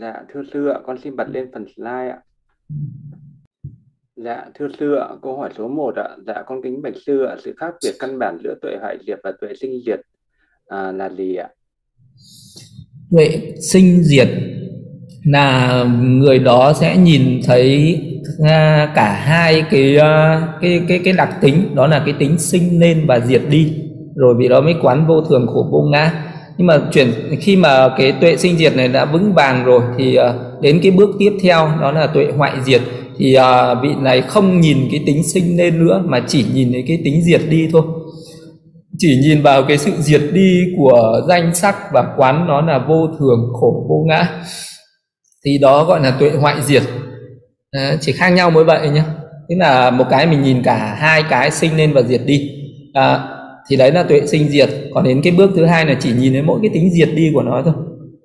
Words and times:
Dạ 0.00 0.14
thưa 0.34 0.42
sư 0.52 0.68
ạ, 0.68 0.78
con 0.86 0.98
xin 1.04 1.16
bật 1.16 1.28
lên 1.28 1.46
phần 1.54 1.66
slide 1.76 2.08
ạ. 2.08 2.18
Dạ 4.16 4.44
thưa 4.54 4.68
sư 4.78 4.94
ạ, 4.94 5.08
câu 5.22 5.36
hỏi 5.36 5.50
số 5.58 5.68
1 5.68 5.94
ạ. 5.96 6.08
Dạ 6.26 6.42
con 6.46 6.62
kính 6.62 6.82
bạch 6.82 6.94
sư 7.06 7.24
ạ, 7.24 7.36
sự 7.44 7.54
khác 7.56 7.74
biệt 7.84 7.92
căn 7.98 8.18
bản 8.18 8.38
giữa 8.44 8.54
tuệ 8.62 8.76
hoại 8.80 8.98
diệt 9.06 9.18
và 9.24 9.32
tuệ 9.40 9.48
sinh 9.60 9.80
diệt 9.86 10.00
à, 10.66 10.92
là 10.92 11.10
gì 11.10 11.36
ạ? 11.36 11.48
Tuệ 13.10 13.54
sinh 13.60 14.02
diệt 14.02 14.28
là 15.24 15.84
người 16.00 16.38
đó 16.38 16.72
sẽ 16.80 16.96
nhìn 16.96 17.40
thấy 17.44 18.00
à, 18.44 18.92
cả 18.94 19.12
hai 19.12 19.64
cái 19.70 19.96
à, 19.96 20.48
cái 20.60 20.84
cái 20.88 21.00
cái 21.04 21.12
đặc 21.12 21.38
tính 21.40 21.74
đó 21.74 21.86
là 21.86 22.02
cái 22.04 22.14
tính 22.18 22.38
sinh 22.38 22.80
lên 22.80 23.04
và 23.08 23.20
diệt 23.20 23.42
đi 23.50 23.82
rồi 24.16 24.34
vì 24.38 24.48
đó 24.48 24.60
mới 24.60 24.74
quán 24.82 25.06
vô 25.06 25.20
thường 25.20 25.46
khổ 25.46 25.68
vô 25.72 25.82
ngã 25.82 26.25
nhưng 26.58 26.66
mà 26.66 26.78
chuyển 26.92 27.12
khi 27.40 27.56
mà 27.56 27.88
cái 27.98 28.12
tuệ 28.12 28.36
sinh 28.36 28.56
diệt 28.56 28.76
này 28.76 28.88
đã 28.88 29.04
vững 29.04 29.34
vàng 29.34 29.64
rồi 29.64 29.80
thì 29.98 30.18
uh, 30.18 30.62
đến 30.62 30.80
cái 30.82 30.90
bước 30.90 31.10
tiếp 31.18 31.32
theo 31.42 31.70
đó 31.80 31.92
là 31.92 32.06
tuệ 32.06 32.26
hoại 32.36 32.52
diệt 32.64 32.80
thì 33.18 33.36
uh, 33.38 33.78
vị 33.82 33.88
này 34.00 34.22
không 34.22 34.60
nhìn 34.60 34.78
cái 34.90 35.00
tính 35.06 35.22
sinh 35.34 35.56
lên 35.56 35.86
nữa 35.86 36.02
mà 36.04 36.24
chỉ 36.28 36.44
nhìn 36.54 36.72
thấy 36.72 36.84
cái 36.88 37.00
tính 37.04 37.22
diệt 37.22 37.40
đi 37.48 37.68
thôi. 37.72 37.82
Chỉ 38.98 39.18
nhìn 39.22 39.42
vào 39.42 39.62
cái 39.62 39.78
sự 39.78 39.92
diệt 39.98 40.22
đi 40.32 40.62
của 40.78 41.20
danh 41.28 41.54
sắc 41.54 41.76
và 41.92 42.14
quán 42.16 42.46
nó 42.48 42.60
là 42.60 42.78
vô 42.88 43.06
thường 43.18 43.52
khổ 43.52 43.86
vô 43.88 44.04
ngã. 44.08 44.28
Thì 45.44 45.58
đó 45.58 45.84
gọi 45.84 46.00
là 46.00 46.10
tuệ 46.10 46.30
hoại 46.30 46.56
diệt. 46.62 46.82
À, 47.70 47.96
chỉ 48.00 48.12
khác 48.12 48.28
nhau 48.28 48.50
mới 48.50 48.64
vậy 48.64 48.88
nhé 48.88 49.02
tức 49.48 49.54
là 49.58 49.90
một 49.90 50.04
cái 50.10 50.26
mình 50.26 50.42
nhìn 50.42 50.62
cả 50.62 50.96
hai 50.98 51.22
cái 51.30 51.50
sinh 51.50 51.76
lên 51.76 51.92
và 51.92 52.02
diệt 52.02 52.20
đi. 52.26 52.50
À, 52.94 53.28
thì 53.68 53.76
đấy 53.76 53.92
là 53.92 54.02
tuệ 54.02 54.26
sinh 54.26 54.48
diệt. 54.48 54.68
Còn 54.94 55.04
đến 55.04 55.20
cái 55.24 55.34
bước 55.38 55.50
thứ 55.56 55.64
hai 55.64 55.86
là 55.86 55.94
chỉ 56.00 56.12
nhìn 56.12 56.32
thấy 56.32 56.42
mỗi 56.42 56.58
cái 56.62 56.70
tính 56.74 56.90
diệt 56.90 57.08
đi 57.14 57.30
của 57.34 57.42
nó 57.42 57.62
thôi. 57.62 57.74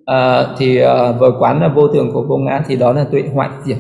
À, 0.06 0.56
thì 0.58 0.78
à, 0.78 1.12
vừa 1.12 1.38
quán 1.40 1.62
là 1.62 1.68
vô 1.76 1.88
thường 1.88 2.10
của 2.14 2.26
vô 2.28 2.38
ngã 2.38 2.64
thì 2.68 2.76
đó 2.76 2.94
là 2.94 3.04
tuệ 3.04 3.24
hoại 3.34 3.50
diệt. 3.66 3.78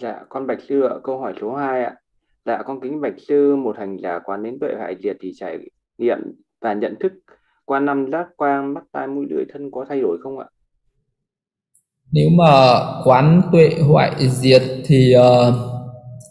Dạ 0.00 0.14
con 0.28 0.46
bạch 0.46 0.58
sư 0.68 0.82
ạ 0.82 0.94
câu 1.04 1.18
hỏi 1.18 1.34
số 1.40 1.54
2 1.54 1.84
ạ. 1.84 1.94
Dạ 2.44 2.62
con 2.66 2.80
kính 2.80 3.00
bạch 3.00 3.14
sư 3.28 3.56
một 3.56 3.76
hành 3.78 3.96
giả 4.02 4.18
quán 4.24 4.42
đến 4.42 4.58
tuệ 4.60 4.74
hoại 4.78 4.96
diệt 5.02 5.16
thì 5.20 5.32
trải 5.36 5.58
nghiệm 5.98 6.18
và 6.60 6.72
nhận 6.72 6.94
thức 7.00 7.12
qua 7.64 7.80
năm 7.80 8.10
giác 8.12 8.26
quang 8.36 8.74
mắt 8.74 8.84
tai 8.92 9.06
mũi 9.06 9.26
lưỡi 9.30 9.44
thân 9.52 9.70
có 9.70 9.84
thay 9.88 10.00
đổi 10.00 10.18
không 10.22 10.38
ạ? 10.38 10.46
Nếu 12.12 12.28
mà 12.38 12.80
quán 13.04 13.42
tuệ 13.52 13.70
hoại 13.88 14.28
diệt 14.28 14.62
thì 14.84 15.14
uh, 15.18 15.54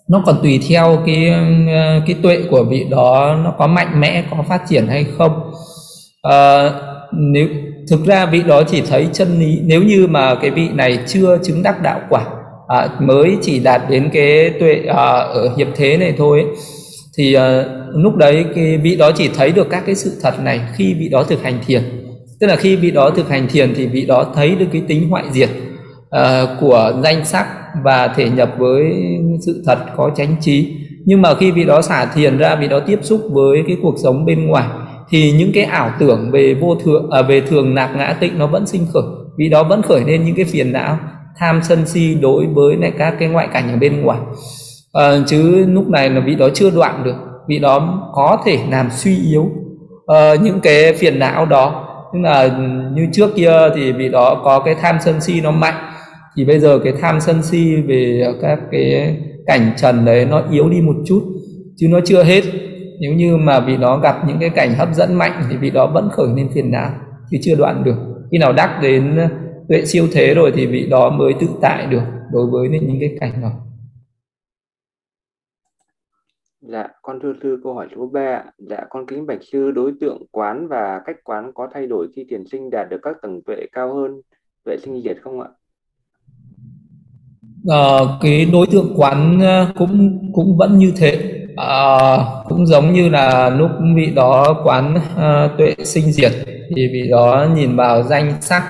nó 0.10 0.24
còn 0.26 0.36
tùy 0.44 0.60
theo 0.70 1.04
cái 1.06 1.30
ờ, 1.74 2.02
cái 2.08 2.16
tuệ 2.24 2.38
của 2.50 2.64
vị 2.64 2.86
đó 2.90 3.38
nó 3.44 3.54
có 3.58 3.68
mạnh 3.68 4.02
mẽ 4.02 4.24
có 4.32 4.44
phát 4.50 4.62
triển 4.70 4.88
hay 4.88 5.06
không. 5.18 5.52
À, 6.22 6.72
nếu 7.12 7.48
thực 7.90 8.06
ra 8.06 8.26
vị 8.26 8.44
đó 8.44 8.64
chỉ 8.64 8.82
thấy 8.82 9.08
chân 9.14 9.40
lý 9.40 9.60
nếu 9.64 9.84
như 9.84 10.08
mà 10.08 10.36
cái 10.36 10.52
vị 10.52 10.70
này 10.74 11.00
chưa 11.08 11.38
chứng 11.44 11.64
đắc 11.64 11.82
đạo 11.82 12.00
quả 12.10 12.26
à, 12.68 12.90
mới 13.00 13.38
chỉ 13.42 13.60
đạt 13.60 13.82
đến 13.90 14.10
cái 14.14 14.50
tuệ 14.60 14.84
à, 14.88 15.06
ở 15.14 15.56
hiệp 15.58 15.68
thế 15.76 15.98
này 15.98 16.14
thôi 16.18 16.42
ấy, 16.42 16.50
thì 17.18 17.34
à, 17.34 17.66
lúc 17.94 18.16
đấy 18.16 18.46
cái 18.56 18.78
vị 18.78 18.96
đó 18.96 19.12
chỉ 19.16 19.30
thấy 19.38 19.52
được 19.52 19.68
các 19.70 19.84
cái 19.86 19.96
sự 19.96 20.12
thật 20.22 20.34
này 20.44 20.62
khi 20.76 20.94
vị 20.94 21.10
đó 21.10 21.24
thực 21.24 21.44
hành 21.44 21.60
thiền. 21.68 21.84
Tức 22.40 22.48
là 22.48 22.56
khi 22.56 22.76
vị 22.76 22.92
đó 22.92 23.10
thực 23.10 23.30
hành 23.30 23.48
thiền 23.48 23.74
thì 23.76 23.86
vị 23.86 24.06
đó 24.06 24.32
thấy 24.36 24.56
được 24.56 24.66
cái 24.72 24.82
tính 24.88 25.10
hoại 25.10 25.24
diệt 25.32 25.50
uh, 26.18 26.50
của 26.60 26.94
danh 27.04 27.26
sắc 27.26 27.48
và 27.84 28.08
thể 28.08 28.30
nhập 28.30 28.50
với 28.58 28.94
sự 29.46 29.64
thật 29.66 29.78
có 29.98 30.12
chánh 30.16 30.36
trí. 30.42 30.78
Nhưng 31.06 31.22
mà 31.22 31.36
khi 31.36 31.52
vị 31.52 31.64
đó 31.64 31.82
xả 31.82 32.06
thiền 32.06 32.38
ra 32.38 32.56
vị 32.56 32.68
đó 32.68 32.80
tiếp 32.80 33.00
xúc 33.02 33.22
với 33.32 33.64
cái 33.68 33.78
cuộc 33.82 33.96
sống 34.04 34.26
bên 34.26 34.48
ngoài 34.48 34.68
thì 35.10 35.32
những 35.32 35.52
cái 35.54 35.64
ảo 35.64 35.92
tưởng 36.00 36.32
về 36.32 36.54
vô 36.54 36.76
thường 36.76 37.10
à, 37.12 37.22
về 37.22 37.42
thường 37.42 37.76
nạc 37.76 37.90
ngã 37.96 38.18
tịnh 38.20 38.40
nó 38.40 38.48
vẫn 38.48 38.68
sinh 38.68 38.86
khởi. 38.94 39.04
Vì 39.38 39.50
đó 39.50 39.64
vẫn 39.64 39.82
khởi 39.82 40.02
lên 40.08 40.26
những 40.26 40.36
cái 40.36 40.46
phiền 40.46 40.72
não 40.72 40.98
tham 41.38 41.62
sân 41.64 41.86
si 41.86 42.18
đối 42.22 42.46
với 42.46 42.76
lại 42.78 42.92
các 42.98 43.16
cái 43.20 43.30
ngoại 43.30 43.48
cảnh 43.54 43.72
ở 43.72 43.78
bên 43.78 44.02
ngoài. 44.02 44.20
À, 44.94 45.12
chứ 45.28 45.66
lúc 45.70 45.90
này 45.90 46.10
là 46.10 46.22
vị 46.26 46.36
đó 46.36 46.50
chưa 46.54 46.70
đoạn 46.70 47.04
được. 47.04 47.16
Vị 47.48 47.60
đó 47.60 48.04
có 48.14 48.38
thể 48.46 48.60
làm 48.70 48.90
suy 48.92 49.18
yếu 49.30 49.42
uh, 49.42 50.42
những 50.42 50.60
cái 50.60 50.94
phiền 50.94 51.20
não 51.20 51.46
đó. 51.46 51.82
Tức 52.14 52.20
là 52.20 52.50
như 52.94 53.08
trước 53.14 53.36
kia 53.36 53.52
thì 53.76 53.92
vị 53.92 54.10
đó 54.10 54.42
có 54.44 54.60
cái 54.60 54.76
tham 54.82 54.98
sân 55.02 55.22
si 55.22 55.42
nó 55.42 55.52
mạnh 55.52 55.76
thì 56.36 56.46
bây 56.46 56.60
giờ 56.60 56.80
cái 56.84 56.94
tham 57.00 57.20
sân 57.20 57.44
si 57.44 57.76
về 57.76 58.34
các 58.42 58.60
cái 58.72 59.18
cảnh 59.46 59.72
trần 59.78 60.06
đấy 60.06 60.26
nó 60.26 60.44
yếu 60.52 60.70
đi 60.70 60.82
một 60.82 60.96
chút 61.06 61.24
chứ 61.76 61.88
nó 61.92 62.00
chưa 62.06 62.24
hết 62.24 62.42
nếu 63.00 63.14
như 63.14 63.38
mà 63.38 63.60
vì 63.60 63.78
nó 63.78 63.98
gặp 63.98 64.16
những 64.28 64.38
cái 64.40 64.50
cảnh 64.50 64.76
hấp 64.76 64.96
dẫn 64.96 65.14
mạnh 65.14 65.44
thì 65.50 65.58
vị 65.58 65.70
đó 65.70 65.92
vẫn 65.94 66.10
khởi 66.12 66.28
lên 66.36 66.50
phiền 66.54 66.72
não 66.72 66.92
chứ 67.32 67.38
chưa 67.42 67.56
đoạn 67.56 67.84
được 67.84 67.96
khi 68.32 68.38
nào 68.38 68.54
đắc 68.54 68.80
đến 68.82 69.18
tuệ 69.70 69.86
siêu 69.86 70.08
thế 70.12 70.34
rồi 70.34 70.52
thì 70.56 70.66
vị 70.66 70.88
đó 70.90 71.10
mới 71.10 71.34
tự 71.40 71.48
tại 71.62 71.88
được 71.88 72.04
đối 72.32 72.48
với 72.52 72.70
những 72.70 72.98
cái 73.00 73.18
cảnh 73.20 73.42
đó 73.42 73.52
Dạ, 76.68 76.88
con 77.02 77.20
thưa 77.20 77.34
sư 77.44 77.60
câu 77.64 77.74
hỏi 77.74 77.88
số 77.96 78.08
3. 78.08 78.44
Dạ, 78.58 78.86
con 78.90 79.06
kính 79.06 79.26
bạch 79.26 79.40
sư 79.52 79.72
đối 79.72 79.94
tượng 80.02 80.26
quán 80.32 80.68
và 80.68 81.02
cách 81.06 81.16
quán 81.24 81.52
có 81.54 81.68
thay 81.74 81.88
đổi 81.88 82.08
khi 82.16 82.26
tiền 82.30 82.44
sinh 82.52 82.70
đạt 82.70 82.88
được 82.90 83.00
các 83.02 83.16
tầng 83.22 83.42
tuệ 83.46 83.66
cao 83.72 83.96
hơn 83.96 84.22
tuệ 84.64 84.78
sinh 84.78 85.02
diệt 85.04 85.18
không 85.22 85.42
ạ? 85.42 85.50
Uh, 87.72 88.10
cái 88.22 88.46
đối 88.46 88.68
tượng 88.68 88.94
quán 88.96 89.40
ờ, 89.42 89.68
cũng 89.78 90.20
cũng 90.34 90.58
vẫn 90.58 90.78
như 90.78 90.94
thế. 90.98 91.32
Uh, 91.54 92.20
cũng 92.50 92.68
giống 92.68 92.94
như 92.94 93.10
là 93.10 93.50
lúc 93.50 93.72
vị 93.96 94.12
đó 94.16 94.56
quán 94.64 94.96
uh, 94.96 95.58
tuệ 95.58 95.76
sinh 95.84 96.12
diệt 96.12 96.32
thì 96.76 96.88
vị 96.94 97.10
đó 97.12 97.48
nhìn 97.56 97.76
vào 97.76 98.04
danh 98.04 98.34
sắc. 98.42 98.64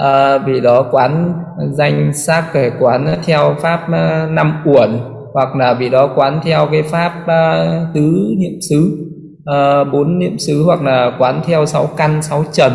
Uh, 0.00 0.46
vị 0.46 0.60
đó 0.60 0.86
quán 0.90 1.32
danh 1.72 2.12
sắc 2.14 2.44
cái 2.52 2.70
quán 2.80 3.18
theo 3.24 3.56
pháp 3.60 3.80
uh, 3.84 4.30
năm 4.30 4.62
uẩn 4.64 4.98
hoặc 5.32 5.56
là 5.56 5.74
vị 5.74 5.88
đó 5.88 6.10
quán 6.16 6.40
theo 6.42 6.68
cái 6.72 6.82
pháp 6.82 7.12
uh, 7.22 7.94
tứ 7.94 8.34
niệm 8.38 8.58
xứ. 8.70 9.04
Uh, 9.50 9.92
bốn 9.92 10.18
niệm 10.18 10.38
xứ 10.38 10.62
hoặc 10.62 10.82
là 10.82 11.12
quán 11.18 11.40
theo 11.46 11.66
sáu 11.66 11.86
căn 11.86 12.22
sáu 12.22 12.44
trần. 12.52 12.72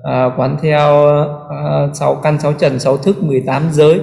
Uh, 0.00 0.32
quán 0.36 0.56
theo 0.62 1.08
uh, 1.86 1.96
sáu 1.96 2.14
căn 2.14 2.38
sáu 2.38 2.52
trần 2.52 2.78
sáu 2.78 2.96
thức 2.96 3.22
18 3.22 3.62
giới 3.70 4.00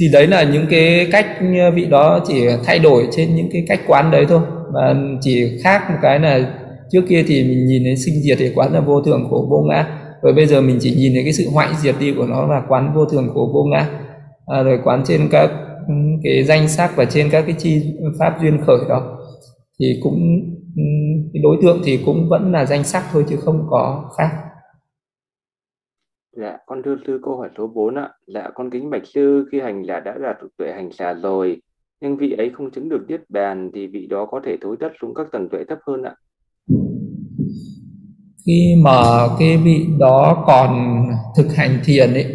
thì 0.00 0.06
đấy 0.12 0.26
là 0.26 0.42
những 0.42 0.66
cái 0.70 1.08
cách 1.12 1.26
ờ, 1.60 1.70
vị 1.70 1.84
đó 1.84 2.20
chỉ 2.28 2.46
thay 2.64 2.78
đổi 2.78 3.08
trên 3.12 3.36
những 3.36 3.48
cái 3.52 3.64
cách 3.68 3.80
quán 3.86 4.10
đấy 4.10 4.26
thôi. 4.28 4.40
Và 4.72 4.94
chỉ 5.20 5.58
khác 5.64 5.90
một 5.90 5.96
cái 6.02 6.18
là 6.18 6.52
trước 6.90 7.02
kia 7.08 7.24
thì 7.26 7.44
mình 7.44 7.66
nhìn 7.66 7.84
thấy 7.84 7.96
sinh 7.96 8.14
diệt 8.22 8.38
thì 8.40 8.52
quán 8.54 8.72
là 8.72 8.80
vô 8.80 9.02
thường 9.02 9.26
khổ 9.30 9.46
vô 9.50 9.62
ngã. 9.68 9.86
Rồi 10.22 10.32
bây 10.32 10.46
giờ 10.46 10.60
mình 10.60 10.78
chỉ 10.80 10.94
nhìn 10.94 11.12
thấy 11.14 11.24
cái 11.24 11.32
sự 11.32 11.50
hoại 11.52 11.68
diệt 11.82 11.94
đi 12.00 12.12
của 12.12 12.26
nó 12.26 12.46
là 12.46 12.62
quán 12.68 12.92
vô 12.94 13.04
thường 13.04 13.28
khổ 13.34 13.50
vô 13.54 13.64
ngã. 13.64 13.88
À, 14.46 14.62
rồi 14.62 14.78
quán 14.84 15.02
trên 15.06 15.28
các 15.30 15.50
cái 16.22 16.44
danh 16.44 16.68
sắc 16.68 16.96
và 16.96 17.04
trên 17.04 17.30
các 17.30 17.44
cái 17.46 17.54
chi 17.58 17.82
pháp 18.18 18.38
duyên 18.42 18.58
khởi 18.66 18.78
đó. 18.88 19.18
Thì 19.80 20.00
cũng 20.02 20.20
cái 21.32 21.42
đối 21.42 21.56
tượng 21.62 21.82
thì 21.84 21.98
cũng 22.06 22.28
vẫn 22.28 22.52
là 22.52 22.66
danh 22.66 22.84
sắc 22.84 23.04
thôi 23.12 23.24
chứ 23.28 23.36
không 23.36 23.66
có 23.70 24.10
khác. 24.18 24.30
Dạ, 26.40 26.56
con 26.66 26.82
thưa 26.82 26.96
sư 27.06 27.20
câu 27.24 27.36
hỏi 27.36 27.48
số 27.58 27.66
4 27.66 27.94
ạ. 27.94 28.08
Dạ, 28.34 28.50
con 28.54 28.70
kính 28.70 28.90
bạch 28.90 29.06
sư 29.14 29.48
khi 29.52 29.60
hành 29.60 29.82
giả 29.88 30.00
đã 30.00 30.14
đạt 30.22 30.36
được 30.42 30.48
tuệ 30.58 30.72
hành 30.72 30.92
xà 30.92 31.14
rồi, 31.14 31.60
nhưng 32.00 32.16
vị 32.16 32.34
ấy 32.38 32.50
không 32.54 32.70
chứng 32.70 32.88
được 32.88 33.04
niết 33.08 33.20
bàn 33.28 33.70
thì 33.74 33.86
vị 33.86 34.06
đó 34.06 34.26
có 34.30 34.40
thể 34.44 34.56
thối 34.62 34.76
tất 34.80 34.88
xuống 35.00 35.14
các 35.14 35.26
tầng 35.32 35.48
tuệ 35.48 35.64
thấp 35.68 35.78
hơn 35.86 36.02
ạ. 36.02 36.14
Khi 38.46 38.74
mà 38.82 39.00
cái 39.38 39.56
vị 39.64 39.86
đó 39.98 40.44
còn 40.46 41.02
thực 41.36 41.54
hành 41.56 41.78
thiền 41.84 42.14
ấy 42.14 42.26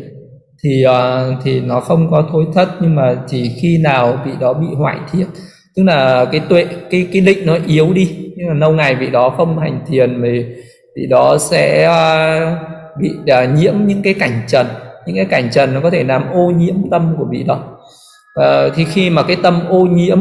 thì 0.64 0.84
uh, 0.86 1.44
thì 1.44 1.62
nó 1.62 1.80
không 1.80 2.08
có 2.12 2.28
thối 2.32 2.46
thất 2.54 2.70
nhưng 2.82 2.96
mà 2.96 3.24
chỉ 3.28 3.52
khi 3.62 3.78
nào 3.84 4.20
vị 4.26 4.32
đó 4.40 4.54
bị 4.54 4.68
hoại 4.76 4.98
thiện 5.12 5.28
tức 5.76 5.84
là 5.84 6.26
cái 6.32 6.42
tuệ 6.50 6.66
cái 6.90 7.08
cái 7.14 7.22
định 7.22 7.46
nó 7.46 7.58
yếu 7.68 7.94
đi 7.94 8.34
nhưng 8.36 8.48
mà 8.48 8.54
lâu 8.54 8.72
ngày 8.72 8.96
vị 8.96 9.10
đó 9.10 9.30
không 9.30 9.60
hành 9.60 9.82
thiền 9.88 10.22
thì 10.24 10.46
vị 10.96 11.08
đó 11.10 11.38
sẽ 11.38 11.88
uh, 11.88 12.81
bị 13.00 13.12
uh, 13.20 13.58
nhiễm 13.58 13.74
những 13.86 14.02
cái 14.04 14.14
cảnh 14.14 14.42
trần 14.48 14.68
những 15.06 15.16
cái 15.16 15.26
cảnh 15.26 15.50
trần 15.52 15.74
nó 15.74 15.80
có 15.82 15.90
thể 15.90 16.04
làm 16.04 16.32
ô 16.34 16.52
nhiễm 16.52 16.76
tâm 16.92 17.16
của 17.18 17.26
vị 17.32 17.44
đó. 17.44 17.78
Uh, 18.40 18.74
thì 18.76 18.86
khi 18.86 19.10
mà 19.10 19.24
cái 19.24 19.38
tâm 19.44 19.62
ô 19.70 19.86
nhiễm 19.86 20.20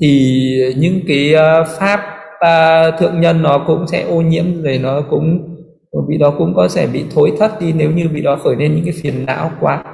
thì 0.00 0.74
những 0.76 1.00
cái 1.08 1.34
uh, 1.34 1.66
pháp 1.78 2.00
uh, 2.34 3.00
thượng 3.00 3.20
nhân 3.20 3.42
nó 3.42 3.64
cũng 3.66 3.86
sẽ 3.86 4.02
ô 4.02 4.20
nhiễm 4.20 4.62
rồi 4.62 4.78
nó 4.78 5.00
cũng 5.10 5.48
vị 6.08 6.18
đó 6.18 6.34
cũng 6.38 6.54
có 6.56 6.68
thể 6.74 6.86
bị 6.86 7.04
thối 7.14 7.32
thất 7.38 7.60
đi 7.60 7.72
nếu 7.72 7.90
như 7.90 8.08
vị 8.12 8.22
đó 8.22 8.36
khởi 8.36 8.56
lên 8.56 8.74
những 8.74 8.84
cái 8.84 8.94
phiền 9.02 9.26
não 9.26 9.50
quá. 9.60 9.84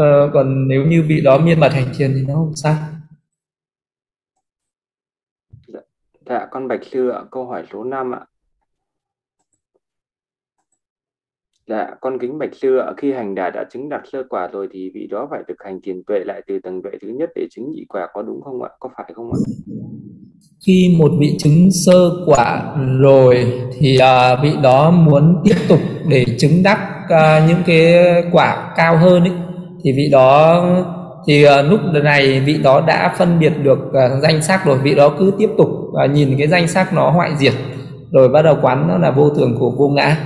Uh, 0.00 0.30
còn 0.32 0.68
nếu 0.68 0.86
như 0.86 1.04
vị 1.08 1.20
đó 1.20 1.38
miên 1.38 1.60
mật 1.60 1.72
hành 1.72 1.86
thiền 1.98 2.12
thì 2.14 2.24
nó 2.28 2.34
không 2.34 2.52
sao. 2.54 2.74
Dạ, 5.66 5.80
dạ 6.26 6.46
con 6.50 6.68
bạch 6.68 6.80
sư 6.92 7.08
ạ 7.08 7.20
câu 7.30 7.46
hỏi 7.46 7.64
số 7.72 7.84
5 7.84 8.14
ạ. 8.14 8.20
Dạ, 11.68 11.86
con 12.00 12.18
kính 12.18 12.38
bạch 12.38 12.54
sư 12.54 12.76
ạ, 12.76 12.92
khi 12.96 13.12
hành 13.12 13.34
đà 13.34 13.50
đã 13.50 13.64
chứng 13.70 13.88
đạt 13.88 14.00
sơ 14.12 14.22
quả 14.28 14.48
rồi 14.52 14.68
thì 14.72 14.90
vị 14.94 15.06
đó 15.10 15.28
phải 15.30 15.42
thực 15.48 15.56
hành 15.64 15.80
tiền 15.82 16.02
tuệ 16.06 16.18
lại 16.24 16.42
từ 16.46 16.58
tầng 16.62 16.82
tuệ 16.82 16.92
thứ 17.02 17.08
nhất 17.08 17.30
để 17.34 17.46
chứng 17.50 17.70
nhị 17.70 17.84
quả 17.88 18.08
có 18.12 18.22
đúng 18.22 18.42
không 18.42 18.62
ạ? 18.62 18.70
Có 18.80 18.90
phải 18.96 19.12
không 19.14 19.32
ạ? 19.32 19.38
khi 20.66 20.96
một 20.98 21.10
vị 21.18 21.36
chứng 21.38 21.70
sơ 21.86 22.10
quả 22.26 22.62
rồi 23.00 23.52
thì 23.78 23.98
uh, 23.98 24.38
vị 24.42 24.52
đó 24.62 24.90
muốn 24.90 25.42
tiếp 25.44 25.54
tục 25.68 25.78
để 26.08 26.24
chứng 26.38 26.62
đắc 26.62 26.78
uh, 27.04 27.48
những 27.48 27.62
cái 27.66 27.94
quả 28.32 28.72
cao 28.76 28.96
hơn 28.96 29.22
ấy 29.22 29.32
thì 29.84 29.92
vị 29.92 30.08
đó 30.12 30.64
thì 31.26 31.44
uh, 31.44 31.50
lúc 31.70 31.80
này 32.02 32.40
vị 32.40 32.58
đó 32.62 32.84
đã 32.86 33.14
phân 33.18 33.38
biệt 33.38 33.52
được 33.62 33.78
uh, 33.78 34.22
danh 34.22 34.42
sắc 34.42 34.66
rồi 34.66 34.78
vị 34.78 34.94
đó 34.94 35.14
cứ 35.18 35.32
tiếp 35.38 35.50
tục 35.58 35.68
uh, 35.68 36.10
nhìn 36.10 36.34
cái 36.38 36.48
danh 36.48 36.68
sắc 36.68 36.94
nó 36.94 37.10
hoại 37.10 37.30
diệt 37.38 37.52
rồi 38.10 38.28
bắt 38.28 38.42
đầu 38.42 38.56
quán 38.62 38.88
nó 38.88 38.98
là 38.98 39.10
vô 39.10 39.30
thường 39.30 39.56
của 39.60 39.70
vô 39.70 39.88
ngã 39.88 40.16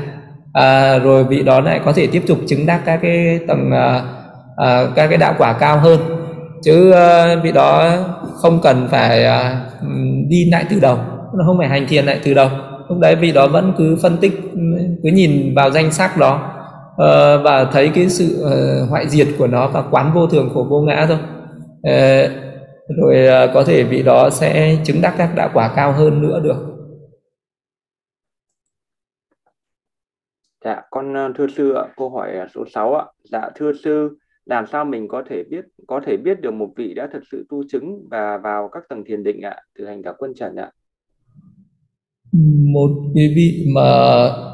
à, 0.57 0.99
rồi 0.99 1.25
vị 1.25 1.43
đó 1.43 1.61
lại 1.61 1.81
có 1.85 1.93
thể 1.93 2.07
tiếp 2.07 2.23
tục 2.27 2.39
chứng 2.49 2.67
đắc 2.67 2.81
các 2.85 2.99
cái 3.03 3.41
tầng 3.49 3.71
à, 3.73 4.03
à, 4.57 4.87
các 4.95 5.07
cái 5.07 5.19
đạo 5.19 5.35
quả 5.39 5.53
cao 5.53 5.79
hơn. 5.79 5.99
Chứ 6.65 6.91
à, 6.91 7.37
vị 7.43 7.53
đó 7.53 7.93
không 8.43 8.61
cần 8.63 8.89
phải 8.91 9.25
à, 9.25 9.61
đi 10.29 10.51
lại 10.53 10.65
từ 10.71 10.81
đầu. 10.81 10.99
Nó 11.39 11.45
không 11.47 11.59
phải 11.59 11.69
hành 11.69 11.87
thiền 11.89 12.07
lại 12.07 12.21
từ 12.25 12.35
đầu. 12.35 12.49
Lúc 12.89 12.99
đấy 12.99 13.17
vị 13.17 13.33
đó 13.33 13.47
vẫn 13.47 13.73
cứ 13.79 13.97
phân 14.03 14.17
tích 14.17 14.33
cứ 15.03 15.11
nhìn 15.13 15.55
vào 15.55 15.71
danh 15.71 15.93
sắc 15.93 16.17
đó 16.17 16.53
à, 16.99 17.37
và 17.45 17.65
thấy 17.73 17.91
cái 17.95 18.09
sự 18.09 18.45
à, 18.51 18.57
hoại 18.91 19.09
diệt 19.09 19.27
của 19.39 19.47
nó 19.47 19.69
và 19.69 19.83
quán 19.91 20.11
vô 20.15 20.27
thường 20.27 20.51
của 20.55 20.65
vô 20.65 20.81
ngã 20.81 21.07
thôi. 21.09 21.19
À, 21.83 22.29
rồi 23.03 23.27
à, 23.27 23.47
có 23.55 23.65
thể 23.65 23.83
vị 23.83 24.03
đó 24.03 24.31
sẽ 24.31 24.77
chứng 24.85 25.03
đắc 25.03 25.15
các 25.19 25.31
đạo 25.37 25.51
quả 25.55 25.71
cao 25.77 25.93
hơn 25.93 26.23
nữa 26.23 26.41
được. 26.45 26.76
Dạ, 30.67 30.83
con 30.91 31.15
ờ, 31.15 31.33
thưa 31.39 31.47
sư 31.57 31.73
ạ, 31.73 31.85
câu 31.97 32.11
hỏi 32.11 32.33
ờ, 32.33 32.47
số 32.55 32.65
6 32.75 32.95
ạ. 32.95 33.05
Dạ, 33.33 33.51
thưa 33.57 33.73
sư, 33.85 34.19
làm 34.47 34.65
sao 34.73 34.85
mình 34.85 35.09
có 35.09 35.23
thể 35.31 35.43
biết 35.51 35.65
có 35.87 36.01
thể 36.07 36.17
biết 36.17 36.41
được 36.41 36.51
một 36.51 36.69
vị 36.77 36.95
đã 36.95 37.09
thật 37.13 37.19
sự 37.31 37.47
tu 37.49 37.63
chứng 37.73 38.09
và 38.11 38.39
vào 38.39 38.69
các 38.73 38.83
tầng 38.89 39.05
thiền 39.07 39.23
định 39.23 39.41
ạ 39.41 39.57
từ 39.79 39.87
hành 39.87 40.03
cả 40.03 40.13
quân 40.19 40.35
trần 40.35 40.57
ạ? 40.57 40.71
Một 42.73 42.91
cái 43.15 43.33
vị 43.37 43.67
mà 43.75 43.83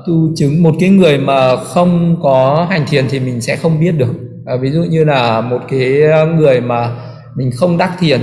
tu 0.06 0.34
chứng 0.36 0.62
một 0.62 0.72
cái 0.80 0.88
người 0.88 1.18
mà 1.18 1.56
không 1.56 2.16
có 2.22 2.66
hành 2.70 2.84
thiền 2.90 3.04
thì 3.10 3.20
mình 3.20 3.40
sẽ 3.40 3.56
không 3.56 3.80
biết 3.80 3.92
được. 3.92 4.14
À, 4.46 4.56
ví 4.56 4.70
dụ 4.70 4.82
như 4.82 5.04
là 5.04 5.40
một 5.40 5.60
cái 5.68 6.02
người 6.36 6.60
mà 6.60 6.96
mình 7.36 7.50
không 7.56 7.78
đắc 7.78 7.96
thiền 7.98 8.20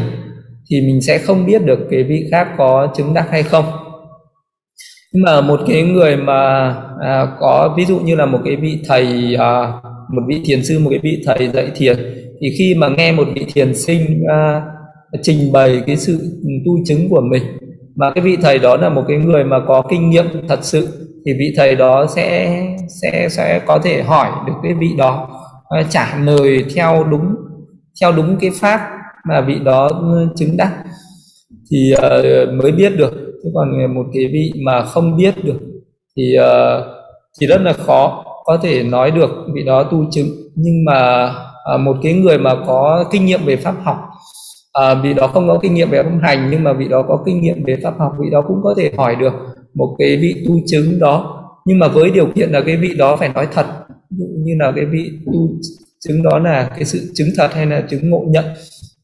thì 0.70 0.82
mình 0.82 1.02
sẽ 1.02 1.18
không 1.18 1.46
biết 1.46 1.66
được 1.66 1.80
cái 1.92 2.04
vị 2.04 2.28
khác 2.32 2.48
có 2.58 2.94
chứng 2.96 3.14
đắc 3.14 3.28
hay 3.32 3.44
không 3.44 3.89
nhưng 5.14 5.24
mà 5.24 5.42
một 5.42 5.60
cái 5.68 5.84
người 5.84 6.18
mà 6.18 6.70
à, 7.02 7.28
có 7.40 7.74
ví 7.78 7.86
dụ 7.86 8.00
như 8.00 8.16
là 8.16 8.26
một 8.26 8.40
cái 8.46 8.56
vị 8.56 8.80
thầy 8.88 9.36
à, 9.36 9.72
một 10.14 10.22
vị 10.28 10.42
thiền 10.46 10.64
sư 10.64 10.80
một 10.80 10.90
cái 10.90 11.00
vị 11.04 11.24
thầy 11.26 11.48
dạy 11.48 11.72
thiền 11.76 11.96
thì 12.42 12.48
khi 12.58 12.76
mà 12.78 12.90
nghe 12.90 13.12
một 13.12 13.28
vị 13.36 13.46
thiền 13.54 13.76
sinh 13.76 14.24
à, 14.30 14.62
trình 15.22 15.52
bày 15.52 15.82
cái 15.88 15.98
sự 15.98 16.20
tu 16.66 16.72
chứng 16.86 17.10
của 17.10 17.22
mình 17.22 17.44
mà 17.96 18.12
cái 18.16 18.24
vị 18.24 18.38
thầy 18.42 18.60
đó 18.60 18.78
là 18.78 18.90
một 18.90 19.04
cái 19.08 19.18
người 19.18 19.44
mà 19.44 19.60
có 19.68 19.82
kinh 19.90 20.10
nghiệm 20.10 20.26
thật 20.48 20.60
sự 20.62 20.88
thì 21.26 21.34
vị 21.34 21.54
thầy 21.58 21.76
đó 21.76 22.06
sẽ 22.16 22.62
sẽ 23.02 23.28
sẽ 23.30 23.62
có 23.66 23.80
thể 23.84 24.04
hỏi 24.04 24.30
được 24.48 24.54
cái 24.64 24.74
vị 24.74 24.90
đó 24.98 25.30
à, 25.70 25.84
trả 25.90 26.18
lời 26.24 26.66
theo 26.76 27.04
đúng 27.04 27.36
theo 28.02 28.12
đúng 28.12 28.38
cái 28.42 28.52
pháp 28.62 28.82
mà 29.30 29.42
vị 29.42 29.60
đó 29.64 29.88
ừ, 29.88 30.28
chứng 30.36 30.58
đắc. 30.58 30.74
Thì 31.72 31.94
uh, 31.94 32.54
mới 32.54 32.72
biết 32.72 32.98
được 32.98 33.29
chứ 33.44 33.50
còn 33.54 33.82
ờ, 33.82 33.88
một 33.88 34.06
cái 34.14 34.28
vị 34.34 34.52
mà 34.66 34.86
không 34.86 35.18
biết 35.18 35.44
được 35.44 35.60
thì 36.18 36.36
uh, 36.40 36.84
thì 37.40 37.48
rất 37.48 37.62
là 37.62 37.74
khó 37.74 38.26
có 38.46 38.58
thể 38.58 38.84
nói 38.84 39.12
được 39.12 39.30
vị 39.54 39.64
đó 39.64 39.84
tu 39.84 40.06
chứng. 40.12 40.28
Nhưng 40.56 40.86
mà 40.86 41.30
ờ, 41.64 41.78
một 41.78 41.96
cái 42.04 42.14
người 42.14 42.38
mà 42.38 42.56
có 42.68 43.06
kinh 43.12 43.26
nghiệm 43.26 43.46
về 43.46 43.56
pháp 43.56 43.76
học 43.84 43.98
à, 44.74 44.96
vị 44.96 45.14
đó 45.14 45.28
không 45.28 45.48
có 45.48 45.60
kinh 45.62 45.74
nghiệm 45.74 45.90
về 45.90 46.04
pháp 46.04 46.20
hành 46.22 46.48
nhưng 46.52 46.64
mà 46.64 46.74
vị 46.74 46.88
đó 46.88 47.06
có 47.08 47.24
kinh 47.26 47.42
nghiệm 47.42 47.64
về 47.64 47.78
pháp 47.84 48.00
học 48.00 48.12
vị 48.20 48.30
đó 48.32 48.42
cũng 48.48 48.58
có 48.64 48.74
thể 48.78 48.92
hỏi 48.98 49.16
được 49.16 49.34
một 49.74 49.96
cái 50.00 50.18
vị 50.18 50.46
tu 50.48 50.54
chứng 50.66 51.00
đó. 51.00 51.36
Nhưng 51.66 51.80
mà 51.80 51.88
với 51.88 52.12
điều 52.12 52.28
kiện 52.36 52.52
là 52.52 52.62
cái 52.66 52.78
vị 52.78 52.96
đó 52.98 53.16
phải 53.16 53.30
nói 53.30 53.48
thật 53.54 53.66
ví 54.10 54.18
dụ 54.18 54.26
như 54.38 54.54
là 54.60 54.72
cái 54.76 54.86
vị 54.86 55.12
tu 55.26 55.50
chứng 56.00 56.24
đó 56.24 56.40
là 56.40 56.70
cái 56.76 56.86
sự 56.86 57.00
chứng 57.14 57.28
thật 57.38 57.54
hay 57.54 57.66
là 57.66 57.82
chứng 57.90 58.10
ngộ 58.10 58.26
nhận 58.28 58.46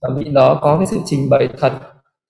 và 0.01 0.09
vị 0.17 0.23
đó 0.33 0.59
có 0.61 0.77
cái 0.77 0.87
sự 0.87 0.97
trình 1.05 1.29
bày 1.29 1.49
thật 1.59 1.71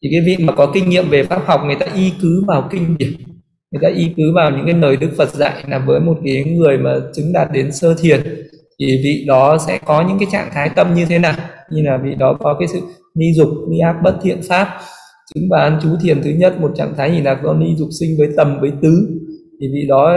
thì 0.04 0.10
cái 0.12 0.22
vị 0.26 0.46
mà 0.46 0.54
có 0.54 0.72
kinh 0.74 0.90
nghiệm 0.90 1.10
về 1.10 1.24
pháp 1.24 1.42
học 1.46 1.62
người 1.66 1.76
ta 1.80 1.86
y 1.96 2.12
cứ 2.22 2.44
vào 2.48 2.68
kinh 2.72 2.98
điển. 2.98 3.10
Người 3.72 3.80
ta 3.82 3.90
y 3.96 4.08
cứ 4.18 4.24
vào 4.36 4.52
những 4.52 4.66
cái 4.66 4.74
lời 4.74 4.98
Đức 4.98 5.10
Phật 5.18 5.30
dạy 5.30 5.64
là 5.68 5.80
với 5.80 6.00
một 6.00 6.18
cái 6.26 6.44
người 6.44 6.78
mà 6.78 6.96
chứng 7.16 7.34
đạt 7.34 7.52
đến 7.52 7.72
sơ 7.72 7.96
thiền 8.02 8.22
thì 8.80 9.02
vị 9.04 9.26
đó 9.28 9.58
sẽ 9.68 9.80
có 9.86 10.08
những 10.08 10.20
cái 10.20 10.28
trạng 10.32 10.50
thái 10.54 10.70
tâm 10.76 10.94
như 10.94 11.06
thế 11.06 11.20
nào? 11.20 11.34
Như 11.72 11.82
là 11.82 11.98
vị 11.98 12.16
đó 12.20 12.38
có 12.40 12.56
cái 12.60 12.68
sự 12.68 12.82
ni 13.16 13.26
dục 13.34 13.50
ni 13.70 13.80
ác 13.80 13.96
bất 14.04 14.16
thiện 14.24 14.42
pháp 14.50 14.68
chứng 15.34 15.50
bán 15.50 15.80
chú 15.84 15.90
thiền 16.04 16.22
thứ 16.22 16.30
nhất 16.30 16.62
một 16.62 16.72
trạng 16.76 16.94
thái 16.98 17.10
thì 17.10 17.22
là 17.22 17.40
có 17.44 17.54
ni 17.54 17.76
dục 17.76 17.90
sinh 18.00 18.16
với 18.18 18.28
tầm 18.38 18.60
với 18.62 18.72
tứ. 18.82 19.08
Thì 19.62 19.68
vị 19.74 19.88
đó 19.90 20.14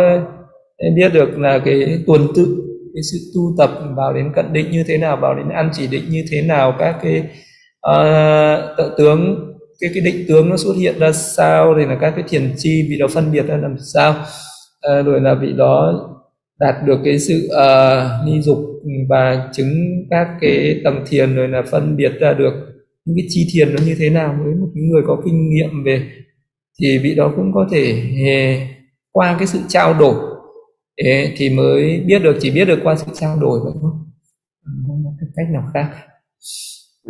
em 0.76 0.94
biết 0.94 1.12
được 1.12 1.38
là 1.38 1.58
cái 1.64 2.02
tuần 2.06 2.26
tự 2.34 2.56
cái 2.94 3.02
sự 3.12 3.18
tu 3.34 3.54
tập 3.58 3.70
vào 3.96 4.12
đến 4.12 4.32
cận 4.34 4.52
định 4.52 4.70
như 4.70 4.84
thế 4.88 4.98
nào 4.98 5.16
vào 5.16 5.34
đến 5.34 5.48
ăn 5.48 5.70
chỉ 5.72 5.86
định 5.86 6.04
như 6.10 6.24
thế 6.30 6.42
nào 6.42 6.74
các 6.78 6.96
cái 7.02 7.22
uh, 7.90 8.76
tự 8.78 8.94
tướng 8.98 9.47
cái 9.80 9.90
cái 9.94 10.02
định 10.02 10.24
tướng 10.28 10.48
nó 10.48 10.56
xuất 10.56 10.72
hiện 10.72 10.98
ra 10.98 11.12
sao 11.12 11.74
rồi 11.74 11.86
là 11.86 11.98
các 12.00 12.12
cái 12.16 12.24
thiền 12.28 12.52
chi 12.56 12.86
vị 12.90 12.98
đó 12.98 13.06
phân 13.08 13.32
biệt 13.32 13.46
ra 13.46 13.56
làm 13.56 13.76
sao. 13.94 14.14
À, 14.80 15.02
rồi 15.02 15.20
là 15.20 15.34
vị 15.34 15.52
đó 15.52 16.04
đạt 16.60 16.74
được 16.86 16.98
cái 17.04 17.18
sự 17.18 17.48
uh, 17.50 18.26
ni 18.26 18.40
dục 18.42 18.58
và 19.08 19.48
chứng 19.52 20.06
các 20.10 20.28
cái 20.40 20.80
tầng 20.84 21.04
thiền 21.08 21.34
rồi 21.34 21.48
là 21.48 21.62
phân 21.70 21.96
biệt 21.96 22.12
ra 22.20 22.32
được 22.32 22.52
những 23.04 23.16
cái 23.16 23.26
chi 23.28 23.48
thiền 23.52 23.74
nó 23.74 23.82
như 23.86 23.96
thế 23.98 24.10
nào 24.10 24.38
với 24.44 24.54
một 24.54 24.68
người 24.74 25.02
có 25.06 25.22
kinh 25.24 25.50
nghiệm 25.50 25.84
về 25.84 26.02
thì 26.80 26.98
vị 26.98 27.14
đó 27.14 27.32
cũng 27.36 27.52
có 27.54 27.68
thể 27.70 28.02
qua 29.12 29.36
cái 29.38 29.46
sự 29.46 29.58
trao 29.68 29.94
đổi. 29.94 30.14
Thế 31.02 31.34
thì 31.36 31.50
mới 31.50 32.00
biết 32.06 32.18
được 32.22 32.36
chỉ 32.40 32.50
biết 32.50 32.64
được 32.64 32.78
qua 32.82 32.96
sự 32.96 33.06
trao 33.14 33.38
đổi 33.40 33.60
vậy 33.60 33.72
thôi 33.80 33.92
không? 34.86 35.04
Có 35.04 35.26
cách 35.36 35.46
nào 35.52 35.70
khác. 35.74 35.90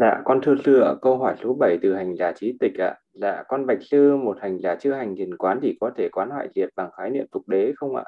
Dạ, 0.01 0.21
con 0.25 0.41
thưa 0.45 0.55
sư 0.65 0.81
ạ, 0.81 0.93
câu 1.03 1.19
hỏi 1.19 1.35
số 1.45 1.55
7 1.61 1.79
từ 1.83 1.95
hành 1.95 2.17
giả 2.19 2.33
trí 2.41 2.53
tịch 2.61 2.73
ạ. 2.79 2.95
Dạ, 3.21 3.43
con 3.49 3.67
bạch 3.67 3.79
sư 3.91 4.17
một 4.17 4.37
hành 4.41 4.59
giả 4.63 4.77
chưa 4.81 4.93
hành 4.93 5.15
thiền 5.17 5.37
quán 5.37 5.59
thì 5.63 5.77
có 5.81 5.91
thể 5.99 6.09
quán 6.13 6.31
hoại 6.31 6.49
diệt 6.55 6.69
bằng 6.77 6.91
khái 6.97 7.11
niệm 7.11 7.27
tục 7.33 7.43
đế 7.49 7.73
không 7.77 7.97
ạ? 7.97 8.05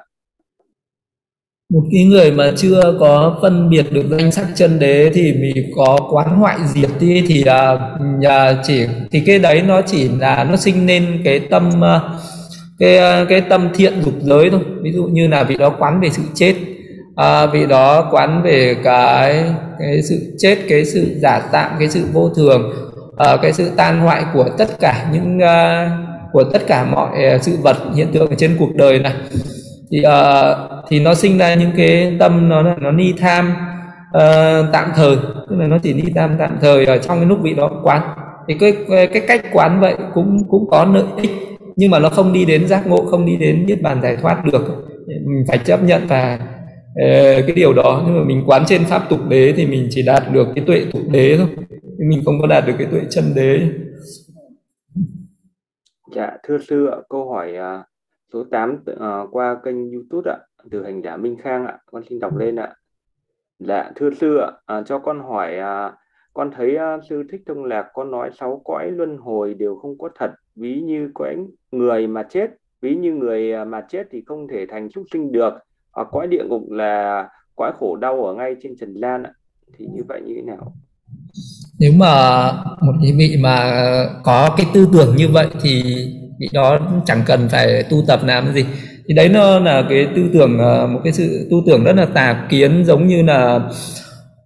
Một 1.73 1.83
cái 1.91 2.03
người 2.03 2.31
mà 2.31 2.51
chưa 2.55 2.97
có 2.99 3.39
phân 3.41 3.69
biệt 3.69 3.85
được 3.91 4.03
danh 4.09 4.31
sắc 4.31 4.47
chân 4.55 4.79
đế 4.79 5.11
thì 5.13 5.33
mình 5.33 5.71
có 5.75 5.97
quán 6.11 6.29
hoại 6.29 6.57
diệt 6.65 6.89
đi 6.99 7.23
thì 7.27 7.43
uh, 7.43 8.29
chỉ 8.63 8.85
thì 9.11 9.23
cái 9.25 9.39
đấy 9.39 9.63
nó 9.67 9.81
chỉ 9.81 10.09
là 10.19 10.47
nó 10.49 10.55
sinh 10.55 10.85
nên 10.85 11.21
cái 11.25 11.39
tâm 11.39 11.69
uh, 11.69 12.01
cái 12.79 12.97
à, 12.97 13.25
cái 13.29 13.41
tâm 13.41 13.69
thiện 13.73 14.01
dục 14.01 14.13
giới 14.19 14.49
thôi. 14.49 14.61
Ví 14.81 14.91
dụ 14.91 15.03
như 15.03 15.27
là 15.27 15.43
vị 15.43 15.57
đó 15.57 15.75
quán 15.79 15.99
về 16.01 16.09
sự 16.09 16.23
chết 16.33 16.55
uh, 17.11 17.53
vị 17.53 17.65
đó 17.65 18.09
quán 18.11 18.41
về 18.43 18.75
cái 18.83 19.53
cái 19.81 20.01
sự 20.01 20.35
chết 20.37 20.57
cái 20.69 20.85
sự 20.85 21.19
giả 21.21 21.49
tạm 21.51 21.71
cái 21.79 21.89
sự 21.89 22.05
vô 22.13 22.29
thường 22.29 22.73
ờ, 23.17 23.37
cái 23.41 23.53
sự 23.53 23.71
tan 23.77 23.99
hoại 23.99 24.23
của 24.33 24.49
tất 24.57 24.79
cả 24.79 25.09
những 25.13 25.37
uh, 25.37 25.91
của 26.33 26.43
tất 26.43 26.67
cả 26.67 26.85
mọi 26.85 27.09
uh, 27.35 27.41
sự 27.41 27.57
vật 27.61 27.77
hiện 27.95 28.07
tượng 28.13 28.29
ở 28.29 28.35
trên 28.37 28.55
cuộc 28.59 28.75
đời 28.75 28.99
này. 28.99 29.13
Thì 29.91 29.99
uh, 29.99 30.57
thì 30.89 30.99
nó 30.99 31.13
sinh 31.13 31.37
ra 31.37 31.53
những 31.53 31.71
cái 31.77 32.15
tâm 32.19 32.49
nó 32.49 32.61
nó 32.61 32.91
ni 32.91 33.13
tham 33.19 33.53
uh, 34.17 34.65
tạm 34.73 34.91
thời. 34.95 35.15
Tức 35.49 35.55
là 35.55 35.67
nó 35.67 35.77
chỉ 35.83 35.93
ni 35.93 36.03
tham 36.15 36.35
tạm 36.39 36.57
thời 36.61 36.85
ở 36.85 36.97
trong 36.97 37.17
cái 37.17 37.25
lúc 37.25 37.39
vị 37.41 37.53
đó 37.53 37.71
quán. 37.83 38.01
Thì 38.47 38.53
cái 38.59 38.73
cái 39.13 39.21
cách 39.27 39.41
quán 39.53 39.79
vậy 39.81 39.95
cũng 40.13 40.37
cũng 40.49 40.69
có 40.69 40.85
lợi 40.93 41.03
ích. 41.21 41.31
Nhưng 41.75 41.91
mà 41.91 41.99
nó 41.99 42.09
không 42.09 42.33
đi 42.33 42.45
đến 42.45 42.67
giác 42.67 42.87
ngộ 42.87 43.05
không 43.11 43.25
đi 43.25 43.37
đến 43.37 43.65
niết 43.65 43.81
bàn 43.81 44.01
giải 44.01 44.17
thoát 44.21 44.45
được. 44.45 44.87
Phải 45.47 45.57
chấp 45.57 45.83
nhận 45.83 46.07
và 46.07 46.39
Ờ, 46.95 47.41
cái 47.47 47.55
điều 47.55 47.73
đó 47.73 48.03
nhưng 48.05 48.17
mà 48.17 48.23
mình 48.23 48.43
quán 48.45 48.63
trên 48.67 48.81
pháp 48.85 49.09
tục 49.09 49.19
đế 49.29 49.53
thì 49.57 49.65
mình 49.65 49.87
chỉ 49.91 50.03
đạt 50.05 50.23
được 50.33 50.47
cái 50.55 50.63
tuệ 50.67 50.85
tục 50.93 51.01
đế 51.11 51.37
thôi. 51.37 51.47
Mình 51.97 52.21
không 52.25 52.41
có 52.41 52.47
đạt 52.47 52.63
được 52.67 52.73
cái 52.77 52.87
tuệ 52.91 53.01
chân 53.09 53.23
đế. 53.35 53.69
Dạ 56.15 56.37
thưa 56.43 56.57
sư 56.57 56.85
ạ 56.85 56.97
câu 57.09 57.29
hỏi 57.29 57.53
uh, 57.57 57.85
số 58.33 58.43
8 58.51 58.77
uh, 58.91 58.99
à, 58.99 59.21
qua 59.31 59.57
kênh 59.63 59.91
youtube 59.91 60.31
ạ 60.31 60.37
từ 60.71 60.83
hành 60.83 61.01
giả 61.01 61.17
minh 61.17 61.37
khang 61.43 61.65
ạ. 61.65 61.77
Con 61.85 62.03
xin 62.09 62.19
đọc 62.19 62.37
lên 62.37 62.55
ạ. 62.55 62.75
Dạ 63.59 63.91
thưa 63.95 64.09
sư 64.11 64.37
ạ 64.37 64.77
uh, 64.79 64.85
cho 64.85 64.99
con 64.99 65.19
hỏi 65.19 65.57
uh, 65.59 65.93
con 66.33 66.51
thấy 66.55 66.75
uh, 66.75 67.03
sư 67.09 67.23
thích 67.31 67.41
thông 67.45 67.65
lạc 67.65 67.87
con 67.93 68.11
nói 68.11 68.29
sáu 68.39 68.61
cõi 68.65 68.91
luân 68.91 69.17
hồi 69.17 69.53
đều 69.53 69.75
không 69.75 69.97
có 69.97 70.09
thật 70.19 70.31
ví 70.55 70.81
như 70.81 71.11
cõi 71.13 71.35
người 71.71 72.07
mà 72.07 72.23
chết 72.23 72.47
ví 72.81 72.95
như 72.95 73.13
người 73.13 73.65
mà 73.65 73.85
chết 73.89 74.07
thì 74.11 74.23
không 74.25 74.47
thể 74.47 74.65
thành 74.65 74.89
súc 74.89 75.03
sinh 75.11 75.31
được. 75.31 75.53
Ờ, 75.91 76.03
à, 76.03 76.09
cõi 76.11 76.27
địa 76.27 76.43
ngục 76.43 76.71
là 76.71 77.27
cõi 77.55 77.71
khổ 77.79 77.95
đau 77.95 78.25
ở 78.25 78.33
ngay 78.33 78.55
trên 78.63 78.71
trần 78.79 78.93
gian 79.01 79.23
ạ. 79.23 79.31
Thì 79.77 79.85
như 79.85 80.01
vậy 80.07 80.21
như 80.25 80.33
thế 80.35 80.41
nào? 80.41 80.73
Nếu 81.79 81.91
mà 81.97 82.15
một 82.81 82.93
cái 83.01 83.13
vị 83.17 83.37
mà 83.39 83.83
có 84.23 84.49
cái 84.57 84.65
tư 84.73 84.87
tưởng 84.93 85.15
như 85.15 85.27
vậy 85.27 85.47
thì 85.61 85.83
vị 86.39 86.47
đó 86.53 86.79
chẳng 87.05 87.21
cần 87.25 87.49
phải 87.49 87.83
tu 87.83 87.97
tập 88.07 88.19
làm 88.25 88.53
gì. 88.53 88.65
Thì 89.07 89.13
đấy 89.13 89.29
nó 89.29 89.59
là 89.59 89.83
cái 89.89 90.07
tư 90.15 90.29
tưởng 90.33 90.59
ờ, 90.59 90.87
một 90.87 90.99
cái 91.03 91.13
sự 91.13 91.47
tư 91.51 91.57
tưởng 91.65 91.83
rất 91.83 91.95
là 91.95 92.05
tà 92.05 92.47
kiến 92.49 92.85
giống 92.85 93.07
như 93.07 93.23
là 93.23 93.55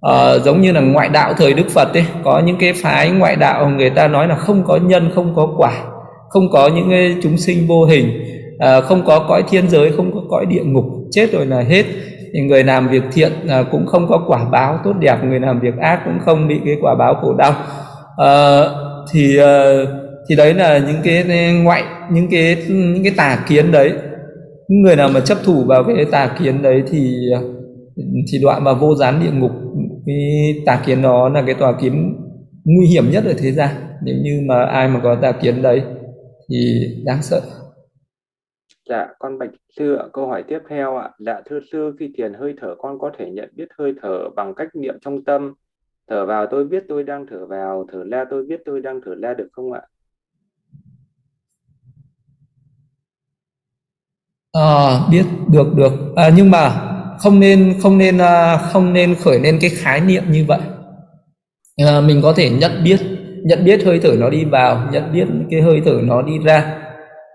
uh, 0.08 0.44
giống 0.44 0.62
như 0.62 0.72
là 0.72 0.82
ngoại 0.82 1.10
đạo 1.10 1.34
thời 1.38 1.54
Đức 1.54 1.70
Phật 1.70 1.94
ấy. 1.94 2.06
Có 2.24 2.40
những 2.40 2.58
cái 2.60 2.74
phái 2.74 3.12
ngoại 3.12 3.36
đạo 3.36 3.70
người 3.70 3.90
ta 3.90 4.08
nói 4.08 4.28
là 4.28 4.36
không 4.36 4.64
có 4.64 4.78
nhân 4.78 5.12
không 5.16 5.36
có 5.36 5.54
quả 5.58 5.84
không 6.30 6.50
có 6.52 6.70
những 6.76 6.90
cái 6.90 7.16
chúng 7.24 7.38
sinh 7.38 7.68
vô 7.68 7.86
hình 7.86 8.24
uh, 8.56 8.84
không 8.84 9.06
có 9.06 9.26
cõi 9.28 9.44
thiên 9.50 9.70
giới 9.70 9.92
không 9.92 10.14
có 10.14 10.22
cõi 10.30 10.46
địa 10.46 10.64
ngục 10.64 10.86
chết 11.16 11.32
rồi 11.32 11.46
là 11.46 11.62
hết. 11.62 11.84
Thì 12.34 12.42
người 12.42 12.64
làm 12.64 12.88
việc 12.88 13.04
thiện 13.14 13.32
à, 13.50 13.64
cũng 13.72 13.86
không 13.86 14.08
có 14.10 14.24
quả 14.28 14.50
báo 14.52 14.80
tốt 14.84 14.94
đẹp 15.00 15.24
người 15.24 15.40
làm 15.40 15.60
việc 15.60 15.78
ác 15.82 16.02
cũng 16.06 16.20
không 16.26 16.48
bị 16.48 16.60
cái 16.66 16.76
quả 16.82 16.96
báo 16.96 17.16
khổ 17.22 17.34
đau. 17.34 17.54
À, 18.18 18.64
thì 19.12 19.38
ờ, 19.38 19.86
thì 20.30 20.36
đấy 20.36 20.54
là 20.54 20.78
những 20.78 21.02
cái 21.04 21.26
ngoại 21.64 21.84
những 22.12 22.28
cái 22.32 22.58
những 22.70 23.04
cái 23.04 23.14
tà 23.18 23.46
kiến 23.48 23.72
đấy. 23.72 23.92
Những 24.68 24.82
người 24.82 24.96
nào 24.96 25.10
mà 25.10 25.20
chấp 25.20 25.38
thủ 25.44 25.64
vào 25.64 25.84
cái 25.84 26.06
tà 26.12 26.36
kiến 26.40 26.62
đấy 26.62 26.84
thì 26.92 27.16
thì 28.32 28.40
đoạn 28.44 28.64
mà 28.64 28.74
vô 28.74 28.96
gián 28.96 29.20
địa 29.24 29.32
ngục. 29.32 29.52
Cái 30.06 30.16
tà 30.66 30.82
kiến 30.86 31.02
đó 31.02 31.30
là 31.30 31.44
cái 31.46 31.56
tà 31.60 31.72
kiến 31.82 32.16
nguy 32.66 32.88
hiểm 32.88 33.12
nhất 33.12 33.24
ở 33.26 33.34
thế 33.38 33.52
gian. 33.52 33.70
Nếu 34.04 34.16
như 34.24 34.42
mà 34.48 34.66
ai 34.66 34.88
mà 34.88 35.00
có 35.04 35.16
tà 35.22 35.32
kiến 35.32 35.62
đấy 35.62 35.82
thì 36.50 36.58
đáng 37.06 37.22
sợ. 37.22 37.42
Dạ, 38.90 39.08
con 39.20 39.38
bạch 39.38 39.50
sư 39.78 39.96
ạ. 39.96 40.06
Câu 40.14 40.28
hỏi 40.28 40.44
tiếp 40.48 40.60
theo 40.70 40.98
ạ. 40.98 41.10
Dạ, 41.20 41.42
thưa 41.46 41.60
sư, 41.72 41.96
khi 42.00 42.14
thiền 42.18 42.34
hơi 42.34 42.54
thở 42.62 42.76
con 42.78 43.00
có 43.00 43.12
thể 43.18 43.30
nhận 43.32 43.50
biết 43.56 43.68
hơi 43.78 43.94
thở 44.02 44.30
bằng 44.36 44.54
cách 44.56 44.68
niệm 44.74 44.96
trong 45.02 45.24
tâm. 45.24 45.54
Thở 46.10 46.26
vào 46.26 46.48
tôi 46.52 46.66
biết 46.66 46.84
tôi 46.90 47.04
đang 47.04 47.26
thở 47.28 47.46
vào, 47.46 47.86
thở 47.92 48.04
ra 48.12 48.26
tôi 48.30 48.46
biết 48.46 48.62
tôi 48.66 48.82
đang 48.82 49.02
thở 49.06 49.16
ra 49.16 49.34
được 49.34 49.48
không 49.52 49.74
ạ? 49.74 49.82
À, 54.56 55.00
biết 55.12 55.26
được 55.52 55.68
được 55.76 55.92
à, 56.16 56.30
nhưng 56.36 56.52
mà 56.52 56.92
không 57.20 57.40
nên 57.40 57.76
không 57.84 57.98
nên 57.98 58.18
à, 58.18 58.58
không 58.58 58.94
nên 58.94 59.16
khởi 59.16 59.40
lên 59.40 59.58
cái 59.62 59.70
khái 59.70 60.02
niệm 60.02 60.24
như 60.32 60.46
vậy 60.48 60.60
à, 61.78 62.02
mình 62.02 62.20
có 62.24 62.34
thể 62.34 62.50
nhận 62.50 62.72
biết 62.84 63.00
nhận 63.44 63.66
biết 63.66 63.84
hơi 63.86 64.00
thở 64.04 64.16
nó 64.20 64.30
đi 64.30 64.46
vào 64.46 64.90
nhận 64.92 65.14
biết 65.14 65.28
cái 65.52 65.62
hơi 65.62 65.82
thở 65.86 66.00
nó 66.04 66.22
đi 66.22 66.40
ra 66.40 66.85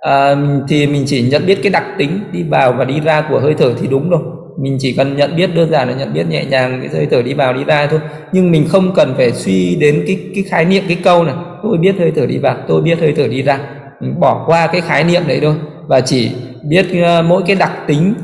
à, 0.00 0.36
thì 0.68 0.86
mình 0.86 1.04
chỉ 1.06 1.28
nhận 1.30 1.46
biết 1.46 1.58
cái 1.62 1.72
đặc 1.72 1.84
tính 1.98 2.20
đi 2.32 2.42
vào 2.42 2.72
và 2.72 2.84
đi 2.84 3.00
ra 3.00 3.26
của 3.30 3.40
hơi 3.40 3.54
thở 3.54 3.74
thì 3.80 3.88
đúng 3.90 4.10
rồi. 4.10 4.20
Mình 4.58 4.76
chỉ 4.80 4.94
cần 4.96 5.16
nhận 5.16 5.36
biết 5.36 5.50
đơn 5.54 5.70
giản 5.70 5.88
là 5.88 5.94
nhận 5.94 6.12
biết 6.12 6.26
nhẹ 6.28 6.44
nhàng 6.44 6.78
cái 6.80 6.90
hơi 6.94 7.08
thở 7.10 7.22
đi 7.22 7.34
vào 7.34 7.52
đi 7.52 7.64
ra 7.64 7.86
thôi. 7.86 8.00
Nhưng 8.32 8.50
mình 8.50 8.66
không 8.68 8.92
cần 8.94 9.14
phải 9.16 9.32
suy 9.32 9.76
đến 9.80 10.04
cái 10.06 10.30
cái 10.34 10.44
khái 10.44 10.64
niệm 10.64 10.82
cái 10.88 10.98
câu 11.04 11.24
này 11.24 11.34
tôi 11.62 11.78
biết 11.78 11.94
hơi 11.98 12.12
thở 12.16 12.26
đi 12.26 12.38
vào 12.38 12.56
tôi 12.68 12.82
biết 12.82 13.00
hơi 13.00 13.14
thở 13.16 13.28
đi 13.28 13.42
ra. 13.42 13.58
Mình 14.00 14.20
bỏ 14.20 14.44
qua 14.46 14.66
cái 14.66 14.80
khái 14.80 15.04
niệm 15.04 15.22
đấy 15.28 15.38
thôi. 15.42 15.54
Và 15.86 16.00
chỉ 16.00 16.32
biết 16.68 16.86
uh, 16.92 17.24
mỗi 17.24 17.42
cái 17.46 17.56
đặc 17.56 17.72
tính 17.86 18.14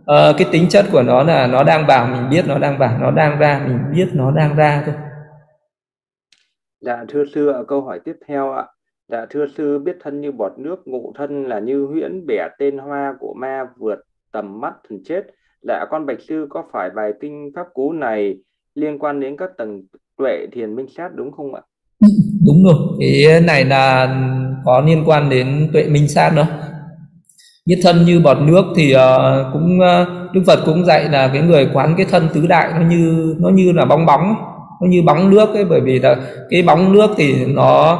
uh, 0.00 0.36
cái 0.38 0.48
tính 0.52 0.68
chất 0.68 0.86
của 0.92 1.02
nó 1.02 1.22
là 1.22 1.46
nó 1.46 1.62
đang 1.62 1.86
vào 1.86 2.06
mình 2.06 2.30
biết 2.30 2.46
nó 2.46 2.58
đang 2.58 2.78
vào 2.78 2.98
nó 3.00 3.10
đang 3.10 3.38
ra 3.38 3.60
mình 3.66 3.78
biết 3.94 4.08
nó 4.12 4.30
đang 4.30 4.56
ra 4.56 4.82
thôi. 4.86 4.94
Dạ 6.80 7.04
thưa 7.08 7.24
sư 7.34 7.48
ạ, 7.48 7.58
câu 7.68 7.82
hỏi 7.82 8.00
tiếp 8.04 8.16
theo 8.28 8.52
ạ. 8.52 8.64
Dạ 9.08 9.26
thưa 9.30 9.46
sư 9.56 9.78
biết 9.78 9.96
thân 10.04 10.20
như 10.20 10.32
bọt 10.32 10.52
nước, 10.58 10.88
ngộ 10.88 11.12
thân 11.16 11.44
là 11.44 11.58
như 11.58 11.86
huyễn 11.86 12.26
bẻ 12.26 12.48
tên 12.58 12.78
hoa 12.78 13.14
của 13.20 13.34
ma 13.36 13.64
vượt 13.78 13.98
tầm 14.32 14.60
mắt 14.60 14.72
thần 14.88 14.98
chết. 15.04 15.20
Dạ 15.62 15.84
con 15.90 16.06
bạch 16.06 16.20
sư 16.28 16.46
có 16.50 16.64
phải 16.72 16.90
bài 16.96 17.12
kinh 17.20 17.50
pháp 17.54 17.66
cú 17.74 17.92
này 17.92 18.36
liên 18.74 18.98
quan 18.98 19.20
đến 19.20 19.36
các 19.36 19.50
tầng 19.58 19.82
tuệ 20.18 20.46
thiền 20.52 20.76
minh 20.76 20.86
sát 20.96 21.08
đúng 21.14 21.32
không 21.32 21.54
ạ? 21.54 21.62
Đúng 22.46 22.64
rồi, 22.64 22.74
cái 23.00 23.40
này 23.40 23.64
là 23.64 24.16
có 24.64 24.80
liên 24.86 25.02
quan 25.06 25.30
đến 25.30 25.68
tuệ 25.72 25.88
minh 25.88 26.08
sát 26.08 26.32
đó. 26.36 26.44
Biết 27.66 27.80
thân 27.82 28.04
như 28.06 28.20
bọt 28.20 28.36
nước 28.40 28.64
thì 28.76 28.92
ờ, 28.92 29.50
cũng 29.52 29.80
ờ, 29.80 30.06
Đức 30.32 30.42
Phật 30.46 30.58
cũng 30.66 30.84
dạy 30.84 31.08
là 31.08 31.30
cái 31.32 31.42
người 31.42 31.70
quán 31.72 31.94
cái 31.96 32.06
thân 32.10 32.28
tứ 32.34 32.46
đại 32.46 32.72
nó 32.74 32.86
như 32.88 33.34
nó 33.38 33.48
như 33.48 33.72
là 33.72 33.84
bong 33.84 34.06
bóng 34.06 34.34
nó 34.80 34.88
như 34.88 35.02
bóng 35.02 35.30
nước 35.30 35.54
ấy 35.54 35.64
bởi 35.64 35.80
vì 35.80 35.98
là 35.98 36.16
cái 36.50 36.62
bóng 36.62 36.92
nước 36.92 37.10
thì 37.16 37.46
nó 37.46 37.98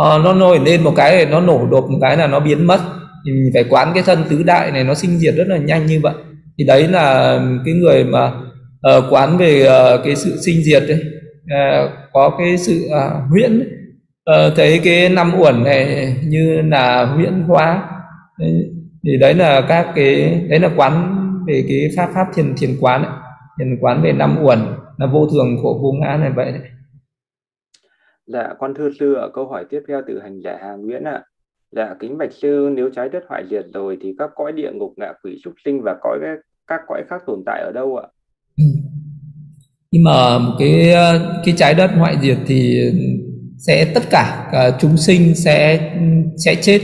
uh, 0.00 0.24
nó 0.24 0.34
nổi 0.34 0.60
lên 0.64 0.82
một 0.82 0.92
cái 0.96 1.26
nó 1.26 1.40
nổ 1.40 1.66
đột 1.70 1.90
một 1.90 1.98
cái 2.00 2.16
là 2.16 2.26
nó 2.26 2.40
biến 2.40 2.66
mất. 2.66 2.80
Thì 3.26 3.32
mình 3.32 3.50
phải 3.54 3.64
quán 3.64 3.90
cái 3.94 4.02
thân 4.02 4.24
tứ 4.28 4.42
đại 4.42 4.70
này 4.70 4.84
nó 4.84 4.94
sinh 4.94 5.18
diệt 5.18 5.34
rất 5.34 5.48
là 5.48 5.56
nhanh 5.56 5.86
như 5.86 6.00
vậy. 6.02 6.14
Thì 6.58 6.64
đấy 6.64 6.88
là 6.88 7.38
cái 7.64 7.74
người 7.74 8.04
mà 8.04 8.32
uh, 8.96 9.04
quán 9.10 9.36
về 9.36 9.66
uh, 9.66 10.00
cái 10.04 10.16
sự 10.16 10.36
sinh 10.40 10.62
diệt 10.62 10.82
đấy 10.88 11.00
uh, 11.44 11.90
có 12.12 12.30
cái 12.38 12.58
sự 12.58 12.86
uh, 12.86 13.30
huyễn 13.30 13.60
uh, 14.30 14.52
thấy 14.56 14.80
cái 14.84 15.08
năm 15.08 15.32
uẩn 15.38 15.64
này 15.64 16.16
như 16.24 16.62
là 16.62 17.04
huyễn 17.04 17.42
hóa. 17.46 17.82
Đấy, 18.38 18.64
thì 19.04 19.18
đấy 19.18 19.34
là 19.34 19.60
các 19.60 19.86
cái 19.94 20.40
đấy 20.48 20.60
là 20.60 20.70
quán 20.76 21.16
về 21.46 21.64
cái 21.68 21.88
pháp 21.96 22.08
pháp 22.14 22.26
thiền 22.34 22.54
thiền 22.56 22.70
quán 22.80 23.02
ấy. 23.02 23.12
thiền 23.58 23.78
quán 23.80 24.02
về 24.02 24.12
năm 24.12 24.38
uẩn 24.42 24.58
là 24.98 25.06
vô 25.06 25.28
thường 25.32 25.56
khổ 25.62 25.78
vô 25.82 25.92
ngã 25.92 26.16
này 26.16 26.30
vậy. 26.36 26.52
đấy. 26.52 26.60
Dạ, 28.26 28.48
con 28.58 28.74
thưa 28.74 28.90
sư 28.98 29.14
ở 29.14 29.30
câu 29.34 29.46
hỏi 29.46 29.64
tiếp 29.70 29.80
theo 29.88 30.02
từ 30.08 30.20
hành 30.22 30.40
giả 30.40 30.58
Hà 30.62 30.74
Nguyễn 30.74 31.04
ạ. 31.04 31.22
Dạ, 31.76 31.94
kính 32.00 32.18
bạch 32.18 32.32
sư, 32.32 32.70
nếu 32.74 32.90
trái 32.96 33.08
đất 33.08 33.24
hoại 33.28 33.44
diệt 33.50 33.64
rồi 33.74 33.98
thì 34.02 34.14
các 34.18 34.30
cõi 34.34 34.52
địa 34.52 34.70
ngục 34.72 34.92
ngạ 34.96 35.12
quỷ 35.22 35.40
súc 35.44 35.54
sinh 35.64 35.82
và 35.82 35.96
cõi 36.02 36.18
các 36.66 36.80
cõi 36.88 37.02
khác 37.08 37.22
tồn 37.26 37.42
tại 37.46 37.62
ở 37.62 37.72
đâu 37.72 37.96
ạ? 37.96 38.08
Ừ. 38.56 38.64
Nhưng 39.90 40.04
mà 40.04 40.38
cái 40.58 40.94
cái 41.44 41.54
trái 41.56 41.74
đất 41.74 41.90
hoại 41.98 42.16
diệt 42.22 42.38
thì 42.46 42.90
sẽ 43.58 43.92
tất 43.94 44.02
cả, 44.10 44.48
cả 44.52 44.76
chúng 44.80 44.96
sinh 44.96 45.34
sẽ 45.34 45.90
sẽ 46.36 46.54
chết 46.54 46.80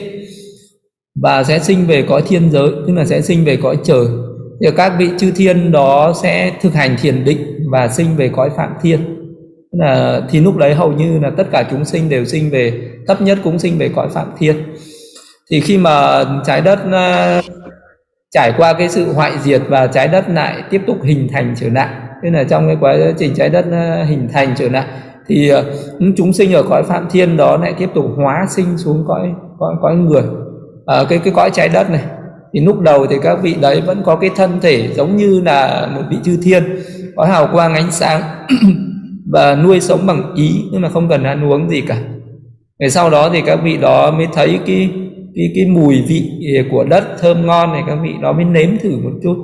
và 1.15 1.45
sẽ 1.45 1.59
sinh 1.59 1.87
về 1.87 2.05
cõi 2.09 2.23
thiên 2.29 2.51
giới, 2.51 2.71
tức 2.87 2.93
là 2.93 3.05
sẽ 3.05 3.21
sinh 3.21 3.45
về 3.45 3.59
cõi 3.63 3.79
trời. 3.85 4.07
Thì 4.61 4.67
các 4.77 4.93
vị 4.99 5.09
chư 5.19 5.31
thiên 5.37 5.73
đó 5.73 6.13
sẽ 6.23 6.53
thực 6.61 6.75
hành 6.75 6.97
thiền 7.03 7.25
định 7.25 7.39
và 7.73 7.89
sinh 7.89 8.17
về 8.17 8.31
cõi 8.33 8.51
phạm 8.57 8.73
thiên 8.83 9.20
là 9.73 10.23
thì 10.31 10.41
lúc 10.41 10.57
đấy 10.57 10.75
hầu 10.75 10.93
như 10.93 11.19
là 11.19 11.31
tất 11.37 11.45
cả 11.53 11.69
chúng 11.71 11.85
sinh 11.85 12.09
đều 12.09 12.25
sinh 12.25 12.51
về, 12.51 12.91
thấp 13.07 13.21
nhất 13.21 13.39
cũng 13.45 13.59
sinh 13.59 13.79
về 13.79 13.91
cõi 13.97 14.09
phạm 14.09 14.27
thiên. 14.39 14.57
Thì 15.51 15.61
khi 15.61 15.79
mà 15.79 16.25
trái 16.47 16.61
đất 16.61 16.79
à, 16.93 17.41
trải 18.31 18.53
qua 18.57 18.73
cái 18.73 18.89
sự 18.89 19.13
hoại 19.13 19.33
diệt 19.43 19.63
và 19.69 19.87
trái 19.87 20.09
đất 20.09 20.25
lại 20.29 20.63
tiếp 20.71 20.83
tục 20.87 20.97
hình 21.03 21.29
thành 21.33 21.55
trở 21.61 21.69
lại 21.69 21.89
nên 22.23 22.33
là 22.33 22.45
trong 22.45 22.67
cái 22.67 22.77
quá 22.81 22.97
trình 23.19 23.35
trái 23.35 23.49
đất 23.49 23.65
à, 23.73 24.05
hình 24.09 24.29
thành 24.33 24.55
trở 24.59 24.69
lại, 24.69 24.87
thì 25.27 25.53
những 25.99 26.13
chúng 26.17 26.33
sinh 26.33 26.53
ở 26.53 26.63
cõi 26.63 26.83
phạm 26.83 27.07
thiên 27.11 27.37
đó 27.37 27.57
lại 27.57 27.75
tiếp 27.79 27.91
tục 27.95 28.05
hóa 28.17 28.47
sinh 28.49 28.79
xuống 28.79 29.05
cõi 29.09 29.33
cõi 29.59 29.75
cõi 29.83 29.95
người. 29.97 30.23
Ở 30.85 31.05
cái 31.05 31.19
cái 31.19 31.33
cõi 31.37 31.51
trái 31.53 31.69
đất 31.69 31.91
này, 31.91 32.05
thì 32.53 32.61
lúc 32.61 32.81
đầu 32.81 33.07
thì 33.07 33.17
các 33.23 33.39
vị 33.43 33.57
đấy 33.61 33.81
vẫn 33.81 34.03
có 34.05 34.17
cái 34.17 34.31
thân 34.37 34.61
thể 34.61 34.89
giống 34.95 35.17
như 35.17 35.41
là 35.45 35.89
một 35.95 36.03
vị 36.11 36.17
chư 36.25 36.39
thiên, 36.43 36.79
có 37.17 37.25
hào 37.25 37.49
quang 37.53 37.75
ánh 37.75 37.91
sáng. 37.91 38.23
và 39.27 39.55
nuôi 39.55 39.81
sống 39.81 40.07
bằng 40.07 40.35
ý 40.35 40.51
nhưng 40.73 40.81
mà 40.81 40.89
không 40.89 41.09
cần 41.09 41.25
ăn 41.25 41.51
uống 41.51 41.71
gì 41.71 41.81
cả. 41.81 42.03
Rồi 42.79 42.91
sau 42.91 43.11
đó 43.11 43.31
thì 43.33 43.41
các 43.47 43.61
vị 43.65 43.77
đó 43.77 44.11
mới 44.11 44.27
thấy 44.35 44.59
cái 44.67 44.91
cái 45.35 45.53
cái 45.55 45.67
mùi 45.67 46.03
vị 46.09 46.31
của 46.71 46.85
đất 46.85 47.05
thơm 47.21 47.47
ngon 47.47 47.73
này 47.73 47.83
các 47.87 47.99
vị 48.03 48.13
đó 48.23 48.33
mới 48.33 48.45
nếm 48.45 48.79
thử 48.79 48.91
một 48.91 49.11
chút. 49.23 49.37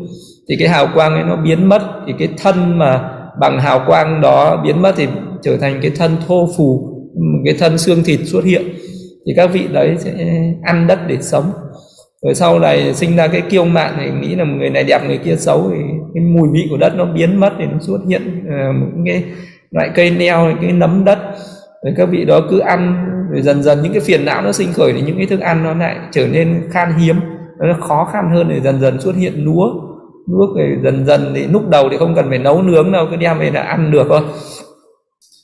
Thì 0.49 0.57
cái 0.59 0.69
hào 0.69 0.89
quang 0.95 1.15
ấy 1.15 1.25
nó 1.25 1.37
biến 1.37 1.69
mất 1.69 1.83
thì 2.07 2.13
cái 2.19 2.29
thân 2.37 2.79
mà 2.79 3.11
bằng 3.41 3.61
hào 3.61 3.85
quang 3.87 4.21
đó 4.21 4.63
biến 4.65 4.83
mất 4.83 4.95
thì 4.97 5.07
trở 5.43 5.57
thành 5.57 5.79
cái 5.83 5.91
thân 5.97 6.17
thô 6.27 6.49
phù 6.57 6.93
cái 7.45 7.55
thân 7.59 7.79
xương 7.79 8.03
thịt 8.05 8.21
xuất 8.25 8.45
hiện. 8.45 8.63
Thì 9.27 9.33
các 9.37 9.51
vị 9.53 9.67
đấy 9.73 9.97
sẽ 9.99 10.13
ăn 10.63 10.87
đất 10.87 10.99
để 11.09 11.17
sống. 11.21 11.51
Rồi 12.23 12.35
sau 12.35 12.59
này 12.59 12.95
sinh 12.95 13.17
ra 13.17 13.29
cái 13.29 13.41
kiêu 13.41 13.65
mạn 13.65 13.95
thì 13.99 14.11
nghĩ 14.11 14.35
là 14.35 14.45
người 14.45 14.71
này 14.71 14.85
đẹp 14.85 15.01
người 15.07 15.19
kia 15.19 15.37
xấu 15.37 15.71
thì 15.71 15.77
cái 16.15 16.25
mùi 16.25 16.49
vị 16.53 16.67
của 16.71 16.77
đất 16.77 16.93
nó 16.97 17.05
biến 17.05 17.41
mất 17.41 17.53
thì 17.59 17.65
nó 17.65 17.79
xuất 17.81 17.99
hiện 18.09 18.23
uh, 18.39 18.77
một 18.77 19.03
cái 19.07 19.25
loại 19.71 19.91
cây 19.95 20.11
neo 20.11 20.53
cái 20.61 20.73
nấm 20.73 21.05
đất 21.05 21.19
rồi 21.85 21.95
các 21.97 22.09
vị 22.09 22.25
đó 22.25 22.41
cứ 22.51 22.59
ăn 22.59 23.07
rồi 23.31 23.43
dần 23.43 23.63
dần 23.63 23.83
những 23.83 23.93
cái 23.93 24.01
phiền 24.01 24.25
não 24.25 24.43
nó 24.43 24.53
sinh 24.53 24.73
khởi 24.73 24.93
thì 24.93 25.01
những 25.01 25.17
cái 25.17 25.27
thức 25.27 25.41
ăn 25.41 25.63
nó 25.63 25.75
lại 25.75 25.97
trở 26.13 26.27
nên 26.27 26.69
khan 26.71 26.95
hiếm 26.99 27.21
nó 27.59 27.75
khó 27.81 28.09
khăn 28.13 28.31
hơn 28.31 28.49
thì 28.51 28.61
dần 28.61 28.81
dần 28.81 29.01
xuất 29.01 29.17
hiện 29.17 29.45
lúa. 29.45 29.73
Nước 30.29 30.47
thì 30.57 30.63
dần 30.83 31.07
dần 31.07 31.33
thì 31.35 31.47
lúc 31.47 31.69
đầu 31.69 31.89
thì 31.91 31.97
không 31.97 32.15
cần 32.15 32.29
phải 32.29 32.39
nấu 32.39 32.63
nướng 32.63 32.93
đâu 32.93 33.07
cứ 33.11 33.17
đem 33.17 33.39
về 33.39 33.51
là 33.51 33.63
ăn 33.63 33.91
được 33.91 34.07
thôi. 34.09 34.21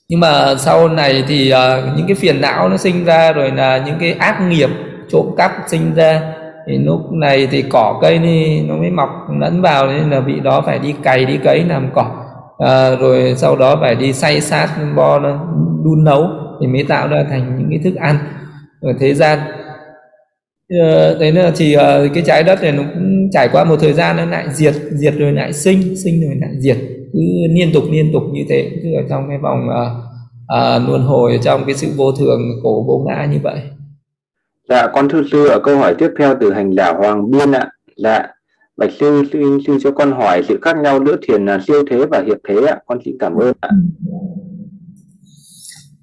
Nhưng 0.08 0.20
mà 0.20 0.54
sau 0.58 0.88
này 0.88 1.24
thì 1.28 1.52
uh, 1.52 1.96
những 1.96 2.06
cái 2.06 2.14
phiền 2.14 2.40
não 2.40 2.68
nó 2.68 2.76
sinh 2.76 3.04
ra 3.04 3.32
rồi 3.32 3.50
là 3.50 3.82
những 3.86 3.96
cái 4.00 4.12
ác 4.12 4.40
nghiệp 4.48 4.70
trộm 5.08 5.26
cắp 5.36 5.52
sinh 5.66 5.94
ra 5.94 6.20
thì 6.66 6.78
lúc 6.78 7.12
này 7.12 7.48
thì 7.50 7.62
cỏ 7.62 7.98
cây 8.02 8.20
thì 8.22 8.60
nó 8.68 8.76
mới 8.76 8.90
mọc 8.90 9.10
lẫn 9.40 9.62
vào 9.62 9.86
nên 9.86 10.10
là 10.10 10.20
vị 10.20 10.40
đó 10.40 10.62
phải 10.66 10.78
đi 10.78 10.94
cày 11.02 11.24
đi 11.24 11.38
cấy 11.44 11.64
làm 11.64 11.90
cỏ 11.94 12.06
à, 12.62 12.96
rồi 12.96 13.34
sau 13.36 13.56
đó 13.56 13.76
phải 13.80 13.94
đi 13.94 14.12
xay 14.12 14.40
sát 14.40 14.68
bo 14.96 15.18
nó 15.18 15.46
đun 15.84 16.04
nấu 16.04 16.28
thì 16.60 16.66
mới 16.66 16.84
tạo 16.84 17.08
ra 17.08 17.26
thành 17.30 17.56
những 17.58 17.70
cái 17.70 17.80
thức 17.84 17.94
ăn. 18.00 18.18
Ở 18.80 18.92
thế 19.00 19.14
gian 19.14 19.38
ờ, 20.80 21.12
à, 21.12 21.14
đấy 21.20 21.32
là 21.32 21.52
thì 21.56 21.74
à, 21.74 21.84
ờ, 21.84 22.08
cái 22.14 22.22
trái 22.26 22.42
đất 22.42 22.62
này 22.62 22.72
nó 22.72 22.82
cũng 22.94 23.28
trải 23.32 23.48
qua 23.52 23.64
một 23.64 23.76
thời 23.80 23.92
gian 23.92 24.16
nó 24.16 24.24
lại 24.24 24.46
diệt 24.52 24.74
diệt 24.90 25.14
rồi 25.18 25.32
lại 25.32 25.52
sinh 25.52 25.96
sinh 25.96 26.22
rồi 26.22 26.34
lại 26.40 26.50
diệt. 26.58 26.76
Cứ 27.12 27.20
liên 27.50 27.70
tục 27.74 27.84
liên 27.90 28.10
tục 28.12 28.22
như 28.32 28.42
thế 28.48 28.70
cứ 28.82 28.94
ở 28.94 29.02
trong 29.10 29.28
cái 29.28 29.38
vòng 29.38 29.68
à, 29.70 29.84
à, 30.46 30.78
luân 30.88 31.02
hồi 31.02 31.40
trong 31.42 31.64
cái 31.66 31.74
sự 31.74 31.88
vô 31.96 32.12
thường 32.12 32.40
khổ 32.62 32.84
vô 32.88 33.04
ngã 33.08 33.28
như 33.32 33.38
vậy. 33.42 33.60
Dạ, 34.68 34.86
con 34.92 35.08
thưa 35.08 35.22
sư 35.32 35.46
ở 35.46 35.60
câu 35.60 35.76
hỏi 35.76 35.94
tiếp 35.98 36.10
theo 36.18 36.34
từ 36.40 36.52
hành 36.52 36.72
giả 36.72 36.92
Hoàng 36.92 37.30
Biên 37.30 37.52
ạ. 37.52 37.68
Dạ, 37.96 38.26
Bạch 38.76 38.90
sư 39.00 39.22
sư, 39.32 39.58
sư 39.66 39.78
cho 39.82 39.90
con 39.90 40.12
hỏi 40.12 40.42
sự 40.48 40.58
khác 40.62 40.76
nhau 40.82 41.04
giữa 41.06 41.16
thiền 41.28 41.46
siêu 41.66 41.84
thế 41.90 42.06
và 42.06 42.22
hiệp 42.26 42.38
thế 42.48 42.66
ạ. 42.66 42.76
Con 42.86 42.98
xin 43.04 43.14
cảm 43.20 43.34
ơn 43.34 43.52
ạ. 43.60 43.68
Ừ. 43.70 43.76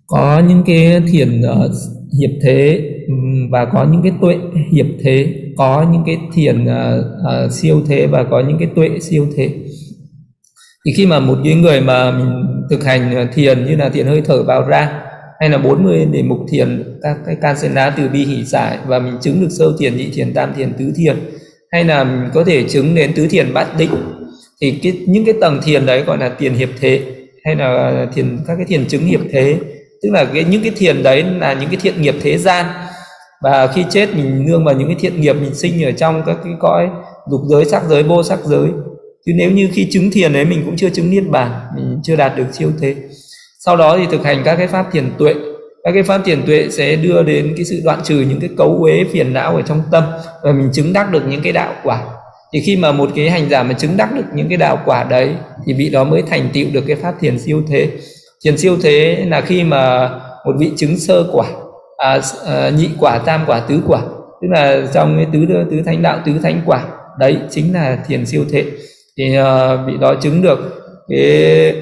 Có 0.07 0.41
những 0.47 0.63
cái 0.65 1.01
thiền 1.11 1.41
uh, 1.41 1.71
hiệp 2.19 2.29
thế 2.43 2.81
ừ, 3.07 3.13
và 3.51 3.65
có 3.65 3.88
những 3.91 4.01
cái 4.03 4.11
tuệ 4.21 4.35
hiệp 4.71 4.85
thế 4.99 5.33
có 5.57 5.85
những 5.91 6.03
cái 6.05 6.17
thiền 6.33 6.63
uh, 6.63 7.05
uh, 7.45 7.51
siêu 7.51 7.81
thế 7.88 8.07
và 8.07 8.23
có 8.23 8.43
những 8.47 8.57
cái 8.59 8.69
tuệ 8.75 8.89
siêu 9.01 9.27
thế 9.38 9.49
thì 10.85 10.93
khi 10.93 11.05
mà 11.05 11.19
một 11.19 11.38
cái 11.43 11.55
người 11.55 11.81
mà 11.81 12.11
mình 12.11 12.43
thực 12.69 12.83
hành 12.83 13.27
thiền 13.33 13.65
như 13.65 13.75
là 13.75 13.89
thiền 13.89 14.05
hơi 14.05 14.21
thở 14.25 14.43
vào 14.43 14.67
ra 14.67 15.01
hay 15.39 15.49
là 15.49 15.57
40 15.57 16.05
đề 16.05 16.23
mục 16.23 16.39
thiền 16.49 16.97
các 17.01 17.17
cái 17.25 17.35
kasena 17.41 17.89
từ 17.97 18.09
bi 18.09 18.25
hỷ 18.25 18.43
giải 18.43 18.77
và 18.88 18.99
mình 18.99 19.13
chứng 19.21 19.41
được 19.41 19.49
sơ 19.49 19.65
thiền 19.79 19.97
nhị 19.97 20.09
thiền 20.13 20.33
tam 20.33 20.53
thiền 20.53 20.73
tứ 20.73 20.91
thiền 20.95 21.17
hay 21.71 21.83
là 21.83 22.29
có 22.33 22.43
thể 22.43 22.63
chứng 22.69 22.95
đến 22.95 23.13
tứ 23.15 23.27
thiền 23.27 23.53
bát 23.53 23.77
định. 23.77 23.91
Thì 24.61 24.79
cái, 24.83 24.93
những 25.07 25.25
cái 25.25 25.33
tầng 25.41 25.59
thiền 25.63 25.85
đấy 25.85 26.01
gọi 26.01 26.17
là 26.17 26.29
tiền 26.29 26.53
hiệp 26.53 26.69
thế, 26.79 27.01
hay 27.43 27.55
là 27.55 28.07
thiền, 28.15 28.38
các 28.47 28.55
cái 28.55 28.65
thiền 28.65 28.88
chứng 28.88 29.05
hiệp 29.05 29.21
thế. 29.31 29.57
Tức 30.03 30.09
là 30.11 30.25
cái, 30.25 30.43
những 30.43 30.61
cái 30.61 30.71
thiền 30.77 31.03
đấy 31.03 31.23
là 31.23 31.53
những 31.53 31.69
cái 31.69 31.77
thiện 31.81 32.01
nghiệp 32.01 32.15
thế 32.21 32.38
gian. 32.38 32.65
Và 33.41 33.67
khi 33.67 33.85
chết 33.89 34.15
mình 34.15 34.45
nương 34.45 34.65
vào 34.65 34.75
những 34.75 34.88
cái 34.88 34.97
thiện 34.99 35.21
nghiệp 35.21 35.33
mình 35.33 35.55
sinh 35.55 35.83
ở 35.83 35.91
trong 35.91 36.23
các 36.25 36.38
cái 36.43 36.53
cõi 36.59 36.89
dục 37.31 37.41
giới, 37.49 37.65
sắc 37.65 37.83
giới, 37.89 38.03
vô 38.03 38.23
sắc 38.23 38.39
giới. 38.45 38.69
Chứ 39.25 39.31
nếu 39.35 39.51
như 39.51 39.69
khi 39.73 39.88
chứng 39.91 40.11
thiền 40.11 40.33
đấy 40.33 40.45
mình 40.45 40.61
cũng 40.65 40.75
chưa 40.77 40.89
chứng 40.89 41.09
niết 41.09 41.23
bàn, 41.29 41.51
mình 41.75 41.99
chưa 42.03 42.15
đạt 42.15 42.38
được 42.38 42.45
siêu 42.53 42.71
thế. 42.81 42.95
Sau 43.65 43.77
đó 43.77 43.97
thì 43.97 44.03
thực 44.11 44.23
hành 44.23 44.41
các 44.45 44.55
cái 44.55 44.67
pháp 44.67 44.85
thiền 44.91 45.11
tuệ 45.17 45.33
các 45.89 45.93
cái 45.93 46.03
pháp 46.03 46.22
triển 46.25 46.43
tuệ 46.46 46.67
sẽ 46.69 46.96
đưa 46.96 47.24
đến 47.24 47.53
cái 47.58 47.65
sự 47.65 47.81
đoạn 47.84 48.00
trừ 48.03 48.15
những 48.15 48.39
cái 48.39 48.50
cấu 48.58 48.77
uế 48.81 49.03
phiền 49.12 49.34
não 49.34 49.55
ở 49.55 49.62
trong 49.62 49.81
tâm 49.91 50.03
và 50.43 50.51
mình 50.51 50.69
chứng 50.74 50.93
đắc 50.93 51.12
được 51.12 51.24
những 51.27 51.41
cái 51.41 51.53
đạo 51.53 51.74
quả. 51.84 52.03
Thì 52.53 52.60
khi 52.60 52.77
mà 52.77 52.91
một 52.91 53.10
cái 53.15 53.29
hành 53.29 53.50
giả 53.50 53.63
mà 53.63 53.74
chứng 53.74 53.98
đắc 53.98 54.13
được 54.15 54.24
những 54.34 54.50
cái 54.50 54.58
đạo 54.58 54.79
quả 54.86 55.03
đấy 55.03 55.29
thì 55.65 55.74
vị 55.74 55.89
đó 55.89 56.03
mới 56.03 56.22
thành 56.22 56.50
tựu 56.53 56.65
được 56.74 56.84
cái 56.88 56.96
pháp 56.96 57.13
thiền 57.19 57.39
siêu 57.39 57.62
thế. 57.67 57.88
Thiền 58.43 58.58
siêu 58.58 58.77
thế 58.81 59.25
là 59.27 59.41
khi 59.41 59.63
mà 59.63 60.10
một 60.46 60.53
vị 60.60 60.72
chứng 60.77 60.98
sơ 60.98 61.25
quả 61.34 61.46
à, 61.98 62.19
à, 62.46 62.69
nhị 62.69 62.89
quả 63.00 63.17
tam 63.17 63.43
quả 63.48 63.60
tứ 63.60 63.81
quả. 63.88 64.01
Tức 64.41 64.48
là 64.51 64.81
trong 64.93 65.15
cái 65.17 65.27
tứ 65.34 65.39
tứ 65.72 65.81
thánh 65.86 66.01
đạo 66.01 66.19
tứ 66.25 66.31
thánh 66.43 66.62
quả 66.65 66.84
đấy 67.19 67.38
chính 67.50 67.74
là 67.74 67.98
thiền 68.08 68.25
siêu 68.25 68.43
thế. 68.51 68.65
Thì 69.17 69.38
uh, 69.39 69.79
vị 69.88 69.93
đó 70.01 70.15
chứng 70.22 70.41
được 70.41 70.60
cái 71.10 71.74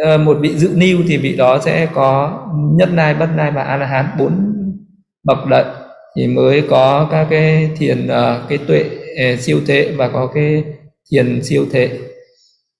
Ờ, 0.00 0.18
một 0.18 0.36
vị 0.40 0.56
dự 0.56 0.70
niu 0.76 0.98
thì 1.08 1.16
vị 1.16 1.36
đó 1.36 1.58
sẽ 1.58 1.88
có 1.94 2.40
nhất 2.54 2.88
lai 2.92 3.14
bất 3.14 3.28
lai 3.36 3.50
và 3.50 3.62
a 3.62 3.76
la 3.76 3.86
hán, 3.86 4.06
bốn 4.18 4.54
bậc 5.24 5.38
lợi 5.48 5.64
thì 6.16 6.26
mới 6.26 6.62
có 6.70 7.08
các 7.10 7.26
cái 7.30 7.70
thiền 7.76 8.08
ờ, 8.08 8.42
cái 8.48 8.58
tuệ 8.58 8.84
ờ, 9.18 9.36
siêu 9.36 9.60
thế 9.66 9.94
và 9.96 10.08
có 10.08 10.26
cái 10.34 10.64
thiền 11.10 11.42
siêu 11.42 11.66
thế. 11.72 11.98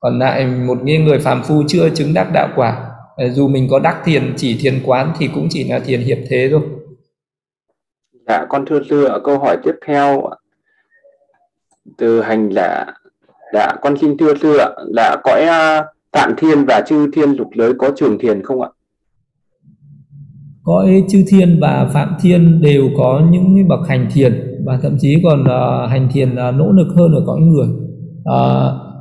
Còn 0.00 0.18
lại 0.18 0.46
một 0.46 0.78
người 0.84 1.18
phàm 1.18 1.42
phu 1.42 1.62
chưa 1.68 1.90
chứng 1.90 2.14
đắc 2.14 2.28
đạo 2.34 2.48
quả 2.56 2.88
dù 3.32 3.48
mình 3.48 3.68
có 3.70 3.78
đắc 3.78 4.02
thiền, 4.04 4.34
chỉ 4.36 4.58
thiền 4.60 4.80
quán 4.84 5.12
thì 5.18 5.28
cũng 5.34 5.46
chỉ 5.50 5.64
là 5.64 5.78
thiền 5.78 6.00
hiệp 6.00 6.18
thế 6.28 6.48
thôi. 6.50 6.60
Dạ 8.26 8.46
con 8.48 8.66
thưa 8.66 8.80
sư 8.90 9.04
ở 9.04 9.20
câu 9.24 9.38
hỏi 9.38 9.56
tiếp 9.64 9.74
theo 9.86 10.30
từ 11.98 12.22
hành 12.22 12.50
giả 12.52 12.84
dạ 13.52 13.72
con 13.82 13.96
xin 14.00 14.16
thưa 14.16 14.34
sư 14.42 14.56
ạ 14.56 14.68
dạ 14.96 15.16
cõi 15.24 15.46
tạng 16.12 16.34
thiên 16.36 16.64
và 16.64 16.82
chư 16.88 17.10
thiên 17.12 17.30
lục 17.30 17.48
giới 17.58 17.72
có 17.78 17.90
trường 17.96 18.18
thiền 18.18 18.42
không 18.42 18.62
ạ? 18.62 18.68
Có, 20.64 20.86
chư 21.08 21.24
thiên 21.28 21.58
và 21.60 21.90
phạm 21.94 22.14
thiên 22.22 22.60
đều 22.60 22.88
có 22.96 23.22
những 23.30 23.68
bậc 23.68 23.80
hành 23.88 24.08
thiền 24.14 24.62
và 24.66 24.78
thậm 24.82 24.96
chí 25.00 25.16
còn 25.24 25.42
uh, 25.42 25.90
hành 25.90 26.08
thiền 26.12 26.32
uh, 26.32 26.54
nỗ 26.54 26.72
lực 26.72 26.94
hơn 26.96 27.14
ở 27.14 27.22
cõi 27.26 27.40
người. 27.40 27.68
Uh, 28.22 28.92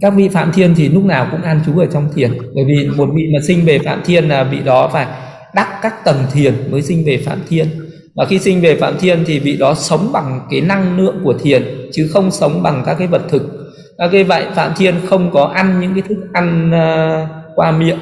các 0.00 0.10
vị 0.16 0.28
phạm 0.28 0.52
thiên 0.52 0.74
thì 0.76 0.88
lúc 0.88 1.04
nào 1.04 1.28
cũng 1.30 1.42
an 1.42 1.60
trú 1.66 1.78
ở 1.78 1.86
trong 1.86 2.08
thiền 2.14 2.30
bởi 2.54 2.64
vì 2.64 2.88
một 2.96 3.08
vị 3.14 3.30
mà 3.34 3.40
sinh 3.42 3.64
về 3.64 3.78
phạm 3.78 4.00
thiên 4.04 4.28
là 4.28 4.44
vị 4.44 4.58
đó 4.64 4.90
phải 4.92 5.06
đắc 5.54 5.68
các 5.82 6.04
tầng 6.04 6.16
thiền 6.32 6.54
mới 6.70 6.82
sinh 6.82 7.04
về 7.06 7.22
phạm 7.26 7.38
thiên. 7.48 7.66
Và 8.14 8.24
khi 8.24 8.38
sinh 8.38 8.60
về 8.60 8.76
phạm 8.76 8.94
thiên 9.00 9.18
thì 9.26 9.38
vị 9.38 9.56
đó 9.56 9.74
sống 9.74 10.10
bằng 10.12 10.40
cái 10.50 10.60
năng 10.60 10.98
lượng 10.98 11.16
của 11.24 11.34
thiền 11.42 11.62
chứ 11.92 12.08
không 12.10 12.30
sống 12.30 12.62
bằng 12.62 12.82
các 12.86 12.94
cái 12.98 13.08
vật 13.08 13.22
thực 13.28 13.57
các 13.98 14.08
cái 14.12 14.24
vậy 14.24 14.44
phạm 14.54 14.72
thiên 14.76 14.94
không 15.06 15.30
có 15.30 15.44
ăn 15.44 15.80
những 15.80 15.94
cái 15.94 16.02
thức 16.08 16.18
ăn 16.32 16.72
à, 16.72 17.28
qua 17.54 17.72
miệng 17.72 17.98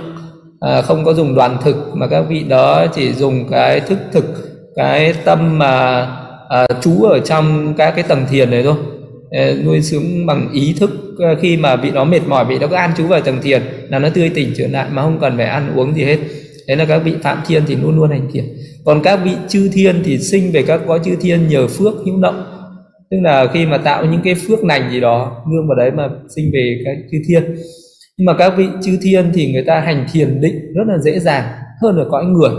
à, 0.61 0.83
không 0.83 1.05
có 1.05 1.15
dùng 1.15 1.35
đoàn 1.35 1.57
thực 1.65 1.77
mà 1.95 2.07
các 2.07 2.21
vị 2.29 2.45
đó 2.49 2.87
chỉ 2.95 3.13
dùng 3.13 3.49
cái 3.51 3.81
thức 3.81 3.99
thực 4.13 4.25
cái 4.77 5.15
tâm 5.25 5.59
mà 5.59 6.07
à, 6.49 6.67
trú 6.81 7.03
ở 7.03 7.21
trong 7.21 7.75
các 7.75 7.91
cái 7.91 8.05
tầng 8.09 8.27
thiền 8.31 8.51
này 8.51 8.63
thôi. 8.63 8.75
Nuôi 9.65 9.81
dưỡng 9.81 10.27
bằng 10.27 10.49
ý 10.53 10.75
thức 10.81 10.91
khi 11.41 11.57
mà 11.57 11.77
vị 11.77 11.91
đó 11.91 12.05
mệt 12.05 12.21
mỏi 12.27 12.45
vị 12.45 12.59
đó 12.59 12.67
cứ 12.67 12.75
ăn 12.77 12.91
trú 12.97 13.07
vào 13.07 13.21
tầng 13.21 13.39
thiền 13.43 13.63
là 13.89 13.99
nó 13.99 14.09
tươi 14.09 14.31
tỉnh 14.35 14.53
trở 14.57 14.67
lại 14.67 14.87
mà 14.91 15.03
không 15.03 15.19
cần 15.21 15.37
phải 15.37 15.47
ăn 15.47 15.73
uống 15.77 15.97
gì 15.97 16.05
hết. 16.05 16.19
Thế 16.69 16.77
là 16.77 16.85
các 16.85 16.99
vị 16.99 17.15
phạm 17.23 17.39
thiên 17.47 17.63
thì 17.67 17.75
luôn 17.75 17.97
luôn 17.97 18.11
hành 18.11 18.29
thiền. 18.33 18.45
Còn 18.85 19.03
các 19.03 19.17
vị 19.25 19.31
chư 19.49 19.71
thiên 19.73 20.03
thì 20.05 20.19
sinh 20.19 20.53
về 20.53 20.63
các 20.63 20.81
cõi 20.87 21.01
chư 21.05 21.17
thiên 21.21 21.49
nhờ 21.49 21.67
phước 21.67 21.95
hữu 22.07 22.21
động 22.21 22.45
tức 23.11 23.17
là 23.23 23.47
khi 23.53 23.67
mà 23.67 23.79
tạo 23.79 24.05
những 24.05 24.21
cái 24.25 24.35
phước 24.35 24.65
lành 24.65 24.91
gì 24.91 25.01
đó 25.01 25.43
nương 25.51 25.69
vào 25.69 25.77
đấy 25.77 25.91
mà 25.91 26.09
sinh 26.37 26.51
về 26.53 26.83
cái 26.85 26.97
chư 27.11 27.19
thiên. 27.29 27.57
Nhưng 28.17 28.27
mà 28.27 28.35
các 28.39 28.53
vị 28.57 28.69
chư 28.83 28.99
thiên 29.03 29.31
thì 29.35 29.53
người 29.53 29.65
ta 29.67 29.81
hành 29.81 30.07
thiền 30.13 30.41
định 30.41 30.73
rất 30.75 30.85
là 30.87 30.99
dễ 30.99 31.19
dàng 31.19 31.45
hơn 31.83 31.97
ở 31.97 32.07
cõi 32.11 32.25
người. 32.25 32.51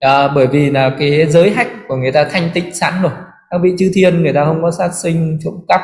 À, 0.00 0.28
bởi 0.28 0.46
vì 0.46 0.70
là 0.70 0.90
cái 0.98 1.26
giới 1.26 1.50
hạnh 1.50 1.84
của 1.88 1.96
người 1.96 2.12
ta 2.12 2.24
thanh 2.24 2.50
tịnh 2.54 2.74
sẵn 2.74 2.94
rồi. 3.02 3.12
Các 3.50 3.58
vị 3.62 3.70
chư 3.78 3.90
thiên 3.94 4.22
người 4.22 4.32
ta 4.32 4.44
không 4.44 4.62
có 4.62 4.70
sát 4.70 4.90
sinh 5.02 5.38
trộm 5.44 5.54
cắp 5.68 5.80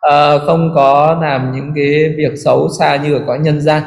à, 0.00 0.38
không 0.46 0.72
có 0.74 1.18
làm 1.22 1.52
những 1.54 1.72
cái 1.74 2.14
việc 2.16 2.32
xấu 2.44 2.68
xa 2.78 2.96
như 2.96 3.14
ở 3.14 3.20
cõi 3.26 3.38
nhân 3.38 3.60
gian. 3.60 3.82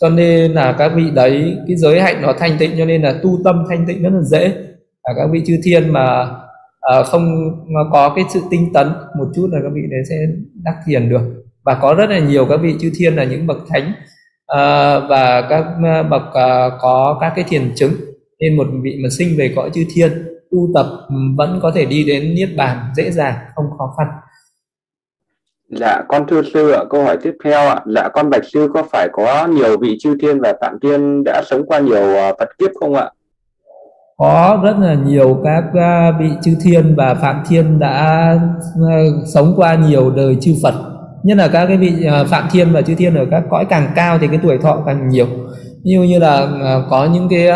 Cho 0.00 0.08
nên 0.08 0.52
là 0.52 0.74
các 0.78 0.92
vị 0.94 1.04
đấy 1.14 1.56
cái 1.66 1.76
giới 1.76 2.00
hạnh 2.00 2.22
nó 2.22 2.32
thanh 2.38 2.58
tịnh 2.58 2.70
cho 2.78 2.84
nên 2.84 3.02
là 3.02 3.14
tu 3.22 3.38
tâm 3.44 3.64
thanh 3.68 3.86
tịnh 3.86 4.02
rất 4.02 4.10
là 4.12 4.22
dễ. 4.22 4.52
À, 5.02 5.12
các 5.16 5.26
vị 5.32 5.42
chư 5.46 5.58
thiên 5.64 5.92
mà 5.92 6.26
uh, 7.00 7.06
không 7.06 7.50
có 7.92 8.12
cái 8.16 8.24
sự 8.34 8.40
tinh 8.50 8.72
tấn 8.74 8.88
một 9.18 9.26
chút 9.34 9.48
là 9.52 9.58
các 9.62 9.70
vị 9.74 9.82
đấy 9.90 10.00
sẽ 10.08 10.16
đắc 10.64 10.74
thiền 10.86 11.08
được. 11.08 11.44
Và 11.64 11.78
có 11.82 11.94
rất 11.94 12.10
là 12.10 12.18
nhiều 12.18 12.46
các 12.46 12.56
vị 12.56 12.74
chư 12.80 12.90
thiên 12.98 13.16
là 13.16 13.24
những 13.24 13.46
bậc 13.46 13.58
thánh. 13.68 13.92
Uh, 14.52 15.10
và 15.10 15.46
các 15.50 15.64
ờ, 15.84 16.02
bậc 16.02 16.22
uh, 16.22 16.72
có 16.80 17.18
các 17.20 17.32
cái 17.36 17.44
thiền 17.48 17.72
chứng. 17.76 17.92
Nên 18.40 18.56
một 18.56 18.66
vị 18.82 18.98
mà 19.02 19.08
sinh 19.18 19.28
về 19.38 19.52
cõi 19.56 19.70
chư 19.74 19.84
thiên 19.94 20.12
tu 20.50 20.68
tập 20.74 20.86
ừ, 21.08 21.14
vẫn 21.36 21.58
có 21.62 21.72
thể 21.74 21.84
đi 21.84 22.04
đến 22.04 22.34
niết 22.34 22.48
bàn 22.56 22.78
dễ 22.96 23.10
dàng 23.10 23.34
không 23.54 23.66
khó 23.78 23.94
khăn. 23.98 24.06
Dạ, 25.68 26.02
con 26.08 26.26
thưa 26.28 26.42
sư 26.54 26.70
ạ, 26.70 26.84
câu 26.90 27.04
hỏi 27.04 27.18
tiếp 27.22 27.34
theo 27.44 27.68
ạ, 27.68 27.80
dạ 27.94 28.08
con 28.14 28.30
bạch 28.30 28.44
sư 28.44 28.68
có 28.74 28.82
phải 28.82 29.08
có 29.12 29.46
nhiều 29.46 29.78
vị 29.78 29.96
chư 30.00 30.16
thiên 30.20 30.40
và 30.40 30.54
phạm 30.60 30.78
thiên 30.82 31.24
đã 31.24 31.42
sống 31.46 31.66
qua 31.66 31.78
nhiều 31.78 32.34
Phật 32.38 32.48
kiếp 32.58 32.70
không 32.80 32.94
ạ? 32.94 33.10
Có 34.16 34.60
rất 34.64 34.78
là 34.78 34.94
nhiều 34.94 35.40
các 35.44 35.64
à, 35.74 36.12
vị 36.20 36.30
chư 36.42 36.56
thiên 36.62 36.94
và 36.96 37.14
phạm 37.14 37.42
thiên 37.48 37.78
đã 37.78 37.90
à, 38.90 38.98
sống 39.34 39.52
qua 39.56 39.74
nhiều 39.74 40.10
đời 40.10 40.36
chư 40.40 40.54
Phật. 40.62 40.74
Nhất 41.22 41.38
là 41.38 41.48
các 41.48 41.66
cái 41.66 41.76
vị 41.76 41.92
à, 42.06 42.24
phạm 42.24 42.48
thiên 42.52 42.72
và 42.72 42.82
chư 42.82 42.94
thiên 42.94 43.14
ở 43.14 43.24
các 43.30 43.42
cõi 43.50 43.66
càng 43.70 43.88
cao 43.94 44.18
thì 44.18 44.26
cái 44.26 44.38
tuổi 44.42 44.58
thọ 44.58 44.82
càng 44.86 45.08
nhiều. 45.08 45.26
Như 45.82 46.02
như 46.02 46.18
là 46.18 46.48
có 46.90 47.04
những 47.04 47.28
cái 47.28 47.48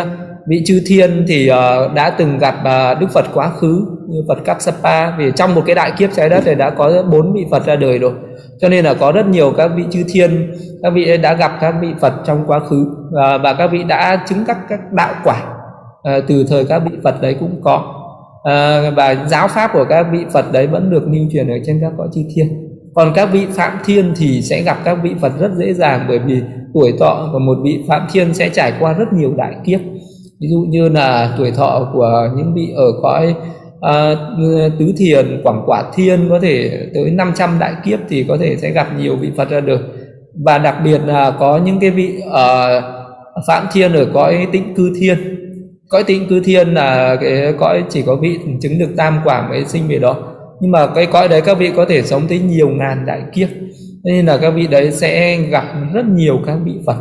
vị 0.47 0.63
chư 0.65 0.81
thiên 0.87 1.25
thì 1.27 1.47
đã 1.95 2.15
từng 2.17 2.37
gặp 2.37 2.55
đức 2.99 3.07
phật 3.13 3.25
quá 3.33 3.49
khứ 3.49 3.85
như 4.09 4.21
phật 4.27 4.45
kassapa 4.45 5.17
vì 5.17 5.31
trong 5.35 5.55
một 5.55 5.61
cái 5.65 5.75
đại 5.75 5.91
kiếp 5.97 6.09
trái 6.15 6.29
đất 6.29 6.45
này 6.45 6.55
đã 6.55 6.69
có 6.69 7.03
bốn 7.11 7.33
vị 7.33 7.45
phật 7.51 7.65
ra 7.65 7.75
đời 7.75 7.99
rồi 7.99 8.11
cho 8.61 8.69
nên 8.69 8.85
là 8.85 8.93
có 8.93 9.11
rất 9.11 9.27
nhiều 9.27 9.53
các 9.57 9.71
vị 9.75 9.83
chư 9.91 10.03
thiên, 10.13 10.51
các 10.83 10.89
vị 10.89 11.17
đã 11.17 11.33
gặp 11.33 11.51
các 11.61 11.75
vị 11.81 11.87
phật 12.01 12.13
trong 12.25 12.43
quá 12.47 12.59
khứ 12.59 12.87
và 13.43 13.55
các 13.57 13.67
vị 13.67 13.83
đã 13.83 14.25
chứng 14.29 14.45
các 14.47 14.57
các 14.69 14.79
đạo 14.91 15.13
quả 15.23 15.58
à, 16.03 16.19
từ 16.27 16.45
thời 16.49 16.65
các 16.65 16.79
vị 16.79 16.97
phật 17.03 17.21
đấy 17.21 17.35
cũng 17.39 17.61
có. 17.63 17.95
À, 18.43 18.89
và 18.95 19.25
giáo 19.29 19.47
pháp 19.47 19.71
của 19.73 19.85
các 19.89 20.07
vị 20.11 20.19
phật 20.33 20.51
đấy 20.51 20.67
vẫn 20.67 20.89
được 20.89 21.03
lưu 21.07 21.25
truyền 21.31 21.47
ở 21.47 21.57
trên 21.65 21.79
các 21.81 21.91
cõi 21.97 22.07
chư 22.13 22.21
thiên. 22.35 22.47
Còn 22.95 23.11
các 23.15 23.29
vị 23.31 23.45
phạm 23.51 23.77
thiên 23.85 24.13
thì 24.17 24.41
sẽ 24.41 24.61
gặp 24.61 24.77
các 24.83 24.97
vị 25.03 25.11
phật 25.21 25.31
rất 25.39 25.51
dễ 25.55 25.73
dàng 25.73 26.05
bởi 26.07 26.19
vì 26.19 26.41
tuổi 26.73 26.93
thọ 26.99 27.29
của 27.33 27.39
một 27.39 27.57
vị 27.63 27.83
phạm 27.87 28.07
thiên 28.11 28.33
sẽ 28.33 28.49
trải 28.49 28.73
qua 28.79 28.93
rất 28.93 29.13
nhiều 29.13 29.33
đại 29.37 29.55
kiếp. 29.65 29.79
Ví 30.41 30.47
dụ 30.51 30.65
như 30.69 30.89
là 30.89 31.33
tuổi 31.37 31.51
thọ 31.51 31.89
của 31.93 32.29
những 32.37 32.53
vị 32.53 32.73
ở 32.75 32.85
cõi 33.01 33.35
à, 33.81 34.15
tứ 34.79 34.93
thiền 34.97 35.41
quảng 35.43 35.63
quả 35.65 35.83
thiên 35.93 36.29
có 36.29 36.39
thể 36.39 36.71
tới 36.93 37.11
500 37.11 37.49
đại 37.59 37.73
kiếp 37.85 37.99
thì 38.09 38.25
có 38.27 38.37
thể 38.37 38.57
sẽ 38.57 38.71
gặp 38.71 38.87
nhiều 38.97 39.15
vị 39.15 39.31
Phật 39.37 39.49
ra 39.49 39.59
được. 39.59 39.81
Và 40.45 40.57
đặc 40.57 40.75
biệt 40.83 41.01
là 41.05 41.31
có 41.31 41.59
những 41.65 41.79
cái 41.79 41.89
vị 41.89 42.21
uh, 42.27 42.83
phạm 43.47 43.67
thiên 43.73 43.93
ở 43.93 44.05
cõi 44.13 44.47
tĩnh 44.51 44.73
cư 44.75 44.91
thiên 44.99 45.17
cõi 45.89 46.03
tịnh 46.03 46.27
cư 46.27 46.39
thiên 46.43 46.73
là 46.73 47.15
cái 47.21 47.53
cõi 47.59 47.83
chỉ 47.89 48.01
có 48.01 48.15
vị 48.15 48.39
chứng 48.61 48.79
được 48.79 48.89
tam 48.97 49.19
quả 49.23 49.49
mới 49.49 49.65
sinh 49.65 49.87
về 49.87 49.99
đó. 49.99 50.35
Nhưng 50.61 50.71
mà 50.71 50.87
cái 50.87 51.05
cõi 51.05 51.27
đấy 51.27 51.41
các 51.41 51.57
vị 51.57 51.71
có 51.75 51.85
thể 51.85 52.01
sống 52.01 52.21
tới 52.29 52.39
nhiều 52.39 52.69
ngàn 52.69 53.05
đại 53.05 53.21
kiếp. 53.33 53.49
Nên 54.03 54.25
là 54.25 54.37
các 54.37 54.51
vị 54.51 54.67
đấy 54.67 54.91
sẽ 54.91 55.37
gặp 55.37 55.65
rất 55.93 56.05
nhiều 56.05 56.39
các 56.45 56.57
vị 56.65 56.73
Phật 56.85 56.97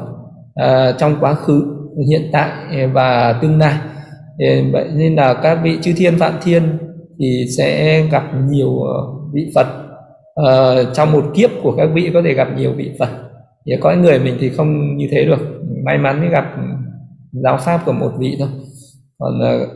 uh, 0.60 0.98
trong 0.98 1.16
quá 1.20 1.34
khứ 1.34 1.74
hiện 2.06 2.28
tại 2.32 2.50
à, 2.70 2.90
và 2.92 3.38
tương 3.42 3.58
lai. 3.58 3.74
Vậy 4.72 4.88
nên 4.96 5.14
là 5.14 5.34
các 5.34 5.58
vị 5.64 5.78
chư 5.82 5.92
thiên 5.96 6.18
phạm 6.18 6.32
thiên 6.42 6.62
thì 7.18 7.44
sẽ 7.56 8.02
gặp 8.12 8.22
nhiều 8.50 8.82
à, 8.82 8.98
vị 9.32 9.52
phật. 9.54 9.66
Uh, 10.40 10.94
trong 10.94 11.12
một 11.12 11.24
kiếp 11.34 11.50
của 11.62 11.74
các 11.76 11.88
vị 11.94 12.10
có 12.14 12.22
thể 12.24 12.34
gặp 12.34 12.48
nhiều 12.56 12.72
vị 12.72 12.90
phật. 12.98 13.08
Thì 13.66 13.72
có 13.80 13.94
người 13.94 14.18
mình 14.18 14.36
thì 14.40 14.50
không 14.50 14.96
như 14.96 15.08
thế 15.10 15.24
được. 15.24 15.38
May 15.84 15.98
mắn 15.98 16.20
mới 16.20 16.28
gặp 16.28 16.44
giáo 17.32 17.58
pháp 17.60 17.80
của 17.86 17.92
một 17.92 18.10
vị 18.18 18.36
thôi 18.38 18.48
còn 19.18 19.40
uh, 19.40 19.68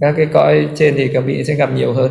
các 0.00 0.14
cái 0.16 0.26
cõi 0.32 0.68
trên 0.74 0.94
thì 0.96 1.10
các 1.14 1.20
vị 1.20 1.44
sẽ 1.44 1.54
gặp 1.54 1.70
nhiều 1.74 1.92
hơn 1.92 2.10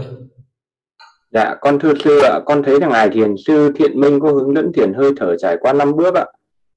Dạ, 1.32 1.56
con 1.62 1.80
thưa 1.80 1.94
sư 2.04 2.20
ạ, 2.20 2.40
con 2.46 2.64
thấy 2.64 2.80
rằng 2.80 2.90
ngài 2.90 3.10
thiền 3.10 3.36
sư 3.48 3.72
Thiện 3.76 4.00
Minh 4.00 4.20
có 4.20 4.32
hướng 4.32 4.56
dẫn 4.56 4.74
thiền 4.74 4.94
hơi 4.94 5.12
thở 5.18 5.36
trải 5.38 5.58
qua 5.62 5.74
năm 5.74 5.96
bước 5.96 6.16
ạ. 6.16 6.26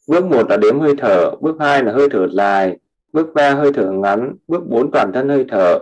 Bước 0.09 0.25
một 0.25 0.51
là 0.51 0.57
đếm 0.57 0.81
hơi 0.81 0.94
thở, 0.98 1.31
bước 1.40 1.57
hai 1.61 1.85
là 1.85 1.92
hơi 1.92 2.09
thở 2.11 2.29
dài, 2.29 2.77
bước 3.12 3.35
ba 3.35 3.55
hơi 3.55 3.72
thở 3.72 3.90
ngắn, 3.90 4.35
bước 4.48 4.66
bốn 4.66 4.90
toàn 4.90 5.12
thân 5.12 5.29
hơi 5.29 5.44
thở, 5.48 5.79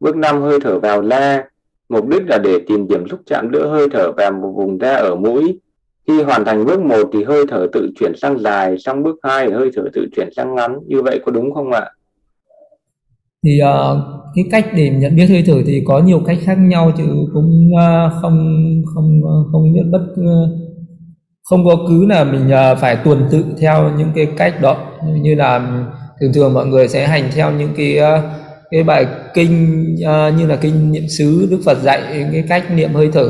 bước 0.00 0.16
năm 0.16 0.42
hơi 0.42 0.58
thở 0.60 0.78
vào 0.78 1.00
la. 1.00 1.44
Mục 1.88 2.08
đích 2.08 2.22
là 2.28 2.38
để 2.38 2.58
tìm 2.66 2.88
điểm 2.88 3.04
lúc 3.10 3.20
chạm 3.26 3.50
giữa 3.52 3.68
hơi 3.68 3.86
thở 3.92 4.12
và 4.16 4.30
một 4.30 4.52
vùng 4.56 4.78
da 4.80 4.94
ở 4.94 5.14
mũi. 5.14 5.58
Khi 6.06 6.22
hoàn 6.22 6.44
thành 6.44 6.64
bước 6.64 6.80
một 6.80 7.10
thì 7.12 7.24
hơi 7.24 7.44
thở 7.48 7.66
tự 7.72 7.88
chuyển 7.98 8.12
sang 8.16 8.38
dài, 8.38 8.78
sang 8.78 9.02
bước 9.02 9.16
hai 9.22 9.50
hơi 9.50 9.70
thở 9.76 9.82
tự 9.92 10.06
chuyển 10.16 10.28
sang 10.36 10.54
ngắn. 10.54 10.78
Như 10.86 11.02
vậy 11.02 11.20
có 11.24 11.32
đúng 11.32 11.54
không 11.54 11.72
ạ? 11.72 11.90
Thì 13.44 13.60
uh, 13.62 13.98
cái 14.34 14.44
cách 14.50 14.66
để 14.74 14.90
nhận 14.90 15.16
biết 15.16 15.26
hơi 15.26 15.44
thở 15.46 15.54
thì 15.66 15.82
có 15.86 15.98
nhiều 15.98 16.20
cách 16.26 16.38
khác 16.44 16.58
nhau 16.58 16.92
chứ 16.96 17.04
cũng 17.32 17.70
uh, 17.74 18.12
không 18.22 18.64
không 18.94 19.20
ờ, 19.24 19.44
không 19.52 19.72
nhất 19.72 19.86
bất 19.90 20.00
không 21.50 21.64
có 21.64 21.76
cứ 21.88 22.06
là 22.06 22.24
mình 22.24 22.46
uh, 22.46 22.78
phải 22.78 22.96
tuần 22.96 23.28
tự 23.30 23.44
theo 23.60 23.90
những 23.98 24.08
cái 24.14 24.26
cách 24.36 24.60
đó. 24.60 24.76
Như 25.22 25.34
là 25.34 25.82
thường 26.20 26.32
thường 26.32 26.54
mọi 26.54 26.66
người 26.66 26.88
sẽ 26.88 27.06
hành 27.06 27.30
theo 27.34 27.52
những 27.52 27.70
cái 27.76 27.98
uh, 27.98 28.24
cái 28.70 28.82
bài 28.82 29.06
kinh 29.34 29.84
uh, 29.94 30.38
như 30.38 30.46
là 30.46 30.56
kinh 30.56 30.92
niệm 30.92 31.08
xứ 31.08 31.48
đức 31.50 31.60
phật 31.64 31.78
dạy 31.82 32.28
cái 32.32 32.44
cách 32.48 32.70
niệm 32.74 32.92
hơi 32.94 33.10
thở. 33.12 33.28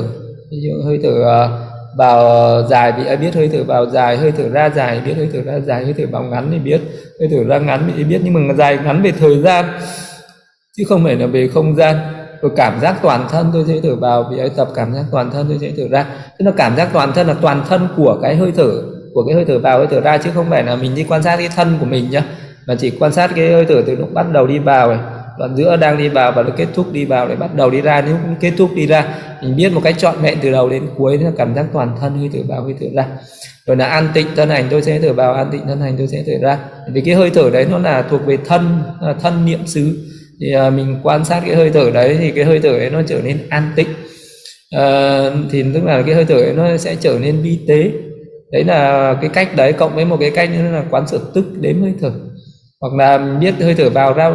Ví 0.50 0.58
dụ 0.62 0.84
hơi 0.84 1.00
thở 1.02 1.10
uh, 1.10 1.69
vào 1.96 2.62
dài 2.70 2.92
thì 2.96 3.16
biết 3.16 3.34
hơi 3.34 3.50
thở 3.52 3.64
vào 3.64 3.86
dài 3.86 4.16
hơi 4.16 4.32
thở 4.32 4.48
ra 4.48 4.70
dài 4.70 5.00
biết 5.06 5.14
hơi 5.16 5.28
thở 5.32 5.42
ra 5.42 5.60
dài 5.60 5.84
hơi 5.84 5.94
thở 5.98 6.04
vào 6.10 6.22
ngắn 6.22 6.48
thì 6.50 6.58
biết 6.58 6.80
hơi 7.20 7.28
thở 7.30 7.44
ra 7.44 7.58
ngắn 7.58 7.92
thì 7.96 8.04
biết 8.04 8.20
nhưng 8.24 8.48
mà 8.48 8.54
dài 8.54 8.78
ngắn 8.84 9.02
về 9.02 9.12
thời 9.20 9.42
gian 9.42 9.64
chứ 10.76 10.84
không 10.88 11.04
phải 11.04 11.16
là 11.16 11.26
về 11.26 11.48
không 11.54 11.76
gian 11.76 11.96
rồi 12.42 12.52
cảm 12.56 12.80
giác 12.80 12.96
toàn 13.02 13.26
thân 13.30 13.50
tôi 13.52 13.64
sẽ 13.68 13.74
thở 13.82 13.96
vào 13.96 14.28
vì 14.30 14.38
ấy 14.38 14.50
tập 14.56 14.68
cảm 14.74 14.94
giác 14.94 15.04
toàn 15.10 15.30
thân 15.30 15.46
tôi 15.48 15.58
sẽ 15.60 15.70
thở 15.76 15.88
ra 15.90 16.06
tức 16.38 16.44
là 16.44 16.52
cảm 16.56 16.76
giác 16.76 16.88
toàn 16.92 17.12
thân 17.12 17.26
là 17.26 17.34
toàn 17.42 17.62
thân 17.68 17.88
của 17.96 18.18
cái 18.22 18.36
hơi 18.36 18.52
thở 18.56 18.70
của 19.14 19.24
cái 19.26 19.34
hơi 19.34 19.44
thở 19.44 19.58
vào 19.58 19.78
hơi 19.78 19.86
thở 19.90 20.00
ra 20.00 20.18
chứ 20.18 20.30
không 20.34 20.46
phải 20.50 20.62
là 20.62 20.76
mình 20.76 20.94
đi 20.94 21.04
quan 21.08 21.22
sát 21.22 21.36
cái 21.36 21.48
thân 21.56 21.76
của 21.80 21.86
mình 21.86 22.10
nhá 22.10 22.22
mà 22.66 22.74
chỉ 22.74 22.90
quan 22.90 23.12
sát 23.12 23.30
cái 23.36 23.52
hơi 23.52 23.66
thở 23.68 23.82
từ 23.86 23.96
lúc 23.96 24.12
bắt 24.12 24.26
đầu 24.32 24.46
đi 24.46 24.58
vào 24.58 24.88
này 24.88 24.98
đoạn 25.40 25.56
giữa 25.56 25.76
đang 25.76 25.98
đi 25.98 26.08
vào 26.08 26.32
và 26.32 26.42
nó 26.42 26.50
kết 26.56 26.66
thúc 26.74 26.92
đi 26.92 27.04
vào 27.04 27.28
để 27.28 27.36
bắt 27.36 27.54
đầu 27.54 27.70
đi 27.70 27.80
ra. 27.80 28.02
Nếu 28.06 28.16
kết 28.40 28.52
thúc 28.58 28.70
đi 28.74 28.86
ra 28.86 29.14
mình 29.42 29.56
biết 29.56 29.72
một 29.72 29.80
cách 29.84 29.94
trọn 29.98 30.14
vẹn 30.22 30.38
từ 30.42 30.50
đầu 30.50 30.68
đến 30.68 30.88
cuối 30.96 31.18
là 31.18 31.30
cảm 31.36 31.54
giác 31.54 31.66
toàn 31.72 31.96
thân 32.00 32.18
hơi 32.18 32.30
thở 32.32 32.38
vào 32.48 32.62
hơi 32.62 32.74
thở 32.80 32.86
ra. 32.94 33.06
Rồi 33.66 33.76
là 33.76 33.86
an 33.86 34.08
tịnh 34.14 34.26
thân 34.36 34.48
hành 34.48 34.66
tôi 34.70 34.82
sẽ 34.82 34.98
thở 34.98 35.12
vào 35.12 35.34
an 35.34 35.48
tịnh 35.52 35.66
thân 35.66 35.80
hành 35.80 35.94
tôi 35.98 36.06
sẽ 36.06 36.22
thở 36.26 36.32
ra. 36.42 36.58
Vì 36.92 37.00
cái 37.00 37.14
hơi 37.14 37.30
thở 37.30 37.50
đấy 37.50 37.66
nó 37.70 37.78
là 37.78 38.02
thuộc 38.02 38.26
về 38.26 38.38
thân 38.46 38.82
à, 39.00 39.14
thân 39.22 39.44
niệm 39.44 39.66
xứ. 39.66 39.98
Thì 40.40 40.52
à, 40.52 40.70
mình 40.70 41.00
quan 41.02 41.24
sát 41.24 41.42
cái 41.46 41.54
hơi 41.54 41.70
thở 41.70 41.90
đấy 41.90 42.16
thì 42.20 42.30
cái 42.30 42.44
hơi 42.44 42.60
thở 42.60 42.70
ấy 42.70 42.90
nó 42.90 43.02
trở 43.06 43.20
nên 43.24 43.38
an 43.48 43.72
tịnh. 43.76 43.88
À, 44.70 45.20
thì 45.50 45.64
tức 45.74 45.84
là 45.84 46.02
cái 46.02 46.14
hơi 46.14 46.24
thở 46.24 46.34
ấy 46.34 46.52
nó 46.52 46.76
sẽ 46.76 46.96
trở 47.00 47.18
nên 47.20 47.42
vi 47.42 47.58
tế. 47.68 47.90
Đấy 48.52 48.64
là 48.64 49.14
cái 49.20 49.30
cách 49.30 49.56
đấy 49.56 49.72
cộng 49.72 49.94
với 49.94 50.04
một 50.04 50.16
cái 50.20 50.30
cách 50.30 50.50
nữa 50.50 50.70
là 50.72 50.84
quán 50.90 51.08
sở 51.08 51.18
tức 51.34 51.44
đếm 51.60 51.82
hơi 51.82 51.94
thở. 52.00 52.10
Hoặc 52.80 52.94
là 52.94 53.18
biết 53.40 53.54
hơi 53.60 53.74
thở 53.74 53.90
vào 53.90 54.12
ra 54.12 54.32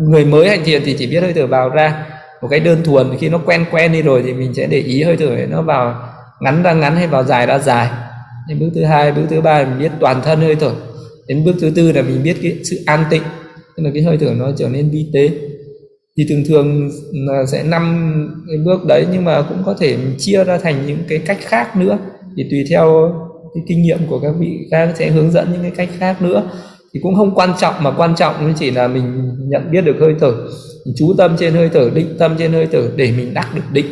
người 0.00 0.24
mới 0.24 0.48
hành 0.48 0.64
thiền 0.64 0.82
thì 0.84 0.96
chỉ 0.98 1.06
biết 1.06 1.20
hơi 1.20 1.32
thở 1.32 1.46
vào 1.46 1.68
ra. 1.68 2.06
Một 2.42 2.48
cái 2.48 2.60
đơn 2.60 2.82
thuần, 2.84 3.06
khi 3.18 3.28
nó 3.28 3.38
quen 3.38 3.64
quen 3.70 3.92
đi 3.92 4.02
rồi 4.02 4.22
thì 4.26 4.32
mình 4.32 4.54
sẽ 4.54 4.66
để 4.66 4.78
ý 4.78 5.02
hơi 5.02 5.16
thở 5.16 5.36
nó 5.50 5.62
vào 5.62 6.08
ngắn 6.40 6.62
ra 6.62 6.72
ngắn 6.72 6.96
hay 6.96 7.06
vào 7.06 7.24
dài 7.24 7.46
ra 7.46 7.58
dài. 7.58 7.88
Đến 8.48 8.58
bước 8.58 8.70
thứ 8.74 8.84
hai, 8.84 9.12
bước 9.12 9.22
thứ 9.30 9.40
ba 9.40 9.64
mình 9.64 9.78
biết 9.78 9.92
toàn 10.00 10.22
thân 10.24 10.40
hơi 10.40 10.54
thở. 10.54 10.70
Đến 11.28 11.44
bước 11.44 11.54
thứ 11.60 11.70
tư 11.76 11.92
là 11.92 12.02
mình 12.02 12.22
biết 12.22 12.36
cái 12.42 12.56
sự 12.64 12.82
an 12.86 13.04
tịnh, 13.10 13.22
tức 13.76 13.82
là 13.82 13.90
cái 13.94 14.02
hơi 14.02 14.16
thở 14.16 14.34
nó 14.36 14.50
trở 14.56 14.68
nên 14.68 14.90
vi 14.90 15.06
tế. 15.12 15.30
Thì 16.16 16.26
thường 16.28 16.44
thường 16.48 16.90
ừ, 17.12 17.18
là 17.26 17.46
sẽ 17.46 17.62
năm 17.62 18.44
cái 18.48 18.56
bước 18.64 18.86
đấy 18.88 19.06
nhưng 19.12 19.24
mà 19.24 19.42
cũng 19.42 19.62
có 19.66 19.74
thể 19.80 19.96
chia 20.18 20.44
ra 20.44 20.58
thành 20.58 20.86
những 20.86 20.98
cái 21.08 21.18
cách 21.18 21.38
khác 21.40 21.76
nữa. 21.76 21.98
Thì 22.36 22.46
tùy 22.50 22.64
theo 22.70 23.14
cái 23.54 23.64
kinh 23.68 23.82
nghiệm 23.82 23.98
của 24.08 24.20
các 24.20 24.32
vị 24.38 24.58
khác 24.70 24.92
sẽ 24.98 25.10
hướng 25.10 25.30
dẫn 25.30 25.52
những 25.52 25.62
cái 25.62 25.70
cách 25.70 25.88
khác 25.98 26.22
nữa 26.22 26.50
thì 26.94 27.00
cũng 27.02 27.14
không 27.14 27.34
quan 27.34 27.50
trọng 27.58 27.74
mà 27.80 27.90
quan 27.90 28.14
trọng 28.16 28.54
chỉ 28.58 28.70
là 28.70 28.88
mình 28.88 29.36
nhận 29.38 29.70
biết 29.70 29.80
được 29.80 29.96
hơi 30.00 30.14
thở. 30.20 30.32
Mình 30.84 30.94
chú 30.98 31.14
tâm 31.18 31.36
trên 31.38 31.54
hơi 31.54 31.70
thở 31.72 31.90
định 31.94 32.16
tâm 32.18 32.34
trên 32.38 32.52
hơi 32.52 32.68
thở 32.72 32.90
để 32.96 33.12
mình 33.16 33.34
đắc 33.34 33.48
được 33.54 33.62
định. 33.72 33.86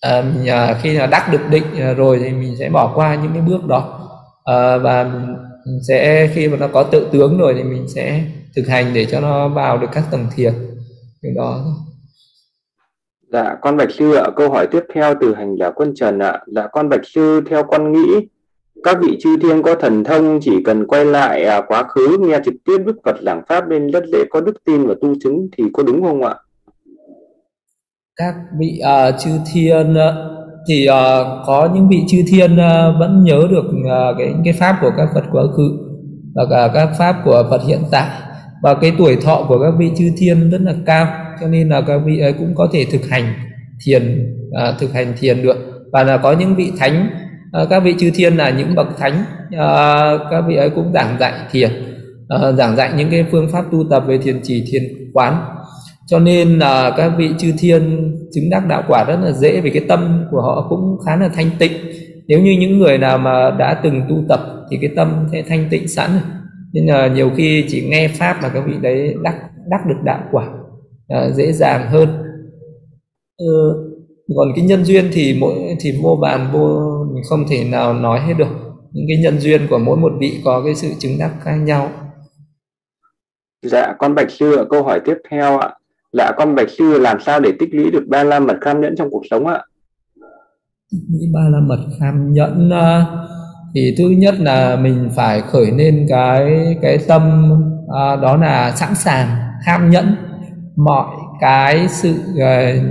À, 0.00 0.22
mình, 0.22 0.48
à, 0.48 0.78
khi 0.82 0.92
là 0.92 1.06
đắc 1.06 1.32
được 1.32 1.40
định 1.50 1.64
à, 1.78 1.92
rồi 1.92 2.20
thì 2.22 2.30
mình 2.30 2.56
sẽ 2.58 2.68
bỏ 2.68 2.92
qua 2.94 3.14
những 3.14 3.32
cái 3.32 3.42
bước 3.42 3.66
đó. 3.66 4.08
À, 4.44 4.76
và 4.76 5.04
mình 5.04 5.80
sẽ 5.88 6.30
khi 6.34 6.48
mà 6.48 6.56
nó 6.56 6.68
có 6.68 6.82
tự 6.82 7.08
tướng 7.12 7.38
rồi 7.38 7.54
thì 7.56 7.62
mình 7.62 7.88
sẽ 7.88 8.24
thực 8.56 8.68
hành 8.68 8.94
để 8.94 9.04
cho 9.04 9.20
nó 9.20 9.48
vào 9.48 9.78
được 9.78 9.88
các 9.92 10.04
tầng 10.10 10.26
thiền. 10.36 10.52
Cái 11.22 11.32
đó 11.36 11.64
Dạ, 13.32 13.56
con 13.62 13.76
Bạch 13.76 13.90
Sư 13.90 14.14
ạ, 14.14 14.26
câu 14.36 14.50
hỏi 14.50 14.66
tiếp 14.70 14.80
theo 14.94 15.14
từ 15.20 15.34
hành 15.34 15.56
giả 15.56 15.70
quân 15.70 15.92
Trần 15.96 16.18
ạ. 16.18 16.40
Dạ, 16.46 16.68
con 16.72 16.88
Bạch 16.88 17.00
Sư 17.04 17.40
theo 17.50 17.62
con 17.62 17.92
nghĩ 17.92 18.28
các 18.84 18.96
vị 19.00 19.18
chư 19.20 19.36
thiên 19.42 19.62
có 19.62 19.74
thần 19.74 20.04
thông 20.04 20.38
chỉ 20.42 20.52
cần 20.64 20.86
quay 20.86 21.04
lại 21.04 21.44
à, 21.44 21.60
quá 21.68 21.82
khứ 21.82 22.16
nghe 22.20 22.38
trực 22.44 22.54
tiếp 22.66 22.78
Đức 22.86 22.96
Phật 23.04 23.16
giảng 23.22 23.42
pháp 23.48 23.68
nên 23.68 23.90
rất 23.90 24.04
dễ 24.12 24.18
có 24.30 24.40
đức 24.40 24.56
tin 24.64 24.86
và 24.86 24.94
tu 25.00 25.14
chứng 25.24 25.48
thì 25.56 25.64
có 25.72 25.82
đúng 25.82 26.02
không 26.02 26.22
ạ? 26.22 26.34
Các 28.16 28.34
vị 28.58 28.78
à, 28.84 29.10
chư 29.10 29.30
thiên 29.52 29.94
à, 29.94 30.14
thì 30.68 30.86
uh, 30.88 31.46
có 31.46 31.70
những 31.74 31.88
vị 31.88 32.02
chư 32.08 32.18
thiên 32.28 32.52
uh, 32.52 32.98
vẫn 32.98 33.24
nhớ 33.24 33.48
được 33.50 33.64
uh, 33.64 34.18
cái 34.18 34.34
cái 34.44 34.52
pháp 34.52 34.78
của 34.80 34.90
các 34.96 35.08
Phật 35.14 35.24
quá 35.32 35.42
khứ 35.56 35.70
và 36.34 36.46
cả 36.50 36.70
các 36.74 36.88
pháp 36.98 37.16
của 37.24 37.46
Phật 37.50 37.62
hiện 37.66 37.80
tại 37.90 38.08
và 38.62 38.74
cái 38.74 38.92
tuổi 38.98 39.16
thọ 39.16 39.44
của 39.48 39.58
các 39.62 39.72
vị 39.78 39.90
chư 39.98 40.04
thiên 40.18 40.50
rất 40.50 40.60
là 40.60 40.74
cao 40.86 41.06
cho 41.40 41.48
nên 41.48 41.68
là 41.68 41.80
các 41.80 41.98
vị 42.06 42.18
ấy 42.18 42.32
cũng 42.32 42.54
có 42.54 42.68
thể 42.72 42.86
thực 42.92 43.08
hành 43.10 43.34
thiền 43.84 44.34
à, 44.52 44.74
thực 44.80 44.92
hành 44.92 45.12
thiền 45.20 45.42
được 45.42 45.56
và 45.92 46.04
là 46.04 46.16
có 46.16 46.32
những 46.32 46.56
vị 46.56 46.72
thánh 46.78 47.10
à, 47.52 47.64
các 47.70 47.80
vị 47.80 47.94
chư 47.98 48.10
thiên 48.14 48.36
là 48.36 48.50
những 48.50 48.74
bậc 48.74 48.98
thánh 48.98 49.24
à, 49.58 50.10
các 50.30 50.44
vị 50.48 50.56
ấy 50.56 50.70
cũng 50.70 50.92
giảng 50.92 51.16
dạy 51.20 51.32
thiền 51.50 51.70
à, 52.28 52.52
giảng 52.52 52.76
dạy 52.76 52.92
những 52.96 53.10
cái 53.10 53.26
phương 53.30 53.48
pháp 53.52 53.64
tu 53.72 53.84
tập 53.90 54.04
về 54.06 54.18
thiền 54.18 54.40
chỉ 54.42 54.64
thiền 54.72 54.82
quán. 55.12 55.44
Cho 56.06 56.18
nên 56.18 56.58
là 56.58 56.94
các 56.96 57.12
vị 57.18 57.30
chư 57.38 57.52
thiên 57.58 58.12
chứng 58.34 58.50
đắc 58.50 58.66
đạo 58.68 58.82
quả 58.88 59.04
rất 59.04 59.16
là 59.22 59.32
dễ 59.32 59.60
vì 59.60 59.70
cái 59.70 59.84
tâm 59.88 60.24
của 60.30 60.40
họ 60.40 60.66
cũng 60.68 60.98
khá 61.06 61.16
là 61.16 61.28
thanh 61.34 61.50
tịnh. 61.58 61.72
Nếu 62.26 62.40
như 62.40 62.56
những 62.60 62.78
người 62.78 62.98
nào 62.98 63.18
mà 63.18 63.50
đã 63.58 63.80
từng 63.82 64.02
tu 64.08 64.16
tập 64.28 64.40
thì 64.70 64.78
cái 64.80 64.90
tâm 64.96 65.28
sẽ 65.32 65.42
thanh 65.48 65.66
tịnh 65.70 65.88
sẵn. 65.88 66.10
Rồi 66.72 66.84
nên 66.84 66.86
là 66.86 67.06
nhiều 67.06 67.30
khi 67.36 67.64
chỉ 67.68 67.88
nghe 67.88 68.08
pháp 68.08 68.36
mà 68.42 68.48
các 68.48 68.64
vị 68.66 68.72
đấy 68.82 69.14
đắc 69.22 69.34
đắc 69.70 69.80
được 69.88 70.02
đạo 70.04 70.20
quả 70.32 70.48
à, 71.08 71.30
dễ 71.30 71.52
dàng 71.52 71.86
hơn. 71.88 72.08
Ừ, 73.38 73.74
còn 74.36 74.48
cái 74.56 74.64
nhân 74.64 74.84
duyên 74.84 75.04
thì 75.12 75.36
mỗi 75.40 75.54
thì 75.80 75.92
vô 76.02 76.18
bàn 76.22 76.46
vô 76.52 76.80
mình 77.20 77.28
không 77.28 77.44
thể 77.48 77.64
nào 77.64 77.94
nói 77.94 78.20
hết 78.20 78.34
được. 78.38 78.48
Những 78.92 79.04
cái 79.08 79.16
nhân 79.16 79.38
duyên 79.38 79.66
của 79.70 79.78
mỗi 79.78 79.96
một 79.96 80.12
vị 80.20 80.40
có 80.44 80.62
cái 80.64 80.74
sự 80.74 80.88
chứng 80.98 81.18
đắc 81.18 81.30
khác 81.42 81.56
nhau. 81.56 81.90
Dạ 83.62 83.94
con 83.98 84.14
bạch 84.14 84.30
sư 84.30 84.66
câu 84.70 84.82
hỏi 84.82 85.00
tiếp 85.04 85.14
theo 85.30 85.58
ạ. 85.58 85.70
Dạ 86.12 86.32
con 86.36 86.54
bạch 86.54 86.70
sư 86.78 86.98
làm 86.98 87.20
sao 87.20 87.40
để 87.40 87.52
tích 87.58 87.74
lũy 87.74 87.90
được 87.90 88.04
ba 88.08 88.24
la 88.24 88.40
mật 88.40 88.56
kham 88.60 88.80
nhẫn 88.80 88.94
trong 88.96 89.10
cuộc 89.10 89.22
sống 89.30 89.46
ạ? 89.46 89.62
Tích 90.92 91.02
lũy 91.10 91.20
ba 91.34 91.40
la 91.40 91.60
mật 91.60 91.86
kham 92.00 92.32
nhẫn 92.32 92.68
uh, 92.68 93.08
thì 93.74 93.94
thứ 93.98 94.04
nhất 94.08 94.34
là 94.38 94.76
mình 94.76 95.10
phải 95.16 95.40
khởi 95.40 95.70
lên 95.70 96.06
cái 96.08 96.76
cái 96.82 96.98
tâm 97.08 97.52
à, 97.94 98.16
đó 98.16 98.36
là 98.36 98.72
sẵn 98.76 98.94
sàng 98.94 99.28
ham 99.66 99.90
nhẫn. 99.90 100.16
Mọi 100.76 101.06
cái 101.40 101.88
sự 101.88 102.14
uh, 102.32 102.84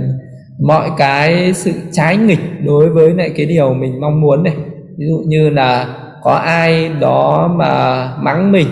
mọi 0.66 0.90
cái 0.98 1.52
sự 1.54 1.72
trái 1.92 2.16
nghịch 2.16 2.64
đối 2.64 2.88
với 2.88 3.14
lại 3.14 3.30
cái 3.36 3.46
điều 3.46 3.74
mình 3.74 4.00
mong 4.00 4.20
muốn 4.20 4.42
này. 4.42 4.54
Ví 4.98 5.06
dụ 5.08 5.22
như 5.26 5.50
là 5.50 5.96
có 6.22 6.32
ai 6.32 6.88
đó 7.00 7.50
mà 7.56 8.08
mắng 8.22 8.52
mình 8.52 8.66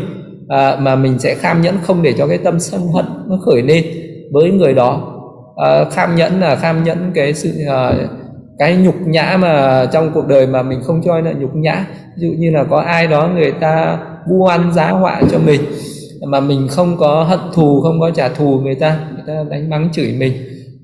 à, 0.48 0.77
mà 0.81 0.96
mình 0.96 1.18
sẽ 1.18 1.35
kham 1.35 1.62
nhẫn 1.62 1.74
không 1.83 2.03
để 2.03 2.12
cho 2.18 2.27
cái 2.27 2.38
tâm 2.38 2.61
sân 2.61 2.81
hận 2.94 3.05
nó 3.27 3.38
khởi 3.46 3.62
lên 3.62 3.85
với 4.33 4.51
người 4.51 4.74
đó. 4.74 5.14
À, 5.57 5.85
kham 5.90 6.16
nhẫn 6.16 6.40
là 6.40 6.57
kham 6.57 6.85
nhẫn 6.85 7.11
cái 7.14 7.35
sự 7.35 7.53
à, 7.68 7.92
cái 8.59 8.77
nhục 8.77 8.94
nhã 9.07 9.37
mà 9.40 9.87
trong 9.92 10.11
cuộc 10.14 10.27
đời 10.27 10.46
mà 10.46 10.62
mình 10.62 10.81
không 10.83 11.03
cho 11.05 11.20
là 11.20 11.33
nhục 11.33 11.55
nhã. 11.55 11.87
Ví 12.16 12.29
dụ 12.29 12.35
như 12.38 12.51
là 12.51 12.64
có 12.64 12.81
ai 12.81 13.07
đó 13.07 13.29
người 13.35 13.53
ta 13.53 13.98
vu 14.31 14.46
oan 14.46 14.72
giá 14.72 14.90
họa 14.90 15.22
cho 15.31 15.38
mình 15.38 15.61
mà 16.27 16.40
mình 16.40 16.68
không 16.68 16.96
có 16.96 17.24
hận 17.24 17.38
thù 17.55 17.81
không 17.81 18.01
có 18.01 18.11
trả 18.11 18.29
thù 18.29 18.61
người 18.64 18.74
ta 18.74 19.01
người 19.14 19.24
ta 19.27 19.44
đánh 19.51 19.70
mắng 19.70 19.88
chửi 19.92 20.12
mình 20.18 20.33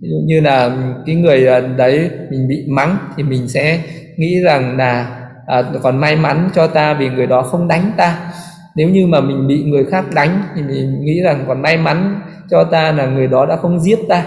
ví 0.05 0.11
dụ 0.11 0.17
như 0.27 0.41
là 0.41 0.77
cái 1.07 1.15
người 1.15 1.47
à, 1.47 1.61
đấy 1.61 2.11
mình 2.31 2.49
bị 2.49 2.65
mắng 2.69 2.97
thì 3.17 3.23
mình 3.23 3.49
sẽ 3.49 3.81
nghĩ 4.17 4.41
rằng 4.41 4.77
là 4.77 5.21
à, 5.47 5.63
còn 5.83 5.97
may 5.99 6.17
mắn 6.17 6.51
cho 6.55 6.67
ta 6.67 6.95
vì 6.95 7.09
người 7.09 7.27
đó 7.27 7.43
không 7.43 7.69
đánh 7.69 7.93
ta. 7.97 8.33
Nếu 8.77 8.89
như 8.89 9.07
mà 9.07 9.21
mình 9.21 9.47
bị 9.47 9.63
người 9.65 9.85
khác 9.85 10.05
đánh 10.15 10.43
thì 10.57 10.63
mình 10.63 11.05
nghĩ 11.05 11.21
rằng 11.21 11.45
còn 11.49 11.63
may 11.63 11.77
mắn 11.77 12.21
cho 12.51 12.65
ta 12.65 12.93
là 12.93 13.07
người 13.07 13.27
đó 13.27 13.47
đã 13.47 13.57
không 13.57 13.81
giết 13.81 13.99
ta. 14.09 14.25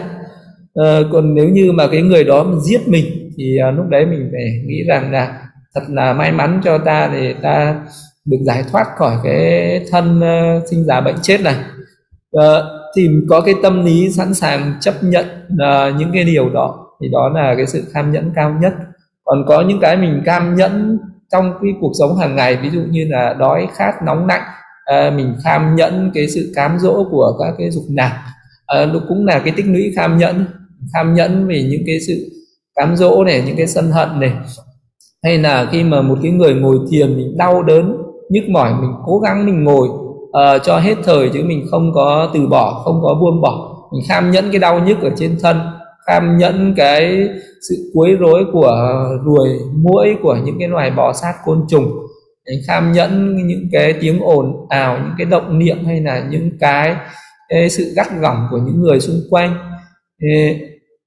À, 0.75 0.99
còn 1.11 1.35
nếu 1.35 1.49
như 1.49 1.71
mà 1.71 1.87
cái 1.91 2.01
người 2.01 2.23
đó 2.23 2.45
giết 2.63 2.87
mình 2.87 3.05
thì 3.37 3.57
à, 3.57 3.71
lúc 3.71 3.85
đấy 3.89 4.05
mình 4.05 4.29
phải 4.31 4.61
nghĩ 4.65 4.83
rằng 4.87 5.11
là 5.11 5.41
thật 5.75 5.83
là 5.89 6.13
may 6.13 6.31
mắn 6.31 6.61
cho 6.63 6.77
ta 6.77 7.09
thì 7.13 7.33
ta 7.41 7.75
được 8.25 8.37
giải 8.45 8.63
thoát 8.71 8.85
khỏi 8.97 9.15
cái 9.23 9.81
thân 9.91 10.19
uh, 10.19 10.67
sinh 10.69 10.85
già 10.85 11.01
bệnh 11.01 11.15
chết 11.21 11.41
này. 11.41 11.55
Uh, 12.37 12.76
thì 12.95 13.10
có 13.30 13.41
cái 13.41 13.56
tâm 13.63 13.86
lý 13.86 14.12
sẵn 14.12 14.34
sàng 14.34 14.73
chấp 14.82 14.93
nhận 15.04 15.26
uh, 15.54 16.00
những 16.00 16.12
cái 16.13 16.23
điều 16.23 16.50
đó. 16.50 16.88
Thì 17.02 17.10
đó 17.10 17.30
là 17.30 17.54
cái 17.58 17.67
sự 17.67 17.84
cam 17.93 18.12
nhẫn 18.12 18.32
cao 18.36 18.56
nhất. 18.62 18.73
Còn 19.23 19.45
có 19.47 19.62
những 19.62 19.80
cái 19.82 19.97
mình 19.97 20.21
cam 20.26 20.56
nhẫn 20.56 20.97
trong 21.32 21.54
cái 21.62 21.71
cuộc 21.82 21.91
sống 22.00 22.17
hàng 22.17 22.36
ngày 22.36 22.58
ví 22.58 22.69
dụ 22.69 22.82
như 22.89 23.06
là 23.10 23.34
đói 23.39 23.67
khát 23.76 23.93
nóng 24.06 24.28
nặng 24.28 24.41
uh, 24.41 24.86
à, 24.86 25.12
mình 25.15 25.36
cam 25.43 25.76
nhẫn 25.76 26.12
cái 26.13 26.28
sự 26.28 26.52
cám 26.56 26.80
dỗ 26.80 27.08
của 27.12 27.38
các 27.39 27.54
cái 27.58 27.71
dục 27.71 27.84
nạp. 27.89 28.12
Uh, 28.84 29.04
cũng 29.08 29.26
là 29.26 29.39
cái 29.39 29.54
tích 29.58 29.65
lũy 29.65 29.93
cam 29.95 30.17
nhẫn 30.17 30.45
cam 30.93 31.13
nhẫn 31.13 31.47
về 31.47 31.63
những 31.63 31.82
cái 31.88 32.00
sự 32.08 32.13
cám 32.76 32.95
dỗ 32.95 33.23
này 33.23 33.43
những 33.45 33.58
cái 33.58 33.67
sân 33.67 33.91
hận 33.91 34.19
này. 34.19 34.34
Hay 35.23 35.38
là 35.38 35.67
khi 35.71 35.84
mà 35.84 36.02
một 36.02 36.19
cái 36.23 36.32
người 36.32 36.54
ngồi 36.54 36.78
thiền 36.91 37.17
mình 37.17 37.38
đau 37.38 37.63
đớn 37.63 37.97
nhức 38.30 38.50
mỏi 38.50 38.73
mình 38.82 38.91
cố 39.06 39.19
gắng 39.19 39.45
mình 39.45 39.63
ngồi 39.63 39.88
uh, 40.38 40.63
cho 40.63 40.78
hết 40.78 40.95
thời 41.04 41.30
chứ 41.30 41.43
mình 41.43 41.67
không 41.71 41.91
có 41.93 42.32
từ 42.34 42.47
bỏ 42.47 42.82
không 42.86 43.00
có 43.04 43.15
buông 43.21 43.41
bỏ. 43.41 43.73
Mình 43.91 44.02
kham 44.08 44.32
nhẫn 44.32 44.52
cái 44.52 44.60
đau 44.60 44.80
nhức 44.80 45.02
ở 45.02 45.10
trên 45.17 45.38
thân 45.41 45.58
kham 46.08 46.38
nhẫn 46.38 46.73
cái 46.78 47.30
sự 47.69 47.91
quấy 47.93 48.15
rối 48.15 48.45
của 48.54 49.06
ruồi 49.26 49.50
muỗi 49.76 50.17
của 50.21 50.36
những 50.36 50.60
cái 50.60 50.67
loài 50.67 50.91
bò 50.91 51.13
sát 51.13 51.34
côn 51.45 51.65
trùng. 51.69 51.91
Mình 52.45 52.60
kham 52.67 52.91
nhẫn 52.91 53.47
những 53.47 53.69
cái 53.71 53.93
tiếng 54.02 54.19
ồn 54.19 54.65
ào 54.69 54.97
những 54.97 55.13
cái 55.17 55.26
động 55.26 55.60
niệm 55.60 55.86
hay 55.86 56.02
là 56.02 56.23
những 56.30 56.52
cái, 56.60 56.95
cái 57.50 57.69
sự 57.69 57.93
gắt 57.95 58.08
gỏng 58.21 58.47
của 58.52 58.58
những 58.58 58.82
người 58.82 59.00
xung 59.00 59.21
quanh. 59.30 59.58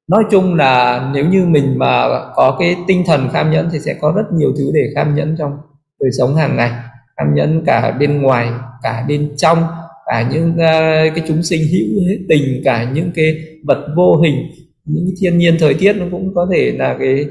Nói 0.09 0.25
chung 0.31 0.55
là 0.55 1.05
nếu 1.15 1.25
như 1.25 1.45
mình 1.47 1.79
mà 1.79 2.09
có 2.35 2.57
cái 2.59 2.77
tinh 2.87 3.05
thần 3.07 3.29
kham 3.33 3.51
nhẫn 3.51 3.69
thì 3.73 3.79
sẽ 3.79 3.95
có 4.01 4.13
rất 4.17 4.23
nhiều 4.33 4.53
thứ 4.59 4.71
để 4.75 4.81
kham 4.95 5.15
nhẫn 5.15 5.37
trong 5.39 5.53
đời 6.01 6.11
sống 6.19 6.35
hàng 6.35 6.57
ngày 6.57 6.71
kham 7.17 7.35
nhẫn 7.35 7.65
cả 7.67 7.97
bên 8.01 8.23
ngoài 8.23 8.51
cả 8.83 9.05
bên 9.09 9.33
trong 9.37 9.59
cả 10.07 10.29
những 10.33 10.51
uh, 10.51 11.15
cái 11.15 11.25
chúng 11.29 11.43
sinh 11.43 11.61
hữu 11.73 12.03
tình 12.29 12.63
cả 12.65 12.91
những 12.93 13.11
cái 13.15 13.45
vật 13.65 13.87
vô 13.97 14.17
hình 14.17 14.51
những 14.85 15.05
cái 15.07 15.15
thiên 15.21 15.39
nhiên 15.39 15.57
thời 15.61 15.75
tiết 15.75 15.93
nó 15.93 16.07
cũng 16.11 16.35
có 16.35 16.49
thể 16.53 16.73
là 16.79 16.97
cái 16.99 17.27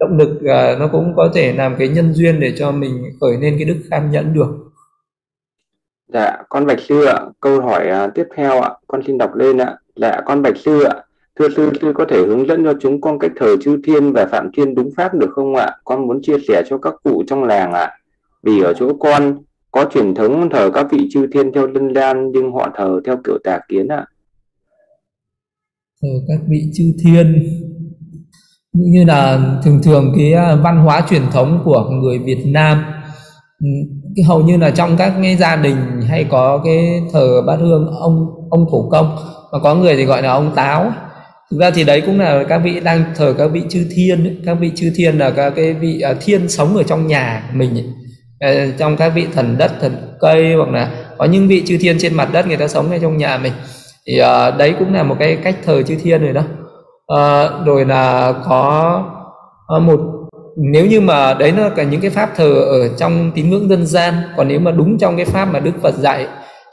động 0.00 0.18
lực 0.18 0.30
uh, 0.36 0.80
nó 0.80 0.88
cũng 0.92 1.12
có 1.16 1.32
thể 1.34 1.52
làm 1.52 1.76
cái 1.78 1.88
nhân 1.88 2.14
duyên 2.14 2.40
để 2.40 2.52
cho 2.58 2.72
mình 2.72 3.02
khởi 3.20 3.36
lên 3.40 3.54
cái 3.58 3.64
đức 3.64 3.82
kham 3.90 4.10
nhẫn 4.10 4.34
được 4.34 4.50
dạ 6.12 6.36
con 6.48 6.66
bạch 6.66 6.80
sư 6.88 7.04
ạ 7.04 7.20
câu 7.40 7.60
hỏi 7.60 8.06
uh, 8.06 8.14
tiếp 8.14 8.24
theo 8.36 8.60
ạ 8.60 8.70
con 8.86 9.02
xin 9.06 9.18
đọc 9.18 9.34
lên 9.34 9.58
ạ 9.58 9.76
dạ 9.96 10.20
con 10.26 10.42
bạch 10.42 10.56
sư 10.56 10.82
ạ 10.82 11.02
Thưa 11.38 11.48
sư, 11.56 11.70
sư 11.80 11.92
có 11.94 12.04
thể 12.08 12.16
hướng 12.16 12.46
dẫn 12.46 12.64
cho 12.64 12.74
chúng 12.80 13.00
con 13.00 13.18
cách 13.18 13.30
thờ 13.36 13.56
chư 13.60 13.76
thiên 13.84 14.12
và 14.12 14.26
phạm 14.26 14.50
thiên 14.52 14.74
đúng 14.74 14.90
pháp 14.96 15.14
được 15.14 15.30
không 15.34 15.54
ạ? 15.54 15.76
Con 15.84 16.06
muốn 16.06 16.22
chia 16.22 16.36
sẻ 16.48 16.62
cho 16.68 16.78
các 16.78 16.94
cụ 17.04 17.22
trong 17.26 17.44
làng 17.44 17.72
ạ. 17.72 17.92
Vì 18.42 18.62
ở 18.62 18.74
chỗ 18.74 18.92
con 19.00 19.38
có 19.76 19.86
truyền 19.94 20.14
thống 20.14 20.48
thờ 20.50 20.70
các 20.74 20.86
vị 20.90 21.08
chư 21.10 21.26
thiên 21.32 21.52
theo 21.52 21.66
lân 21.66 21.92
đan 21.92 22.30
nhưng 22.32 22.52
họ 22.52 22.68
thờ 22.76 23.00
theo 23.06 23.16
kiểu 23.24 23.38
tà 23.44 23.58
kiến 23.68 23.88
ạ. 23.88 24.04
Thờ 26.02 26.08
các 26.28 26.40
vị 26.48 26.62
chư 26.74 26.84
thiên. 27.04 27.48
Như 28.72 29.04
là 29.04 29.40
thường 29.64 29.80
thường 29.82 30.12
cái 30.16 30.32
à, 30.32 30.56
văn 30.56 30.76
hóa 30.84 31.06
truyền 31.10 31.22
thống 31.32 31.62
của 31.64 31.90
người 31.90 32.18
Việt 32.18 32.42
Nam 32.46 32.84
ừ, 33.60 33.66
cái 34.16 34.24
hầu 34.24 34.42
như 34.42 34.56
là 34.56 34.70
trong 34.70 34.96
các 34.96 35.12
cái 35.22 35.36
gia 35.36 35.56
đình 35.56 35.76
hay 36.08 36.26
có 36.30 36.62
cái 36.64 37.02
thờ 37.12 37.42
bát 37.46 37.56
hương 37.56 37.86
ông 38.00 38.26
ông 38.50 38.66
thổ 38.70 38.88
công 38.90 39.16
mà 39.52 39.58
có 39.58 39.74
người 39.74 39.96
thì 39.96 40.04
gọi 40.04 40.22
là 40.22 40.32
ông 40.32 40.52
táo. 40.54 40.92
Thực 41.50 41.60
ra 41.60 41.70
thì 41.70 41.84
đấy 41.84 42.02
cũng 42.06 42.20
là 42.20 42.44
các 42.48 42.58
vị 42.58 42.80
đang 42.80 43.04
thờ 43.16 43.34
các 43.38 43.48
vị 43.48 43.62
chư 43.68 43.86
thiên 43.96 44.42
các 44.46 44.54
vị 44.54 44.72
chư 44.74 44.92
thiên 44.96 45.18
là 45.18 45.30
các 45.30 45.50
cái 45.56 45.74
vị 45.74 46.02
uh, 46.10 46.16
thiên 46.20 46.48
sống 46.48 46.76
ở 46.76 46.82
trong 46.82 47.06
nhà 47.06 47.50
mình 47.54 47.70
ấy. 47.70 47.86
Ờ, 48.40 48.70
trong 48.78 48.96
các 48.96 49.08
vị 49.08 49.26
thần 49.34 49.58
đất 49.58 49.72
thần 49.80 49.96
cây 50.20 50.54
hoặc 50.54 50.68
là 50.68 50.90
có 51.18 51.24
những 51.24 51.48
vị 51.48 51.62
chư 51.66 51.76
thiên 51.80 51.98
trên 51.98 52.14
mặt 52.14 52.28
đất 52.32 52.46
người 52.46 52.56
ta 52.56 52.68
sống 52.68 52.90
ngay 52.90 52.98
trong 53.02 53.16
nhà 53.16 53.38
mình 53.38 53.52
thì 54.06 54.20
uh, 54.20 54.58
đấy 54.58 54.74
cũng 54.78 54.94
là 54.94 55.02
một 55.02 55.16
cái 55.18 55.36
cách 55.36 55.56
thờ 55.64 55.82
chư 55.82 55.94
thiên 56.02 56.22
rồi 56.22 56.32
đó. 56.32 56.42
Uh, 57.12 57.66
rồi 57.66 57.84
là 57.84 58.34
có 58.44 59.04
uh, 59.76 59.82
một 59.82 60.00
nếu 60.56 60.86
như 60.86 61.00
mà 61.00 61.34
đấy 61.34 61.52
là 61.52 61.70
cả 61.76 61.82
những 61.82 62.00
cái 62.00 62.10
pháp 62.10 62.30
thờ 62.36 62.52
ở 62.52 62.88
trong 62.98 63.32
tín 63.34 63.50
ngưỡng 63.50 63.68
dân 63.68 63.86
gian 63.86 64.14
còn 64.36 64.48
nếu 64.48 64.60
mà 64.60 64.70
đúng 64.70 64.98
trong 64.98 65.16
cái 65.16 65.24
pháp 65.24 65.44
mà 65.44 65.60
đức 65.60 65.72
phật 65.82 65.94
dạy 65.94 66.26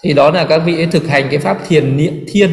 thì 0.04 0.14
đó 0.14 0.32
là 0.32 0.46
các 0.46 0.58
vị 0.66 0.76
ấy 0.76 0.86
thực 0.86 1.08
hành 1.08 1.28
cái 1.30 1.40
pháp 1.40 1.58
thiền 1.68 1.98
niệm 1.98 2.26
thiên 2.28 2.50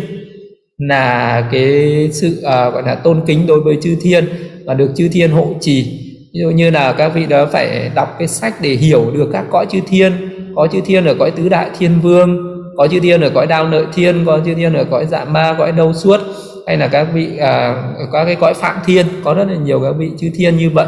là 0.78 1.48
cái 1.52 2.08
sự 2.12 2.28
uh, 2.38 2.74
gọi 2.74 2.82
là 2.82 2.94
tôn 2.94 3.20
kính 3.26 3.46
đối 3.46 3.60
với 3.60 3.78
chư 3.82 3.96
thiên 4.02 4.28
và 4.64 4.74
được 4.74 4.90
chư 4.96 5.08
thiên 5.12 5.30
hộ 5.30 5.54
trì 5.60 5.99
ví 6.34 6.40
dụ 6.40 6.50
như 6.50 6.70
là 6.70 6.92
các 6.92 7.08
vị 7.08 7.26
đó 7.26 7.46
phải 7.52 7.90
đọc 7.94 8.16
cái 8.18 8.28
sách 8.28 8.54
để 8.60 8.70
hiểu 8.70 9.10
được 9.14 9.28
các 9.32 9.44
cõi 9.50 9.66
chư 9.70 9.78
thiên. 9.88 10.12
Có 10.56 10.66
chư 10.72 10.80
thiên 10.86 11.04
ở 11.04 11.14
cõi 11.18 11.30
tứ 11.30 11.48
đại 11.48 11.70
thiên 11.78 12.00
vương 12.00 12.50
có 12.76 12.88
chư 12.88 13.00
thiên 13.00 13.20
ở 13.20 13.30
cõi 13.34 13.46
đao 13.46 13.68
nợ 13.68 13.84
thiên 13.94 14.24
có 14.26 14.40
chư 14.44 14.54
thiên 14.54 14.74
ở 14.74 14.84
cõi 14.90 15.06
dạ 15.10 15.24
ma 15.24 15.54
cõi 15.58 15.72
đâu 15.72 15.92
suốt 15.92 16.20
hay 16.66 16.76
là 16.76 16.88
các 16.88 17.06
vị 17.14 17.36
à, 17.38 17.82
có 18.12 18.24
cái 18.24 18.34
cõi 18.34 18.54
phạm 18.54 18.76
thiên. 18.86 19.06
Có 19.24 19.34
rất 19.34 19.44
là 19.48 19.56
nhiều 19.56 19.80
các 19.80 19.92
vị 19.98 20.10
chư 20.18 20.26
thiên 20.34 20.56
như 20.56 20.70
vậy. 20.70 20.86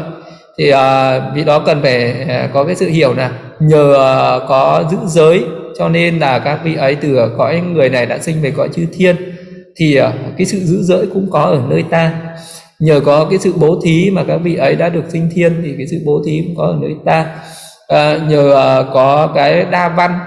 Thì 0.57 0.69
à, 0.69 1.19
vị 1.35 1.43
đó 1.43 1.59
cần 1.59 1.81
phải 1.81 2.25
à, 2.27 2.49
có 2.53 2.63
cái 2.63 2.75
sự 2.75 2.89
hiểu 2.89 3.13
là 3.13 3.31
nhờ 3.59 3.95
à, 3.95 4.45
có 4.47 4.83
giữ 4.91 4.97
giới 5.05 5.43
cho 5.79 5.89
nên 5.89 6.19
là 6.19 6.39
các 6.39 6.59
vị 6.63 6.75
ấy 6.75 6.95
từ 6.95 7.17
cõi 7.37 7.61
người 7.73 7.89
này 7.89 8.05
đã 8.05 8.17
sinh 8.17 8.41
về 8.41 8.51
cõi 8.51 8.69
chư 8.73 8.85
thiên 8.93 9.15
thì 9.75 9.95
à, 9.95 10.13
cái 10.37 10.45
sự 10.45 10.59
giữ 10.59 10.81
giới 10.81 11.07
cũng 11.13 11.31
có 11.31 11.41
ở 11.41 11.61
nơi 11.69 11.83
ta 11.89 12.11
nhờ 12.83 12.99
có 12.99 13.27
cái 13.29 13.39
sự 13.39 13.53
bố 13.59 13.79
thí 13.83 14.11
mà 14.11 14.23
các 14.23 14.37
vị 14.37 14.55
ấy 14.55 14.75
đã 14.75 14.89
được 14.89 15.03
sinh 15.09 15.29
thiên 15.33 15.61
thì 15.63 15.73
cái 15.77 15.87
sự 15.87 15.97
bố 16.05 16.21
thí 16.25 16.41
cũng 16.45 16.55
có 16.55 16.63
ở 16.63 16.77
nơi 16.81 16.91
ta. 17.05 17.25
À, 17.87 18.19
nhờ 18.29 18.47
uh, 18.47 18.93
có 18.93 19.31
cái 19.35 19.65
đa 19.71 19.89
văn 19.89 20.19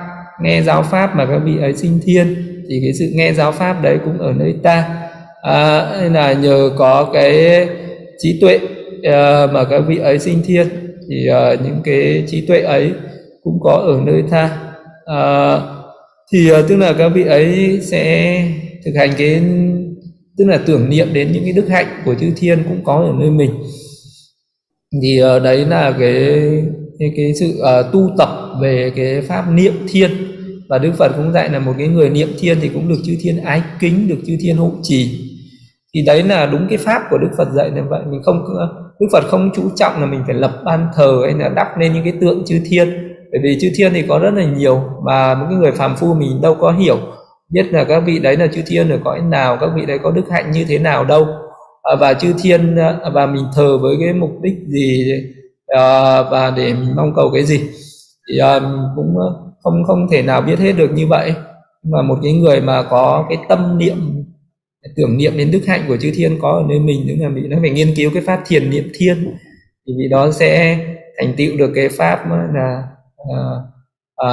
nghe 0.43 0.63
giáo 0.63 0.83
pháp 0.83 1.17
mà 1.17 1.27
các 1.27 1.39
vị 1.45 1.53
ấy 1.61 1.77
sinh 1.77 2.01
thiên 2.05 2.37
thì 2.69 2.81
cái 2.83 2.93
sự 2.99 3.05
nghe 3.13 3.33
giáo 3.33 3.53
pháp 3.53 3.83
đấy 3.83 3.99
cũng 4.05 4.19
ở 4.19 4.33
nơi 4.33 4.55
ta. 4.63 4.85
À, 5.43 5.91
nên 6.01 6.13
là 6.13 6.33
nhờ 6.33 6.71
có 6.77 7.11
cái 7.13 7.67
trí 8.19 8.39
tuệ 8.41 8.57
uh, 8.57 9.53
mà 9.53 9.65
các 9.71 9.81
vị 9.87 9.99
ấy 9.99 10.19
sinh 10.19 10.43
thiên 10.47 10.69
thì 11.11 11.29
uh, 11.31 11.61
những 11.65 11.81
cái 11.85 12.25
trí 12.27 12.47
tuệ 12.47 12.61
ấy 12.61 12.93
cũng 13.43 13.59
có 13.63 13.73
ở 13.73 14.01
nơi 14.05 14.23
ta. 14.31 14.51
Uh, 15.05 15.63
thì 16.33 16.53
uh, 16.53 16.69
tức 16.69 16.77
là 16.77 16.93
các 16.99 17.09
vị 17.09 17.25
ấy 17.25 17.79
sẽ 17.83 18.43
thực 18.85 18.93
hành 18.99 19.11
cái 19.19 19.43
tức 20.39 20.45
là 20.45 20.59
tưởng 20.67 20.89
niệm 20.89 21.09
đến 21.13 21.33
những 21.33 21.45
cái 21.45 21.53
đức 21.53 21.69
hạnh 21.69 21.87
của 22.05 22.15
chư 22.15 22.27
thiên 22.37 22.65
cũng 22.69 22.85
có 22.85 22.95
ở 22.95 23.13
nơi 23.21 23.31
mình. 23.31 23.51
Thì 25.03 25.23
uh, 25.23 25.43
đấy 25.43 25.65
là 25.65 25.97
cái 25.99 26.41
cái, 26.99 27.13
cái 27.17 27.35
sự 27.35 27.61
uh, 27.61 27.93
tu 27.93 28.11
tập 28.19 28.29
về 28.63 28.93
cái 28.97 29.21
pháp 29.21 29.45
niệm 29.51 29.73
thiên. 29.89 30.11
Và 30.69 30.79
Đức 30.79 30.93
Phật 30.99 31.13
cũng 31.17 31.33
dạy 31.33 31.49
là 31.51 31.59
một 31.59 31.73
cái 31.79 31.89
người 31.89 32.11
niệm 32.11 32.29
thiên 32.39 32.59
thì 32.61 32.69
cũng 32.69 32.89
được 32.89 32.99
chư 33.05 33.13
thiên 33.21 33.37
ái 33.45 33.63
kính 33.81 34.09
được 34.09 34.19
chư 34.27 34.37
thiên 34.41 34.57
hộ 34.57 34.73
trì. 34.83 35.21
Thì 35.95 36.03
đấy 36.07 36.23
là 36.23 36.47
đúng 36.47 36.67
cái 36.69 36.79
pháp 36.79 37.03
của 37.11 37.19
Đức 37.19 37.29
Phật 37.37 37.49
dạy 37.57 37.71
như 37.75 37.81
vậy. 37.91 38.01
Mình 38.11 38.23
không 38.23 38.45
ờ, 38.59 38.69
Đức 39.01 39.07
Phật 39.13 39.25
không 39.29 39.51
chú 39.57 39.63
trọng 39.77 40.01
là 40.01 40.07
mình 40.07 40.21
phải 40.27 40.35
lập 40.35 40.63
ban 40.65 40.89
thờ 40.95 41.21
hay 41.25 41.35
là 41.35 41.49
đắp 41.49 41.79
lên 41.79 41.93
những 41.93 42.05
cái 42.05 42.13
tượng 42.21 42.43
chư 42.47 42.61
thiên. 42.71 42.89
Bởi 43.33 43.41
vì 43.43 43.59
chư 43.61 43.69
thiên 43.77 43.93
thì 43.95 44.03
có 44.09 44.19
rất 44.19 44.31
là 44.35 44.45
nhiều 44.45 44.81
mà 45.07 45.35
một 45.35 45.47
cái 45.51 45.59
người 45.59 45.73
phàm 45.73 45.97
phu 45.97 46.15
mình 46.15 46.41
đâu 46.43 46.55
có 46.61 46.73
hiểu 46.73 46.99
biết 47.49 47.73
là 47.73 47.85
các 47.85 48.01
vị 48.07 48.19
đấy 48.19 48.37
là 48.37 48.47
chư 48.47 48.63
thiên 48.67 48.91
ở 48.91 48.99
cõi 49.05 49.21
nào 49.21 49.57
các 49.61 49.71
vị 49.77 49.87
đấy 49.87 49.99
có 50.03 50.11
đức 50.11 50.25
hạnh 50.31 50.51
như 50.53 50.65
thế 50.69 50.79
nào 50.79 51.05
đâu. 51.05 51.27
À, 51.83 51.97
và 52.01 52.15
chư 52.15 52.35
thiên 52.43 52.77
à, 52.77 52.99
và 53.15 53.27
mình 53.27 53.45
thờ 53.55 53.79
với 53.79 53.97
cái 54.01 54.13
mục 54.13 54.31
đích 54.43 54.57
gì 54.69 55.13
à, 55.67 56.23
và 56.23 56.53
để 56.57 56.75
mình 56.75 56.97
mong 56.97 57.13
cầu 57.17 57.31
cái 57.35 57.45
gì 57.45 57.61
thì 58.29 58.39
à, 58.39 58.61
cũng 58.97 59.19
à, 59.19 59.29
không 59.63 59.85
không 59.87 60.07
thể 60.11 60.23
nào 60.23 60.41
biết 60.43 60.59
hết 60.59 60.73
được 60.73 60.91
như 60.95 61.07
vậy. 61.07 61.35
Mà 61.83 62.03
một 62.03 62.19
cái 62.23 62.33
người 62.33 62.61
mà 62.61 62.83
có 62.83 63.27
cái 63.29 63.39
tâm 63.49 63.79
niệm 63.79 64.25
tưởng 64.97 65.17
niệm 65.17 65.33
đến 65.37 65.51
đức 65.51 65.61
hạnh 65.67 65.85
của 65.89 65.97
chư 65.97 66.11
thiên 66.15 66.39
có 66.43 66.51
ở 66.51 66.65
nơi 66.69 66.79
mình 66.79 67.05
tức 67.09 67.15
là 67.19 67.29
mình 67.29 67.51
nó 67.51 67.57
phải 67.61 67.71
nghiên 67.71 67.95
cứu 67.97 68.11
cái 68.15 68.23
pháp 68.27 68.43
thiền 68.47 68.71
niệm 68.71 68.91
thiên 68.95 69.37
thì 69.87 69.93
vì 69.99 70.09
đó 70.09 70.31
sẽ 70.31 70.79
thành 71.19 71.35
tựu 71.37 71.57
được 71.57 71.73
cái 71.75 71.89
pháp 71.89 72.21
là 72.55 72.83
à, 73.17 73.41
à, 74.17 74.31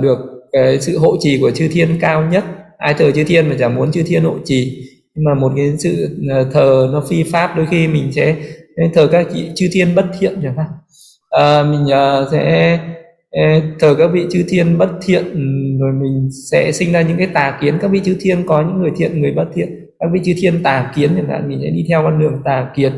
được 0.00 0.18
cái 0.52 0.80
sự 0.80 0.98
hộ 0.98 1.16
trì 1.20 1.38
của 1.40 1.50
chư 1.50 1.68
thiên 1.68 1.88
cao 2.00 2.28
nhất. 2.32 2.44
Ai 2.78 2.94
thờ 2.94 3.10
chư 3.10 3.24
thiên 3.24 3.48
mà 3.48 3.56
chẳng 3.58 3.74
muốn 3.74 3.92
chư 3.92 4.02
thiên 4.02 4.24
hộ 4.24 4.34
trì. 4.44 4.84
Nhưng 5.14 5.24
mà 5.24 5.34
một 5.34 5.52
cái 5.56 5.72
sự 5.78 6.18
à, 6.30 6.44
thờ 6.52 6.90
nó 6.92 7.04
phi 7.08 7.22
pháp 7.22 7.56
đôi 7.56 7.66
khi 7.70 7.88
mình 7.88 8.12
sẽ 8.12 8.36
à, 8.76 8.84
thờ 8.94 9.08
các 9.12 9.26
chư 9.54 9.66
thiên 9.72 9.94
bất 9.94 10.06
thiện 10.20 10.40
chẳng 10.42 10.56
hạn. 10.56 10.66
À, 11.30 11.62
mình 11.62 11.92
à, 11.92 12.20
sẽ 12.32 12.78
thờ 13.80 13.94
các 13.98 14.06
vị 14.12 14.26
chư 14.30 14.42
thiên 14.48 14.78
bất 14.78 14.90
thiện 15.02 15.24
rồi 15.80 15.92
mình 15.92 16.28
sẽ 16.50 16.72
sinh 16.72 16.92
ra 16.92 17.02
những 17.02 17.18
cái 17.18 17.26
tà 17.26 17.58
kiến. 17.60 17.78
Các 17.80 17.90
vị 17.90 18.00
chư 18.04 18.16
thiên 18.20 18.46
có 18.46 18.62
những 18.62 18.82
người 18.82 18.90
thiện 18.96 19.20
người 19.20 19.32
bất 19.32 19.46
thiện. 19.54 19.68
Các 19.98 20.08
vị 20.12 20.20
chư 20.24 20.32
thiên 20.36 20.62
tà 20.62 20.92
kiến 20.96 21.10
chẳng 21.16 21.28
hạn 21.28 21.48
mình 21.48 21.58
sẽ 21.62 21.70
đi 21.70 21.84
theo 21.88 22.02
con 22.02 22.18
đường 22.18 22.42
tà 22.44 22.70
kiến. 22.76 22.92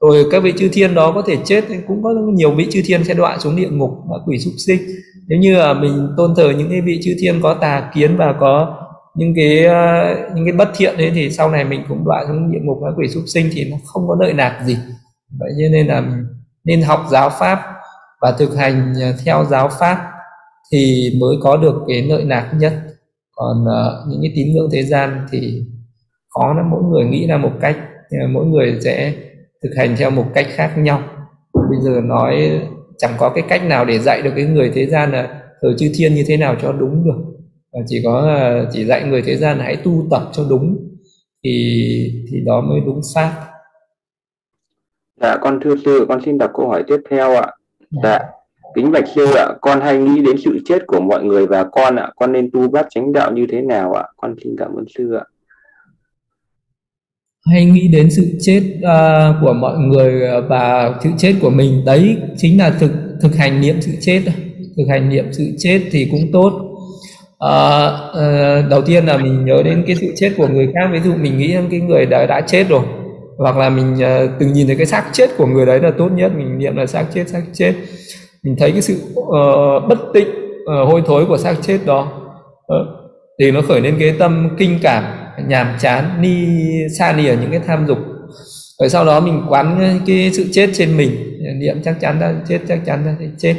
Rồi 0.00 0.24
các 0.30 0.42
vị 0.42 0.52
chư 0.56 0.68
thiên 0.72 0.94
đó 0.94 1.12
có 1.12 1.22
thể 1.26 1.36
chết 1.44 1.64
cũng 1.86 2.02
có 2.02 2.10
nhiều 2.34 2.50
vị 2.50 2.66
chư 2.70 2.82
thiên 2.84 3.04
sẽ 3.04 3.14
đọa 3.14 3.38
xuống 3.38 3.56
địa 3.56 3.68
ngục 3.68 3.90
quỷ 4.26 4.38
súc 4.38 4.52
sinh 4.66 4.78
nếu 5.26 5.38
như 5.38 5.56
là 5.56 5.74
mình 5.74 6.08
tôn 6.16 6.34
thờ 6.36 6.52
những 6.58 6.70
cái 6.70 6.80
vị 6.80 7.00
chư 7.02 7.14
thiên 7.20 7.40
có 7.42 7.54
tà 7.54 7.90
kiến 7.94 8.16
và 8.16 8.34
có 8.40 8.78
những 9.14 9.34
cái 9.36 9.64
ờ, 9.64 10.14
những 10.34 10.44
cái 10.44 10.52
bất 10.52 10.68
thiện 10.76 10.96
đấy 10.98 11.12
thì 11.14 11.30
sau 11.30 11.50
này 11.50 11.64
mình 11.64 11.84
cũng 11.88 12.04
đọa 12.04 12.24
xuống 12.28 12.52
địa 12.52 12.58
ngục 12.62 12.78
các 12.84 12.94
quỷ 12.96 13.08
súc 13.08 13.22
sinh 13.26 13.48
thì 13.52 13.70
nó 13.70 13.76
không 13.84 14.08
có 14.08 14.16
lợi 14.20 14.34
lạc 14.34 14.62
gì. 14.66 14.76
Vậy 15.38 15.50
cho 15.58 15.68
nên 15.72 15.86
là 15.86 16.00
mình 16.00 16.26
nên 16.64 16.82
học 16.82 17.06
giáo 17.10 17.30
pháp 17.30 17.60
và 18.20 18.32
thực 18.38 18.56
hành 18.56 18.94
ờ, 19.00 19.12
theo 19.24 19.44
giáo 19.44 19.68
pháp 19.68 19.98
thì 20.72 21.12
mới 21.20 21.36
có 21.42 21.56
được 21.56 21.82
cái 21.88 22.02
lợi 22.02 22.24
lạc 22.24 22.52
nhất. 22.58 22.72
Còn 23.34 23.64
uh, 23.64 24.08
những 24.08 24.22
cái 24.22 24.32
tín 24.34 24.54
ngưỡng 24.54 24.70
thế 24.72 24.82
gian 24.82 25.26
thì 25.30 25.62
khó 26.34 26.54
lắm 26.54 26.70
mỗi 26.70 26.82
người 26.82 27.04
nghĩ 27.04 27.26
ra 27.26 27.36
một 27.36 27.52
cách 27.60 27.76
mỗi 28.28 28.46
người 28.46 28.78
sẽ 28.84 29.14
thực 29.62 29.70
hành 29.76 29.96
theo 29.98 30.10
một 30.10 30.24
cách 30.34 30.46
khác 30.50 30.78
nhau. 30.78 31.02
Bây 31.54 31.80
giờ 31.80 32.00
nói 32.00 32.60
chẳng 33.02 33.14
có 33.18 33.32
cái 33.34 33.44
cách 33.48 33.64
nào 33.64 33.84
để 33.84 33.98
dạy 33.98 34.22
được 34.22 34.32
cái 34.36 34.44
người 34.44 34.70
thế 34.74 34.86
gian 34.86 35.12
là 35.12 35.42
thờ 35.62 35.74
chư 35.78 35.92
thiên 35.94 36.14
như 36.14 36.24
thế 36.26 36.36
nào 36.36 36.56
cho 36.62 36.72
đúng 36.72 37.04
được. 37.04 37.22
Và 37.72 37.80
chỉ 37.86 38.00
có 38.04 38.26
là 38.26 38.64
chỉ 38.72 38.84
dạy 38.84 39.04
người 39.04 39.22
thế 39.22 39.36
gian 39.36 39.58
là 39.58 39.64
hãy 39.64 39.76
tu 39.76 40.06
tập 40.10 40.22
cho 40.32 40.44
đúng 40.50 40.88
thì 41.44 42.24
thì 42.30 42.40
đó 42.46 42.60
mới 42.60 42.80
đúng 42.86 43.00
xác 43.14 43.32
dạ 45.20 45.36
con 45.40 45.60
thưa 45.64 45.74
sư 45.84 46.06
con 46.08 46.20
xin 46.24 46.38
đọc 46.38 46.50
câu 46.54 46.68
hỏi 46.68 46.84
tiếp 46.86 47.00
theo 47.10 47.34
ạ. 47.36 47.46
Dạ 48.02 48.18
kính 48.74 48.90
bạch 48.90 49.08
sư 49.14 49.26
ạ 49.34 49.48
con 49.60 49.80
hay 49.80 49.98
nghĩ 49.98 50.22
đến 50.22 50.36
sự 50.44 50.58
chết 50.64 50.86
của 50.86 51.00
mọi 51.00 51.24
người 51.24 51.46
và 51.46 51.64
con 51.64 51.96
ạ 51.96 52.10
con 52.16 52.32
nên 52.32 52.50
tu 52.52 52.68
bát 52.68 52.86
chánh 52.90 53.12
đạo 53.12 53.32
như 53.32 53.46
thế 53.50 53.62
nào 53.62 53.92
ạ? 53.92 54.04
Con 54.16 54.34
xin 54.44 54.56
cảm 54.58 54.74
ơn 54.76 54.84
sư 54.96 55.14
ạ 55.14 55.24
hay 57.50 57.64
nghĩ 57.64 57.88
đến 57.88 58.10
sự 58.10 58.22
chết 58.40 58.62
uh, 58.76 59.36
của 59.40 59.52
mọi 59.52 59.78
người 59.78 60.26
à, 60.28 60.40
và 60.40 60.94
sự 61.02 61.10
chết 61.18 61.34
của 61.40 61.50
mình. 61.50 61.84
Đấy 61.84 62.16
chính 62.36 62.58
là 62.58 62.70
thực 62.70 62.92
thực 63.22 63.36
hành 63.36 63.60
niệm 63.60 63.76
sự 63.80 63.92
chết. 64.00 64.22
Thực 64.76 64.84
hành 64.88 65.08
niệm 65.08 65.24
sự 65.32 65.44
chết 65.58 65.80
thì 65.90 66.08
cũng 66.10 66.32
tốt. 66.32 66.52
Uh, 67.44 67.92
uh, 68.10 68.70
đầu 68.70 68.82
tiên 68.86 69.06
là 69.06 69.16
mình 69.16 69.44
nhớ 69.44 69.62
đến 69.64 69.84
cái 69.86 69.96
sự 69.96 70.12
chết 70.16 70.32
của 70.36 70.48
người 70.48 70.68
khác. 70.74 70.90
Ví 70.92 70.98
dụ 71.04 71.14
mình 71.14 71.38
nghĩ 71.38 71.48
đến 71.48 71.68
cái 71.70 71.80
người 71.80 72.06
đã 72.06 72.26
đã 72.26 72.40
chết 72.40 72.68
rồi 72.68 72.82
hoặc 73.38 73.56
là 73.56 73.70
mình 73.70 73.94
uh, 73.94 74.30
từng 74.38 74.52
nhìn 74.52 74.66
thấy 74.66 74.76
cái 74.76 74.86
xác 74.86 75.04
chết 75.12 75.30
của 75.36 75.46
người 75.46 75.66
đấy 75.66 75.80
là 75.80 75.90
tốt 75.98 76.08
nhất. 76.08 76.32
Mình 76.36 76.58
niệm 76.58 76.76
là 76.76 76.86
xác 76.86 77.04
chết 77.14 77.28
xác 77.28 77.42
chết. 77.52 77.74
Mình 78.42 78.56
thấy 78.58 78.72
cái 78.72 78.82
sự 78.82 78.94
uh, 79.20 79.88
bất 79.88 79.98
tịnh 80.14 80.28
uh, 80.28 80.88
hôi 80.88 81.02
thối 81.06 81.26
của 81.26 81.36
xác 81.36 81.54
chết 81.62 81.78
đó 81.86 82.12
uh, 82.60 82.86
thì 83.40 83.50
nó 83.50 83.60
khởi 83.68 83.80
lên 83.80 83.96
cái 83.98 84.14
tâm 84.18 84.48
kinh 84.58 84.78
cảm 84.82 85.04
nhàm 85.48 85.66
chán 85.80 86.04
ni 86.20 86.46
xa 86.98 87.12
đi 87.12 87.26
ở 87.26 87.36
những 87.40 87.50
cái 87.50 87.60
tham 87.66 87.86
dục. 87.86 87.98
Rồi 88.78 88.88
sau 88.88 89.04
đó 89.04 89.20
mình 89.20 89.42
quán 89.48 90.00
cái 90.06 90.30
sự 90.32 90.48
chết 90.52 90.70
trên 90.74 90.96
mình. 90.96 91.10
Niệm 91.60 91.82
chắc 91.84 92.00
chắn 92.00 92.20
đã 92.20 92.34
chết 92.48 92.58
chắc 92.68 92.80
chắn 92.86 93.04
đã 93.06 93.26
chết. 93.38 93.54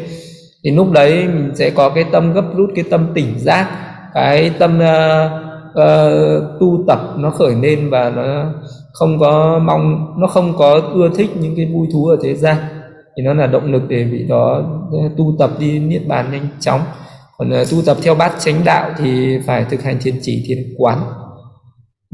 Thì 0.64 0.72
lúc 0.72 0.92
đấy 0.92 1.28
mình 1.28 1.52
sẽ 1.56 1.70
có 1.70 1.90
cái 1.90 2.04
tâm 2.12 2.34
gấp 2.34 2.46
rút 2.56 2.70
cái 2.76 2.86
tâm 2.90 3.12
tỉnh 3.14 3.40
giác 3.40 3.68
cái 4.14 4.52
tâm 4.60 4.80
uh, 4.80 5.32
uh, 5.70 6.60
tu 6.60 6.84
tập 6.88 7.00
nó 7.18 7.30
khởi 7.30 7.56
lên 7.56 7.90
và 7.90 8.10
nó 8.10 8.54
không 8.94 9.20
có 9.20 9.60
mong 9.64 10.14
nó 10.18 10.28
không 10.28 10.58
có 10.58 10.82
ưa 10.94 11.10
thích 11.16 11.30
những 11.40 11.56
cái 11.56 11.66
vui 11.66 11.88
thú 11.94 12.06
ở 12.08 12.18
thế 12.24 12.36
gian. 12.36 12.56
Thì 13.18 13.24
nó 13.24 13.34
là 13.34 13.48
động 13.48 13.72
lực 13.72 13.82
để 13.88 14.04
vị 14.04 14.26
đó 14.30 14.64
ờ, 14.92 14.98
tu 15.18 15.36
tập 15.40 15.52
đi 15.60 15.80
niết 15.80 16.08
bàn 16.08 16.32
nhanh 16.32 16.48
chóng. 16.60 16.82
Còn 17.38 17.62
uh, 17.62 17.72
tu 17.72 17.78
tập 17.86 17.98
theo 18.04 18.16
bát 18.16 18.34
chánh 18.40 18.64
đạo 18.66 18.92
thì 18.98 19.38
phải 19.46 19.66
thực 19.70 19.84
hành 19.84 19.98
thiền 20.02 20.16
chỉ 20.22 20.46
thiền 20.48 20.74
quán. 20.78 21.00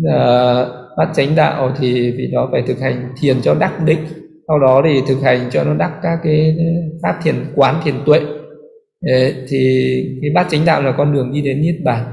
Ờ, 0.06 0.94
bát 0.98 1.10
chánh 1.16 1.36
đạo 1.36 1.72
thì 1.80 2.12
vì 2.12 2.28
đó 2.28 2.50
phải 2.52 2.64
thực 2.68 2.80
hành 2.80 3.10
thiền 3.22 3.42
cho 3.42 3.56
đắc 3.56 3.86
định. 3.86 4.00
Sau 4.48 4.60
đó 4.60 4.82
thì 4.86 5.02
thực 5.08 5.22
hành 5.22 5.50
cho 5.52 5.64
nó 5.64 5.74
đắc 5.74 5.92
các 6.04 6.20
cái 6.24 6.56
pháp 7.04 7.20
thiền 7.24 7.36
quán 7.56 7.76
thiền 7.84 7.96
tuệ. 8.06 8.20
Đấy, 9.02 9.34
thì 9.50 9.90
cái 10.22 10.32
bát 10.32 10.48
chánh 10.50 10.66
đạo 10.66 10.82
là 10.82 10.92
con 10.98 11.14
đường 11.14 11.32
đi 11.34 11.42
đến 11.42 11.62
niết 11.62 11.76
bàn. 11.84 12.06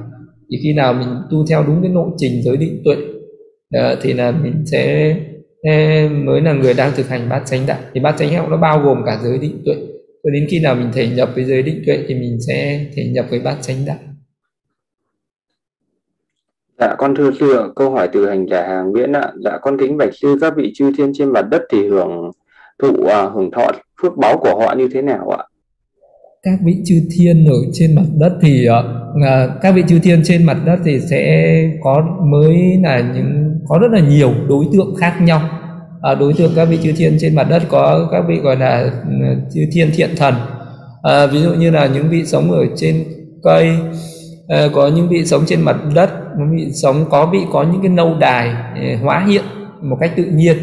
Thì 0.51 0.59
khi 0.63 0.73
nào 0.73 0.93
mình 0.93 1.09
tu 1.31 1.47
theo 1.47 1.65
đúng 1.67 1.83
cái 1.83 1.91
lộ 1.95 2.11
trình 2.19 2.43
giới 2.43 2.57
định 2.57 2.83
tuệ 2.85 2.97
đó, 3.71 3.95
thì 4.03 4.13
là 4.13 4.31
mình 4.31 4.67
sẽ 4.67 5.17
mới 6.11 6.41
là 6.41 6.53
người 6.53 6.75
đang 6.75 6.93
thực 6.97 7.09
hành 7.09 7.29
bát 7.29 7.43
chánh 7.47 7.67
đạo. 7.67 7.79
Thì 7.95 8.01
bát 8.01 8.15
chánh 8.19 8.33
đạo 8.33 8.49
nó 8.51 8.57
bao 8.57 8.81
gồm 8.81 9.03
cả 9.07 9.19
giới 9.23 9.39
định 9.39 9.63
tuệ. 9.65 9.75
Cho 10.25 10.31
đến 10.31 10.47
khi 10.51 10.61
nào 10.61 10.75
mình 10.75 10.89
thể 10.93 11.09
nhập 11.09 11.31
với 11.35 11.45
giới 11.45 11.63
định 11.63 11.83
tuệ 11.87 11.99
thì 12.09 12.15
mình 12.15 12.39
sẽ 12.47 12.87
thể 12.97 13.05
nhập 13.05 13.27
với 13.31 13.41
bát 13.41 13.57
chánh 13.61 13.77
đạo. 13.87 13.97
Dạ 16.79 16.95
con 16.99 17.15
thưa 17.15 17.31
sư, 17.41 17.73
câu 17.77 17.91
hỏi 17.91 18.09
từ 18.13 18.29
hành 18.29 18.47
giả 18.51 18.63
hàng 18.69 18.91
Nguyễn 18.91 19.13
ạ. 19.13 19.33
Dạ 19.45 19.59
con 19.63 19.79
kính 19.79 19.97
bạch 19.97 20.15
sư 20.15 20.39
các 20.41 20.53
vị 20.57 20.73
chư 20.75 20.93
thiên 20.99 21.13
trên 21.15 21.33
mặt 21.33 21.43
đất 21.51 21.63
thì 21.73 21.89
hưởng 21.89 22.31
thụ 22.83 22.89
uh, 22.89 23.33
hưởng 23.35 23.51
thọ 23.51 23.73
phước 24.03 24.17
báo 24.17 24.39
của 24.39 24.61
họ 24.61 24.75
như 24.79 24.89
thế 24.95 25.03
nào 25.03 25.31
ạ? 25.31 25.45
Các 26.43 26.59
vị 26.65 26.77
chư 26.85 26.95
thiên 27.17 27.47
ở 27.47 27.57
trên 27.73 27.95
mặt 27.95 28.07
đất 28.19 28.33
thì 28.43 28.67
uh, 28.69 29.51
các 29.63 29.75
vị 29.75 29.83
chư 29.89 29.99
thiên 29.99 30.23
trên 30.25 30.47
mặt 30.47 30.57
đất 30.67 30.79
thì 30.85 31.01
sẽ 31.11 31.53
có 31.83 32.07
mới 32.21 32.57
là 32.83 33.13
những 33.15 33.61
có 33.69 33.79
rất 33.79 33.89
là 33.93 34.01
nhiều 34.01 34.33
đối 34.49 34.65
tượng 34.73 34.95
khác 34.99 35.19
nhau. 35.21 35.41
À, 36.03 36.15
đối 36.15 36.33
tượng 36.33 36.53
các 36.57 36.65
vị 36.65 36.79
chư 36.83 36.93
thiên 36.97 37.17
trên 37.21 37.35
mặt 37.35 37.47
đất 37.51 37.63
có 37.69 38.09
các 38.13 38.25
vị 38.29 38.41
gọi 38.41 38.57
là 38.57 38.91
ừ, 39.05 39.27
chư 39.55 39.61
thiên 39.73 39.91
thiện 39.95 40.11
thần. 40.17 40.35
À, 41.03 41.27
ví 41.27 41.43
dụ 41.43 41.55
như 41.55 41.71
là 41.71 41.87
những 41.87 42.09
vị 42.11 42.25
sống 42.25 42.51
ở 42.51 42.67
trên 42.77 43.05
cây 43.43 43.77
Ờ, 44.49 44.69
có 44.75 44.89
những 44.89 45.09
vị 45.09 45.25
sống 45.25 45.43
trên 45.47 45.61
mặt 45.61 45.77
đất 45.95 46.11
những 46.39 46.57
vị 46.57 46.73
sống 46.73 47.05
có 47.11 47.27
vị 47.27 47.39
có 47.53 47.63
những 47.63 47.81
cái 47.83 47.89
nâu 47.89 48.15
đài 48.19 48.49
ờ, 48.75 48.97
hóa 49.03 49.25
hiện 49.29 49.45
một 49.83 49.97
cách 50.01 50.13
tự 50.17 50.25
nhiên 50.25 50.57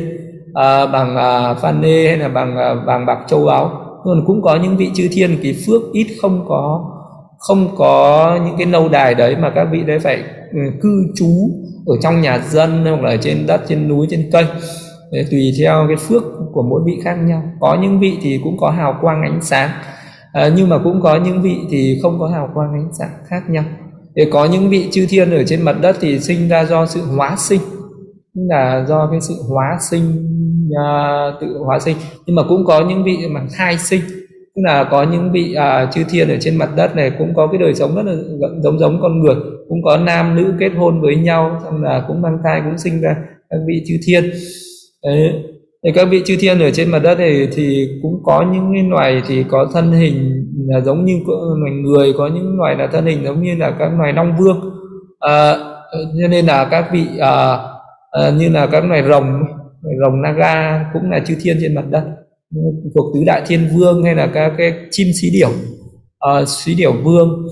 à, 0.53 0.85
bằng 0.85 1.15
à, 1.15 1.53
phan 1.53 1.81
nê 1.81 2.07
hay 2.07 2.17
là 2.17 2.27
bằng 2.27 2.57
à, 2.57 2.73
vàng 2.73 3.05
bạc 3.05 3.17
châu 3.27 3.45
báu. 3.45 3.71
Còn 4.03 4.23
cũng 4.27 4.41
có 4.41 4.55
những 4.55 4.77
vị 4.77 4.89
chư 4.93 5.07
thiên 5.11 5.37
cái 5.43 5.55
phước 5.67 5.81
ít 5.93 6.07
không 6.21 6.45
có 6.47 6.89
không 7.47 7.75
có 7.77 8.39
những 8.45 8.55
cái 8.57 8.65
nâu 8.65 8.89
đài 8.89 9.15
đấy 9.15 9.35
mà 9.35 9.51
các 9.55 9.67
vị 9.71 9.83
đấy 9.83 9.99
phải 9.99 10.23
ừ, 10.51 10.59
cư 10.81 11.05
trú 11.15 11.49
ở 11.85 11.95
trong 12.01 12.21
nhà 12.21 12.39
dân 12.39 12.85
hoặc 12.85 13.01
là 13.01 13.09
ở 13.09 13.17
trên 13.17 13.47
đất 13.47 13.61
trên 13.67 13.87
núi 13.87 14.07
trên 14.09 14.29
cây. 14.31 14.45
Đấy, 15.11 15.25
tùy 15.31 15.53
theo 15.59 15.85
cái 15.87 15.97
phước 15.97 16.23
của 16.53 16.63
mỗi 16.63 16.81
vị 16.85 17.01
khác 17.03 17.13
nhau. 17.13 17.43
Có 17.59 17.77
những 17.81 17.99
vị 17.99 18.17
thì 18.21 18.39
cũng 18.43 18.57
có 18.57 18.69
hào 18.69 18.97
quang 19.01 19.21
ánh 19.21 19.41
sáng 19.41 19.69
à, 20.33 20.51
nhưng 20.55 20.69
mà 20.69 20.77
cũng 20.83 21.01
có 21.01 21.19
những 21.25 21.41
vị 21.41 21.57
thì 21.69 21.99
không 22.01 22.19
có 22.19 22.27
hào 22.27 22.49
quang 22.53 22.73
ánh 22.73 22.89
sáng 22.99 23.09
khác 23.27 23.49
nhau. 23.49 23.63
Để 24.15 24.29
có 24.31 24.45
những 24.45 24.69
vị 24.69 24.89
chư 24.91 25.05
thiên 25.09 25.31
ở 25.31 25.43
trên 25.43 25.61
mặt 25.61 25.75
đất 25.81 25.95
thì 26.01 26.19
sinh 26.19 26.49
ra 26.49 26.65
do 26.65 26.85
sự 26.85 27.01
hóa 27.01 27.35
sinh 27.37 27.61
là 28.33 28.85
do 28.87 29.07
cái 29.11 29.21
sự 29.21 29.33
hóa 29.49 29.77
sinh 29.81 30.03
à, 30.85 31.31
tự 31.41 31.57
hóa 31.65 31.79
sinh. 31.79 31.95
Nhưng 32.25 32.35
mà 32.35 32.43
cũng 32.49 32.65
có 32.65 32.85
những 32.89 33.03
vị 33.03 33.17
mà 33.31 33.41
thai 33.57 33.77
sinh 33.77 34.01
tức 34.55 34.61
là 34.65 34.83
có 34.91 35.03
những 35.03 35.31
vị 35.31 35.53
à, 35.53 35.89
chư 35.93 36.03
thiên 36.09 36.29
ở 36.29 36.37
trên 36.39 36.55
mặt 36.55 36.69
đất 36.75 36.95
này 36.95 37.11
cũng 37.17 37.33
có 37.35 37.47
cái 37.47 37.61
đời 37.61 37.75
sống 37.75 37.95
rất 37.95 38.01
là 38.05 38.13
giống 38.63 38.79
giống 38.79 38.99
con 39.01 39.19
người 39.19 39.35
cũng 39.69 39.83
có 39.83 39.97
nam 39.97 40.35
nữ 40.35 40.53
kết 40.59 40.69
hôn 40.77 41.01
với 41.01 41.15
nhau 41.15 41.59
xong 41.63 41.83
là 41.83 42.05
cũng 42.07 42.21
mang 42.21 42.37
thai 42.43 42.61
cũng 42.65 42.77
sinh 42.77 43.01
ra 43.01 43.15
các 43.49 43.59
vị 43.67 43.83
chư 43.87 43.93
thiên. 44.05 44.31
Đấy, 45.03 45.43
thì 45.83 45.91
các 45.95 46.05
vị 46.05 46.21
chư 46.25 46.35
thiên 46.39 46.59
ở 46.59 46.71
trên 46.71 46.91
mặt 46.91 46.99
đất 46.99 47.17
này 47.17 47.47
thì 47.55 47.87
cũng 48.01 48.23
có 48.23 48.45
những 48.53 48.71
cái 48.73 48.83
loài 48.83 49.21
thì 49.27 49.43
có 49.49 49.69
thân 49.73 49.91
hình 49.91 50.45
là 50.67 50.81
giống 50.81 51.05
như 51.05 51.19
loài 51.59 51.71
người 51.71 52.13
có 52.17 52.27
những 52.27 52.57
loài 52.57 52.75
là 52.75 52.87
thân 52.87 53.05
hình 53.05 53.23
giống 53.25 53.43
như 53.43 53.55
là 53.55 53.75
các 53.79 53.91
loài 53.97 54.13
long 54.13 54.37
vương. 54.37 54.59
À, 55.19 55.55
cho 55.91 56.27
nên 56.29 56.45
là 56.45 56.65
các 56.71 56.85
vị 56.91 57.05
à, 57.19 57.57
à, 58.11 58.29
như 58.29 58.49
là 58.49 58.67
các 58.67 58.85
loài 58.85 59.03
rồng 59.09 59.43
rồng 60.01 60.21
naga 60.21 60.85
cũng 60.93 61.11
là 61.11 61.19
chư 61.19 61.35
thiên 61.41 61.57
trên 61.61 61.75
mặt 61.75 61.85
đất. 61.89 62.03
Thuộc 62.95 63.13
tứ 63.13 63.19
đại 63.25 63.41
thiên 63.47 63.67
vương 63.73 64.03
hay 64.03 64.15
là 64.15 64.27
các 64.27 64.53
cái 64.57 64.73
chim 64.91 65.07
xí 65.21 65.29
điểu 65.33 65.49
uh, 66.41 66.47
xí 66.47 66.75
điểu 66.75 66.93
vương 67.03 67.47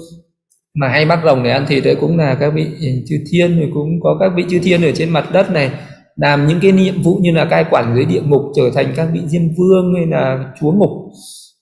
mà 0.73 0.87
hay 0.87 1.05
bắt 1.05 1.19
rồng 1.25 1.43
để 1.43 1.51
ăn 1.51 1.65
thịt 1.67 1.83
đấy 1.83 1.95
cũng 2.01 2.17
là 2.17 2.35
các 2.39 2.53
vị 2.53 2.67
chư 3.09 3.15
thiên 3.31 3.59
rồi 3.59 3.69
cũng 3.73 3.99
có 4.03 4.17
các 4.19 4.31
vị 4.35 4.45
chư 4.49 4.59
thiên 4.59 4.81
ở 4.81 4.91
trên 4.91 5.09
mặt 5.09 5.25
đất 5.33 5.51
này 5.51 5.71
làm 6.15 6.47
những 6.47 6.59
cái 6.61 6.71
nhiệm 6.71 7.01
vụ 7.01 7.17
như 7.21 7.31
là 7.31 7.45
cai 7.45 7.65
quản 7.69 7.95
dưới 7.95 8.05
địa 8.05 8.21
ngục 8.21 8.41
trở 8.55 8.63
thành 8.75 8.93
các 8.95 9.07
vị 9.13 9.21
diêm 9.25 9.41
vương 9.57 9.93
hay 9.95 10.05
là 10.05 10.45
chúa 10.61 10.71
ngục 10.71 10.89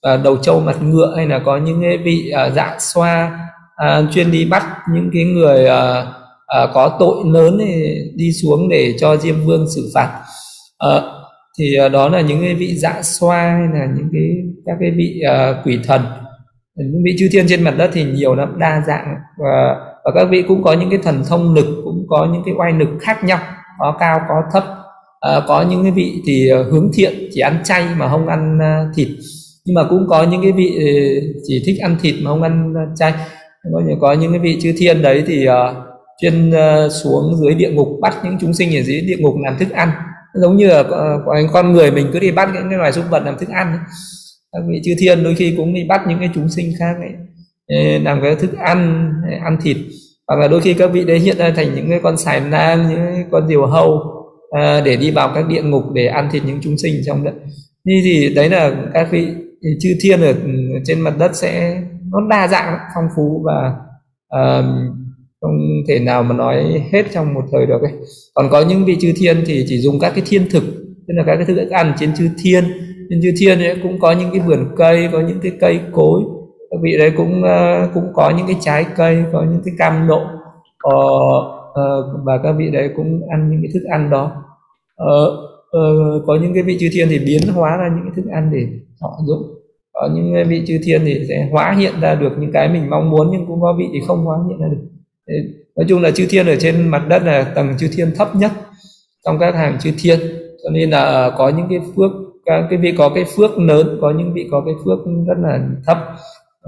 à, 0.02 0.16
đầu 0.16 0.36
trâu 0.36 0.60
mặt 0.60 0.76
ngựa 0.82 1.14
hay 1.16 1.26
là 1.26 1.38
có 1.44 1.56
những 1.56 1.82
cái 1.82 1.98
vị 1.98 2.30
à, 2.30 2.50
dạ 2.50 2.76
xoa 2.78 3.38
à, 3.76 4.02
chuyên 4.12 4.30
đi 4.30 4.44
bắt 4.44 4.64
những 4.94 5.10
cái 5.12 5.24
người 5.24 5.66
có 6.74 6.96
tội 7.00 7.16
lớn 7.24 7.58
đi 8.16 8.32
xuống 8.32 8.68
để 8.68 8.94
cho 8.98 9.16
diêm 9.16 9.34
vương 9.44 9.66
xử 9.70 9.90
phạt. 9.94 10.20
Ờ, 10.78 11.22
thì 11.58 11.76
đó 11.92 12.08
là 12.08 12.20
những 12.20 12.40
cái 12.40 12.54
vị 12.54 12.74
dạ 12.76 13.02
xoa 13.02 13.42
hay 13.42 13.80
là 13.80 13.86
những 13.96 14.08
cái 14.12 14.28
các 14.66 14.76
cái 14.80 14.90
vị 14.90 15.22
quỷ 15.64 15.78
thần. 15.84 16.02
Những 16.76 17.02
vị 17.04 17.16
chư 17.18 17.28
thiên 17.32 17.46
trên 17.48 17.62
mặt 17.62 17.74
đất 17.78 17.90
thì 17.92 18.04
nhiều 18.04 18.34
lắm 18.34 18.58
đa 18.58 18.82
dạng 18.86 19.14
và, 19.38 19.76
và 20.04 20.10
các 20.14 20.24
vị 20.30 20.44
cũng 20.48 20.62
có 20.62 20.72
những 20.72 20.90
cái 20.90 20.98
thần 21.02 21.22
thông 21.28 21.54
lực 21.54 21.82
cũng 21.84 22.06
có 22.08 22.28
những 22.32 22.42
cái 22.44 22.54
oai 22.58 22.72
lực 22.72 22.88
khác 23.00 23.24
nhau 23.24 23.38
có 23.80 23.96
cao 24.00 24.20
có 24.28 24.42
thấp. 24.52 24.64
À, 25.20 25.40
có 25.48 25.62
những 25.70 25.82
cái 25.82 25.92
vị 25.92 26.22
thì 26.26 26.48
ờ, 26.48 26.62
hướng 26.62 26.90
thiện 26.94 27.28
chỉ 27.32 27.40
ăn 27.40 27.60
chay 27.64 27.84
mà 27.96 28.08
không 28.08 28.28
ăn 28.28 28.58
ờ, 28.58 28.92
thịt. 28.94 29.08
Nhưng 29.64 29.74
mà 29.74 29.82
cũng 29.90 30.06
có 30.08 30.22
những 30.22 30.42
cái 30.42 30.52
vị 30.52 30.78
chỉ 31.46 31.62
thích 31.66 31.78
ăn 31.80 31.96
thịt 32.02 32.14
mà 32.22 32.30
không 32.30 32.42
ăn 32.42 32.74
chay. 32.96 33.12
Có 33.72 33.82
những 33.86 34.00
có 34.00 34.12
những 34.12 34.32
cái 34.32 34.40
vị 34.40 34.58
chư 34.62 34.72
thiên 34.78 35.02
đấy 35.02 35.24
thì 35.26 35.48
uh, 35.48 35.52
chuyên 36.20 36.50
uh, 36.50 36.92
xuống 36.92 37.36
dưới 37.36 37.54
địa 37.54 37.70
ngục 37.70 37.88
bắt 38.00 38.14
những 38.24 38.36
chúng 38.40 38.54
sinh 38.54 38.76
ở 38.76 38.82
dưới 38.82 39.00
địa 39.00 39.16
ngục 39.18 39.34
làm 39.44 39.58
thức 39.58 39.70
ăn. 39.70 39.90
Giống 40.34 40.56
như 40.56 40.66
là 40.66 40.80
uh, 40.80 41.52
con 41.52 41.72
người 41.72 41.90
mình 41.90 42.06
cứ 42.12 42.18
đi 42.18 42.32
bắt 42.32 42.48
những 42.54 42.68
cái 42.70 42.78
loài 42.78 42.92
súc 42.92 43.04
vật 43.10 43.22
làm 43.24 43.38
thức 43.38 43.48
ăn 43.48 43.78
các 44.52 44.62
vị 44.68 44.80
chư 44.84 44.94
thiên 44.98 45.24
đôi 45.24 45.34
khi 45.34 45.54
cũng 45.56 45.74
đi 45.74 45.84
bắt 45.84 46.00
những 46.08 46.18
cái 46.18 46.30
chúng 46.34 46.48
sinh 46.48 46.72
khác 46.78 46.94
ấy. 47.00 47.12
Làm 47.98 48.20
cái 48.22 48.34
thức 48.34 48.58
ăn 48.58 49.10
ăn 49.44 49.58
thịt 49.62 49.76
hoặc 50.30 50.36
là 50.36 50.48
đôi 50.48 50.60
khi 50.60 50.74
các 50.74 50.86
vị 50.92 51.04
đấy 51.04 51.18
hiện 51.18 51.36
ra 51.38 51.52
thành 51.56 51.74
những 51.74 51.90
cái 51.90 52.00
con 52.02 52.16
sài 52.16 52.40
nang 52.40 52.88
những 52.90 53.30
con 53.30 53.48
diều 53.48 53.66
hâu 53.66 54.00
à, 54.50 54.80
để 54.84 54.96
đi 54.96 55.10
vào 55.10 55.32
các 55.34 55.48
địa 55.48 55.62
ngục 55.62 55.82
để 55.92 56.06
ăn 56.06 56.28
thịt 56.32 56.42
những 56.46 56.58
chúng 56.62 56.78
sinh 56.78 56.94
trong 57.06 57.24
đất. 57.24 57.32
Như 57.84 58.00
thì 58.04 58.34
đấy 58.34 58.50
là 58.50 58.72
các 58.94 59.08
vị 59.10 59.28
chư 59.80 59.88
thiên 60.00 60.20
ở 60.20 60.32
ừ, 60.32 60.50
trên 60.84 61.00
mặt 61.00 61.14
đất 61.18 61.36
sẽ 61.36 61.82
nó 62.12 62.18
đa 62.30 62.48
dạng 62.48 62.78
phong 62.94 63.04
phú 63.16 63.44
và 63.44 63.72
uh, 64.40 64.64
không 65.40 65.58
thể 65.88 65.98
nào 65.98 66.22
mà 66.22 66.34
nói 66.34 66.82
hết 66.92 67.02
trong 67.12 67.34
một 67.34 67.42
thời 67.52 67.66
được 67.66 67.82
ấy. 67.82 67.92
Còn 68.34 68.48
có 68.50 68.60
những 68.60 68.84
vị 68.84 68.96
chư 69.00 69.12
thiên 69.16 69.42
thì 69.46 69.64
chỉ 69.68 69.78
dùng 69.78 69.98
các 69.98 70.12
cái 70.14 70.24
thiên 70.26 70.50
thực 70.50 70.64
tức 71.08 71.14
là 71.16 71.22
các 71.26 71.36
cái 71.36 71.44
thức 71.44 71.70
ăn 71.70 71.92
trên 72.00 72.14
chư 72.16 72.28
thiên. 72.42 72.64
Trên 73.10 73.20
chư 73.22 73.30
thiên 73.38 73.58
ấy 73.58 73.76
cũng 73.82 74.00
có 74.00 74.12
những 74.12 74.30
cái 74.30 74.40
vườn 74.40 74.66
cây 74.76 75.08
có 75.12 75.20
những 75.20 75.40
cái 75.42 75.52
cây 75.60 75.80
cối 75.92 76.22
các 76.70 76.76
vị 76.82 76.98
đấy 76.98 77.12
cũng 77.16 77.42
uh, 77.42 77.94
cũng 77.94 78.12
có 78.12 78.32
những 78.36 78.46
cái 78.46 78.56
trái 78.60 78.86
cây 78.96 79.24
có 79.32 79.42
những 79.42 79.62
cái 79.64 79.74
cam 79.78 80.06
nộ 80.06 80.22
uh, 80.88 81.44
uh, 81.70 82.24
và 82.24 82.38
các 82.42 82.52
vị 82.52 82.70
đấy 82.70 82.90
cũng 82.96 83.20
ăn 83.30 83.50
những 83.50 83.60
cái 83.62 83.70
thức 83.74 83.84
ăn 83.90 84.10
đó. 84.10 84.32
Uh, 85.02 85.32
uh, 85.76 86.26
có 86.26 86.38
những 86.42 86.54
cái 86.54 86.62
vị 86.62 86.76
chư 86.80 86.88
thiên 86.92 87.08
thì 87.10 87.18
biến 87.18 87.40
hóa 87.54 87.76
ra 87.76 87.88
những 87.88 88.04
cái 88.04 88.12
thức 88.16 88.30
ăn 88.30 88.50
để 88.52 88.66
họ 89.00 89.18
dụng 89.26 89.42
có 89.92 90.08
những 90.14 90.48
vị 90.48 90.62
chư 90.66 90.78
thiên 90.84 91.00
thì 91.04 91.24
sẽ 91.28 91.48
hóa 91.52 91.74
hiện 91.78 92.00
ra 92.00 92.14
được 92.14 92.32
những 92.38 92.52
cái 92.52 92.68
mình 92.68 92.90
mong 92.90 93.10
muốn 93.10 93.28
nhưng 93.32 93.46
cũng 93.46 93.60
có 93.60 93.74
vị 93.78 93.84
thì 93.92 94.00
không 94.06 94.24
hóa 94.24 94.38
hiện 94.48 94.58
ra 94.60 94.66
được. 94.68 94.82
Nói 95.76 95.86
chung 95.88 96.02
là 96.02 96.10
chư 96.10 96.26
thiên 96.30 96.46
ở 96.46 96.56
trên 96.56 96.88
mặt 96.88 97.02
đất 97.08 97.22
là 97.22 97.52
tầng 97.54 97.74
chư 97.78 97.88
thiên 97.96 98.10
thấp 98.16 98.36
nhất 98.36 98.50
trong 99.24 99.38
các 99.38 99.54
hàng 99.54 99.78
chư 99.80 99.90
thiên. 99.98 100.18
Cho 100.64 100.70
nên 100.70 100.90
là 100.90 101.30
có 101.38 101.48
những 101.48 101.66
cái 101.70 101.80
phước 101.96 102.10
các 102.44 102.66
cái 102.70 102.78
vị 102.78 102.94
có 102.98 103.08
cái 103.14 103.24
phước 103.36 103.58
lớn 103.58 103.98
có 104.00 104.10
những 104.10 104.32
vị 104.34 104.48
có 104.50 104.62
cái 104.66 104.74
phước 104.84 104.98
rất 105.26 105.38
là 105.38 105.60
thấp 105.86 105.98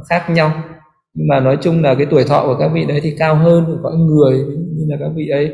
khác 0.09 0.30
nhau. 0.30 0.53
Nhưng 1.14 1.28
mà 1.28 1.40
nói 1.40 1.59
chung 1.62 1.82
là 1.82 1.95
cái 1.95 2.07
tuổi 2.11 2.24
thọ 2.24 2.43
của 2.47 2.57
các 2.59 2.68
vị 2.68 2.84
đấy 2.84 3.01
thì 3.03 3.14
cao 3.18 3.34
hơn 3.34 3.64
của 3.66 3.78
cõi 3.82 3.97
người 3.97 4.38
như 4.49 4.84
là 4.88 4.97
các 5.01 5.11
vị 5.14 5.28
ấy. 5.28 5.53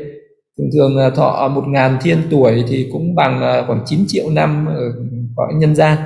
Thường 0.57 0.69
thường 0.73 0.97
là 0.97 1.09
thọ 1.09 1.47
một 1.47 1.63
ngàn 1.67 1.97
thiên 2.01 2.17
tuổi 2.31 2.63
thì 2.67 2.89
cũng 2.91 3.15
bằng 3.15 3.41
à, 3.41 3.63
khoảng 3.67 3.81
9 3.85 3.99
triệu 4.07 4.29
năm 4.29 4.65
ở 4.65 4.93
cõi 5.35 5.53
nhân 5.55 5.75
gian. 5.75 5.97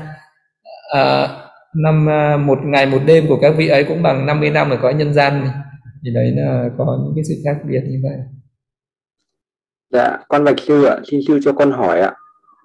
À, 0.94 1.28
năm 1.76 2.10
à, 2.10 2.38
một 2.38 2.60
ngày 2.64 2.86
một 2.86 3.00
đêm 3.06 3.28
của 3.28 3.38
các 3.42 3.54
vị 3.58 3.68
ấy 3.68 3.84
cũng 3.84 4.04
bằng 4.04 4.26
50 4.26 4.50
năm 4.50 4.70
ở 4.70 4.78
cõi 4.82 4.94
nhân 4.94 5.14
gian 5.14 5.48
thì 6.06 6.12
đấy 6.14 6.32
là 6.36 6.70
có 6.78 7.00
những 7.04 7.14
cái 7.16 7.24
sự 7.24 7.36
khác 7.46 7.58
biệt 7.68 7.82
như 7.88 8.00
vậy. 8.04 8.18
Dạ 9.92 10.18
con 10.28 10.44
bạch 10.44 10.60
sư 10.60 10.84
ạ 10.86 10.98
xin 11.12 11.20
sư 11.28 11.40
cho 11.44 11.54
con 11.54 11.72
hỏi 11.72 12.00
ạ. 12.00 12.14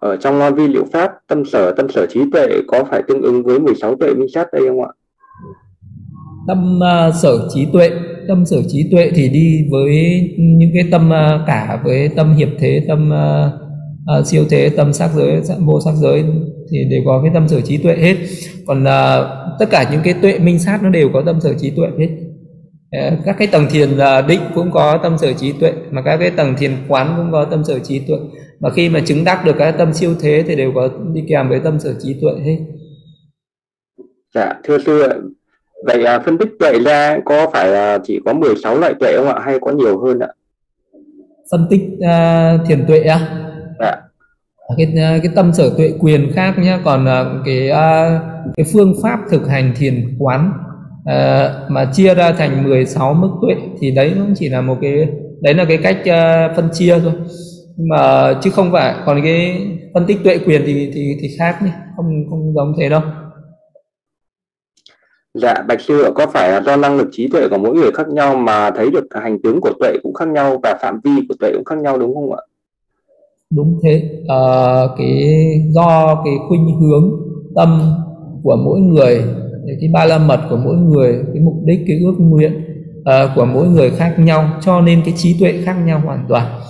Ở 0.00 0.16
trong 0.16 0.40
à, 0.40 0.50
vi 0.50 0.68
liệu 0.68 0.84
pháp 0.92 1.12
tâm 1.28 1.44
sở 1.44 1.72
tâm 1.76 1.88
sở 1.88 2.06
trí 2.10 2.20
tuệ 2.32 2.46
có 2.68 2.84
phải 2.84 3.02
tương 3.08 3.22
ứng 3.22 3.42
với 3.42 3.58
16 3.58 3.96
tuệ 4.00 4.14
minh 4.14 4.28
sát 4.34 4.52
đây 4.52 4.62
không 4.68 4.82
ạ? 4.82 4.90
Tâm 6.46 6.78
uh, 6.78 7.14
sở 7.14 7.48
trí 7.54 7.66
tuệ. 7.72 7.90
Tâm 8.28 8.46
sở 8.46 8.62
trí 8.68 8.88
tuệ 8.90 9.10
thì 9.14 9.28
đi 9.28 9.68
với 9.70 10.20
những 10.38 10.70
cái 10.74 10.84
tâm 10.90 11.08
uh, 11.08 11.46
cả 11.46 11.80
với 11.84 12.08
tâm 12.08 12.34
hiệp 12.34 12.48
thế 12.58 12.84
tâm 12.88 13.10
uh, 13.10 13.52
uh, 14.20 14.26
siêu 14.26 14.44
thế 14.50 14.70
tâm 14.76 14.92
sắc 14.92 15.10
giới 15.14 15.40
vô 15.58 15.80
sắc 15.84 15.94
giới 15.94 16.24
thì 16.70 16.78
đều 16.90 17.02
có 17.04 17.20
cái 17.22 17.30
tâm 17.34 17.48
sở 17.48 17.60
trí 17.60 17.76
tuệ 17.76 17.96
hết. 17.96 18.16
Còn 18.66 18.82
uh, 18.82 19.26
tất 19.58 19.66
cả 19.70 19.88
những 19.92 20.00
cái 20.04 20.14
tuệ 20.22 20.38
minh 20.38 20.58
sát 20.58 20.82
nó 20.82 20.88
đều 20.88 21.08
có 21.12 21.22
tâm 21.26 21.40
sở 21.40 21.54
trí 21.54 21.70
tuệ 21.70 21.88
hết. 21.98 22.08
Ờ, 22.90 23.16
các 23.24 23.36
cái 23.38 23.48
tầng 23.52 23.66
thiền 23.70 23.88
định 24.28 24.40
cũng 24.54 24.70
có 24.70 24.98
tâm 25.02 25.18
sở 25.18 25.32
trí 25.32 25.52
tuệ 25.52 25.72
mà 25.90 26.02
các 26.02 26.16
cái 26.16 26.30
tầng 26.30 26.54
thiền 26.58 26.72
quán 26.88 27.14
cũng 27.16 27.32
có 27.32 27.44
tâm 27.44 27.64
sở 27.64 27.78
trí 27.78 27.98
tuệ. 27.98 28.16
Mà 28.60 28.70
khi 28.70 28.88
mà 28.88 29.00
chứng 29.00 29.24
đắc 29.24 29.44
được 29.44 29.54
các 29.58 29.74
tâm 29.78 29.92
siêu 29.92 30.14
thế 30.20 30.44
thì 30.46 30.56
đều 30.56 30.72
có 30.74 30.90
đi 31.12 31.24
kèm 31.28 31.48
với 31.48 31.60
tâm 31.60 31.80
sở 31.80 31.94
trí 32.02 32.16
tuệ 32.20 32.32
hết. 32.44 32.58
Dạ 34.34 34.54
thưa 34.64 34.78
sư 34.78 35.08
vậy 35.84 36.04
à, 36.04 36.18
phân 36.18 36.38
tích 36.38 36.48
tuệ 36.58 36.78
ra 36.78 37.18
có 37.24 37.50
phải 37.52 37.68
là 37.68 37.98
chỉ 38.04 38.20
có 38.24 38.32
16 38.32 38.78
loại 38.78 38.94
tuệ 39.00 39.16
không 39.16 39.28
ạ? 39.28 39.40
Hay 39.44 39.58
có 39.60 39.70
nhiều 39.70 40.00
hơn 40.00 40.18
ạ? 40.18 40.28
Phân 41.50 41.66
tích 41.70 41.82
uh, 41.94 42.66
thiền 42.68 42.84
tuệ 42.86 42.98
á? 42.98 43.14
À? 43.14 43.26
dạ 43.80 43.96
cái 44.76 44.94
cái 44.96 45.32
tâm 45.34 45.52
sở 45.52 45.70
tuệ 45.76 45.92
quyền 46.00 46.32
khác 46.34 46.54
nhá. 46.58 46.80
Còn 46.84 47.04
uh, 47.04 47.44
cái 47.46 47.70
uh, 47.70 48.22
cái 48.56 48.66
phương 48.72 48.94
pháp 49.02 49.18
thực 49.30 49.48
hành 49.48 49.72
thiền 49.76 50.16
quán 50.18 50.52
uh, 51.00 51.70
mà 51.70 51.84
chia 51.92 52.14
ra 52.14 52.32
thành 52.32 52.64
16 52.64 53.14
mức 53.14 53.30
tuệ 53.42 53.54
thì 53.80 53.90
đấy 53.90 54.12
cũng 54.14 54.34
chỉ 54.36 54.48
là 54.48 54.60
một 54.60 54.76
cái 54.80 55.08
đấy 55.40 55.54
là 55.54 55.64
cái 55.64 55.78
cách 55.78 55.98
uh, 56.00 56.56
phân 56.56 56.68
chia 56.72 56.98
thôi. 56.98 57.12
Mà 57.76 58.34
chứ 58.42 58.50
không 58.50 58.72
phải. 58.72 58.94
Còn 59.06 59.20
cái 59.22 59.66
phân 59.94 60.06
tích 60.06 60.18
tuệ 60.24 60.38
quyền 60.38 60.62
thì 60.66 60.90
thì 60.94 61.16
thì 61.20 61.28
khác 61.38 61.62
nhé 61.62 61.70
không 61.96 62.24
không 62.30 62.54
giống 62.54 62.74
thế 62.78 62.88
đâu 62.88 63.02
Dạ, 65.42 65.54
Bạch 65.68 65.80
Sư 65.80 66.12
có 66.14 66.26
phải 66.26 66.50
là 66.50 66.60
do 66.60 66.76
năng 66.76 66.96
lực 66.96 67.08
trí 67.12 67.28
tuệ 67.28 67.48
của 67.48 67.58
mỗi 67.58 67.74
người 67.74 67.90
khác 67.92 68.08
nhau 68.08 68.36
mà 68.36 68.70
thấy 68.70 68.90
được 68.90 69.04
hành 69.10 69.38
tướng 69.42 69.60
của 69.60 69.72
tuệ 69.80 69.96
cũng 70.02 70.14
khác 70.14 70.28
nhau 70.28 70.60
và 70.62 70.78
phạm 70.82 71.00
vi 71.04 71.10
của 71.28 71.34
tuệ 71.40 71.52
cũng 71.54 71.64
khác 71.64 71.78
nhau 71.78 71.98
đúng 71.98 72.14
không 72.14 72.32
ạ? 72.32 72.42
Đúng 73.50 73.80
thế, 73.82 74.02
à, 74.28 74.38
cái 74.98 75.24
do 75.70 76.22
cái 76.24 76.34
khuynh 76.48 76.80
hướng 76.80 77.10
tâm 77.54 77.94
của 78.42 78.56
mỗi 78.64 78.80
người, 78.80 79.24
cái 79.80 79.90
ba 79.92 80.04
la 80.04 80.18
mật 80.18 80.40
của 80.50 80.56
mỗi 80.56 80.76
người, 80.76 81.18
cái 81.32 81.42
mục 81.42 81.54
đích, 81.64 81.80
cái 81.86 81.98
ước 82.04 82.14
nguyện 82.18 82.52
à, 83.04 83.32
của 83.36 83.44
mỗi 83.44 83.66
người 83.66 83.90
khác 83.90 84.14
nhau, 84.18 84.50
cho 84.60 84.80
nên 84.80 85.02
cái 85.04 85.14
trí 85.16 85.36
tuệ 85.40 85.54
khác 85.64 85.76
nhau 85.84 86.00
hoàn 86.04 86.26
toàn. 86.28 86.60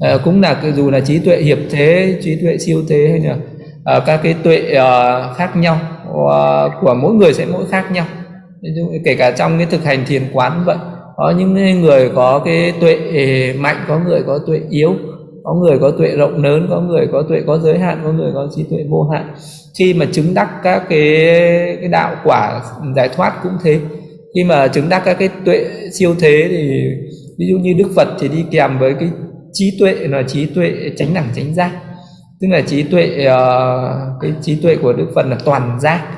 À, 0.00 0.18
cũng 0.24 0.40
là 0.40 0.54
cái 0.54 0.72
dù 0.72 0.90
là 0.90 1.00
trí 1.00 1.18
tuệ 1.18 1.36
hiệp 1.36 1.58
thế, 1.70 2.18
trí 2.22 2.36
tuệ 2.42 2.58
siêu 2.58 2.82
thế 2.88 3.08
hay 3.10 3.20
là 3.20 3.36
à, 3.84 4.00
các 4.06 4.20
cái 4.22 4.34
tuệ 4.42 4.74
à, 4.74 5.22
khác 5.36 5.56
nhau 5.56 5.78
của 6.14 6.70
của 6.80 6.94
mỗi 6.94 7.14
người 7.14 7.32
sẽ 7.32 7.46
mỗi 7.52 7.66
khác 7.66 7.92
nhau. 7.92 8.06
Kể 9.04 9.14
cả 9.14 9.30
trong 9.30 9.58
cái 9.58 9.66
thực 9.70 9.84
hành 9.84 10.04
thiền 10.06 10.22
quán 10.32 10.62
vậy. 10.66 10.76
Có 11.16 11.34
những 11.38 11.80
người 11.80 12.10
có 12.14 12.42
cái 12.44 12.72
tuệ 12.80 12.98
mạnh, 13.58 13.76
có 13.88 13.98
người 13.98 14.22
có 14.26 14.38
tuệ 14.46 14.60
yếu, 14.70 14.94
có 15.44 15.54
người 15.54 15.78
có 15.78 15.90
tuệ 15.90 16.16
rộng 16.16 16.42
lớn, 16.42 16.66
có 16.70 16.80
người 16.80 17.06
có 17.12 17.22
tuệ 17.28 17.42
có 17.46 17.58
giới 17.58 17.78
hạn, 17.78 18.00
có 18.04 18.12
người 18.12 18.30
có 18.34 18.48
trí 18.56 18.62
tuệ 18.70 18.78
vô 18.88 19.02
hạn. 19.02 19.34
Khi 19.78 19.94
mà 19.94 20.06
chứng 20.12 20.34
đắc 20.34 20.50
các 20.62 20.82
cái 20.88 21.16
cái 21.80 21.88
đạo 21.88 22.16
quả 22.24 22.62
giải 22.96 23.08
thoát 23.16 23.32
cũng 23.42 23.52
thế. 23.64 23.78
Khi 24.34 24.44
mà 24.44 24.68
chứng 24.68 24.88
đắc 24.88 25.02
các 25.04 25.18
cái 25.18 25.28
tuệ 25.44 25.66
siêu 25.92 26.14
thế 26.20 26.46
thì 26.50 26.82
ví 27.38 27.46
dụ 27.50 27.58
như 27.58 27.74
đức 27.78 27.90
phật 27.96 28.08
thì 28.18 28.28
đi 28.28 28.44
kèm 28.50 28.78
với 28.78 28.94
cái 29.00 29.08
trí 29.52 29.76
tuệ 29.80 29.94
là 29.94 30.22
trí 30.22 30.46
tuệ 30.46 30.72
tránh 30.96 31.14
đẳng 31.14 31.28
tránh 31.36 31.54
giác 31.54 31.70
tức 32.44 32.50
là 32.50 32.60
trí 32.60 32.82
tuệ 32.82 33.24
ờ, 33.24 34.16
cái 34.20 34.34
trí 34.42 34.60
tuệ 34.62 34.76
của 34.76 34.92
đức 34.92 35.06
phật 35.14 35.26
là 35.26 35.38
toàn 35.44 35.80
giác. 35.80 36.08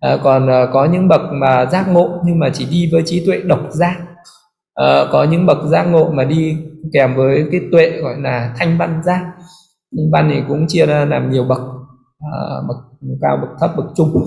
Ờ, 0.00 0.20
còn 0.22 0.48
ờ, 0.48 0.70
có 0.72 0.84
những 0.84 1.08
bậc 1.08 1.20
mà 1.32 1.66
giác 1.66 1.88
ngộ 1.88 2.20
nhưng 2.24 2.38
mà 2.38 2.50
chỉ 2.54 2.66
đi 2.70 2.88
với 2.92 3.02
trí 3.06 3.26
tuệ 3.26 3.40
độc 3.40 3.60
giác. 3.70 3.96
Có 5.12 5.26
những 5.30 5.46
bậc 5.46 5.58
giác 5.70 5.82
ngộ 5.82 6.10
mà 6.10 6.24
đi 6.24 6.56
kèm 6.92 7.14
với 7.14 7.46
cái 7.52 7.60
tuệ 7.72 7.90
gọi 7.90 8.14
là 8.20 8.54
thanh 8.58 8.78
văn 8.78 9.02
giác. 9.04 9.20
Thanh 9.96 10.10
văn 10.12 10.30
thì 10.32 10.42
cũng 10.48 10.66
chia 10.68 10.86
ra 10.86 11.04
làm 11.04 11.30
nhiều 11.30 11.44
bậc 11.44 11.60
bậc 12.68 12.76
cao 13.20 13.38
bậc 13.42 13.50
thấp 13.60 13.70
bậc 13.76 13.86
trung. 13.96 14.24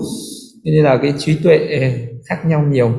Nên 0.64 0.84
là 0.84 0.96
cái 0.96 1.14
trí 1.18 1.38
tuệ 1.42 1.58
ừ, 1.58 1.80
khác 2.28 2.46
nhau 2.46 2.62
nhiều. 2.62 2.92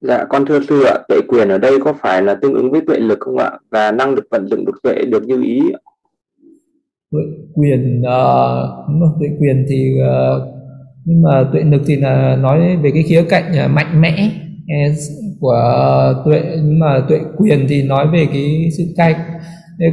Dạ, 0.00 0.24
con 0.28 0.46
thưa 0.46 0.60
sư 0.68 0.82
ạ, 0.82 0.98
tuệ 1.08 1.20
quyền 1.28 1.48
ở 1.48 1.58
đây 1.58 1.78
có 1.84 1.92
phải 1.92 2.22
là 2.22 2.34
tương 2.34 2.54
ứng 2.54 2.70
với 2.70 2.80
tuệ 2.86 2.98
lực 2.98 3.18
không 3.20 3.38
ạ? 3.38 3.50
Và 3.70 3.92
năng 3.92 4.14
lực 4.14 4.24
vận 4.30 4.48
dụng 4.48 4.64
được 4.64 4.82
tuệ 4.82 5.04
được 5.04 5.22
như 5.24 5.42
ý 5.42 5.60
tuệ 7.14 7.22
quyền 7.54 8.00
uh, 8.00 9.18
tuệ 9.20 9.28
quyền 9.40 9.66
thì 9.68 9.94
uh, 10.00 10.42
nhưng 11.04 11.22
mà 11.22 11.48
tuệ 11.52 11.62
lực 11.62 11.82
thì 11.86 11.96
là 11.96 12.36
nói 12.36 12.76
về 12.76 12.90
cái 12.94 13.02
khía 13.02 13.22
cạnh 13.28 13.52
uh, 13.64 13.70
mạnh 13.70 14.00
mẽ 14.00 14.30
của 15.40 16.22
tuệ. 16.24 16.42
Nhưng 16.56 16.78
mà 16.78 17.04
tuệ 17.08 17.18
quyền 17.36 17.66
thì 17.68 17.82
nói 17.82 18.06
về 18.12 18.26
cái 18.32 18.68
sự 18.76 18.84
cai 18.96 19.14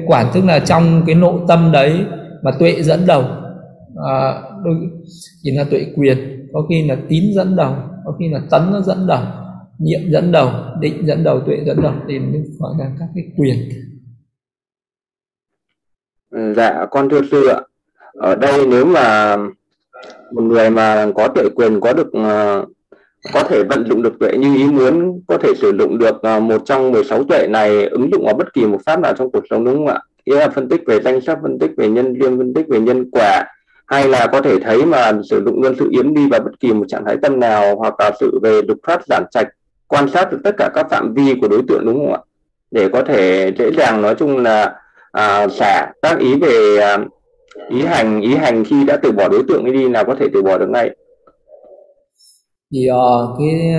quản 0.08 0.26
tức 0.34 0.46
là 0.46 0.60
trong 0.60 1.04
cái 1.06 1.16
nội 1.16 1.40
tâm 1.48 1.70
đấy 1.74 2.00
mà 2.44 2.52
tuệ 2.60 2.82
dẫn 2.82 3.00
đầu. 3.08 3.24
À, 4.08 4.42
đôi 4.64 4.76
chỉ 5.44 5.52
là 5.52 5.64
tuệ 5.64 5.86
quyền 5.96 6.18
có 6.54 6.66
khi 6.70 6.88
là 6.88 6.98
tín 7.10 7.24
dẫn 7.36 7.56
đầu 7.56 7.76
có 8.06 8.12
khi 8.20 8.30
là 8.30 8.42
tấn 8.52 8.62
nó 8.72 8.82
dẫn 8.82 9.08
đầu 9.08 9.24
nhiệm 9.80 10.02
dẫn 10.12 10.32
đầu 10.32 10.50
định 10.80 11.06
dẫn 11.06 11.24
đầu 11.24 11.40
tuệ 11.40 11.58
dẫn 11.66 11.82
đầu. 11.82 11.94
Thì 12.08 12.20
gọi 12.60 12.74
là 12.80 12.92
các 13.00 13.08
cái 13.16 13.24
quyền. 13.38 13.58
Ừ, 16.32 16.54
dạ 16.56 16.86
con 16.92 17.10
thưa 17.10 17.22
sư 17.32 17.48
ạ. 17.48 17.60
Ở 18.14 18.36
đây 18.36 18.66
nếu 18.68 18.86
mà 18.86 19.38
một 20.32 20.42
người 20.42 20.70
mà 20.70 21.08
có 21.16 21.28
tuệ 21.28 21.44
quyền 21.56 21.80
có 21.80 21.94
được 21.94 22.08
uh, 22.08 22.70
có 23.34 23.44
thể 23.44 23.64
vận 23.64 23.86
dụng 23.90 24.02
được 24.02 24.20
tuệ 24.20 24.38
như 24.38 24.56
ý 24.56 24.64
muốn 24.64 25.22
có 25.28 25.38
thể 25.38 25.54
sử 25.62 25.72
dụng 25.80 25.98
được 25.98 26.16
uh, 26.38 26.44
một 26.44 26.62
trong 26.66 26.92
16 26.92 27.24
tuệ 27.24 27.48
này 27.48 27.86
ứng 27.86 28.10
dụng 28.12 28.26
vào 28.26 28.34
bất 28.34 28.54
kỳ 28.54 28.66
một 28.66 28.78
pháp 28.86 29.00
nào 29.00 29.14
trong 29.14 29.32
cuộc 29.32 29.44
sống 29.50 29.66
đúng 29.66 29.76
không 29.76 29.88
ạ? 29.88 30.00
Nghĩa 30.26 30.40
là 30.40 30.50
phân 30.50 30.70
tích 30.70 30.82
về 30.88 31.00
danh 31.00 31.22
sắc 31.22 31.38
phân 31.42 31.60
tích 31.60 31.72
về 31.78 31.90
nhân 31.90 32.14
duyên 32.20 32.38
phân 32.38 32.54
tích 32.54 32.66
về 32.70 32.80
nhân 32.80 33.12
quả 33.12 33.46
hay 33.88 34.08
là 34.08 34.28
có 34.32 34.42
thể 34.42 34.60
thấy 34.60 34.86
mà 34.86 35.12
sử 35.30 35.44
dụng 35.46 35.62
luôn 35.62 35.76
sự 35.80 35.90
yếm 35.92 36.14
đi 36.14 36.28
vào 36.32 36.40
bất 36.40 36.60
kỳ 36.60 36.74
một 36.74 36.86
trạng 36.88 37.06
thái 37.06 37.18
tâm 37.22 37.40
nào 37.40 37.76
hoặc 37.76 37.94
là 38.00 38.12
sự 38.20 38.40
về 38.44 38.62
lục 38.68 38.78
phát 38.88 39.02
giản 39.08 39.24
trạch 39.32 39.48
quan 39.88 40.10
sát 40.10 40.32
được 40.32 40.38
tất 40.44 40.56
cả 40.58 40.70
các 40.74 40.88
phạm 40.90 41.14
vi 41.14 41.36
của 41.42 41.48
đối 41.48 41.62
tượng 41.68 41.86
đúng 41.86 41.98
không 41.98 42.14
ạ? 42.14 42.20
Để 42.72 42.90
có 42.90 43.02
thể 43.02 43.52
dễ 43.58 43.72
dàng 43.78 44.02
nói 44.02 44.16
chung 44.16 44.38
là 44.38 44.76
à, 45.12 45.48
dạ. 45.48 45.56
xả 45.60 45.92
các 46.02 46.20
ý 46.20 46.40
về 46.40 46.78
à, 46.82 46.98
ý 47.70 47.82
hành 47.82 48.22
ý 48.22 48.36
hành 48.36 48.64
khi 48.64 48.86
đã 48.86 48.98
từ 49.04 49.12
bỏ 49.12 49.30
đối 49.30 49.44
tượng 49.48 49.72
đi 49.72 49.90
là 49.90 50.04
có 50.04 50.16
thể 50.20 50.28
từ 50.34 50.42
bỏ 50.42 50.58
được 50.58 50.70
ngay. 50.70 50.90
Thì 52.74 52.88
uh, 52.92 53.40
cái 53.40 53.74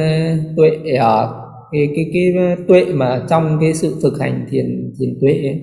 tuệ 0.57 0.69
uh, 0.95 1.31
cái 1.73 1.89
cái 1.97 2.11
cái 2.13 2.57
tuệ 2.69 2.85
mà 2.93 3.23
trong 3.31 3.59
cái 3.61 3.75
sự 3.75 3.97
thực 4.03 4.21
hành 4.21 4.47
thiền 4.51 4.93
thiền 5.01 5.19
tuệ 5.21 5.31
ấy, 5.31 5.61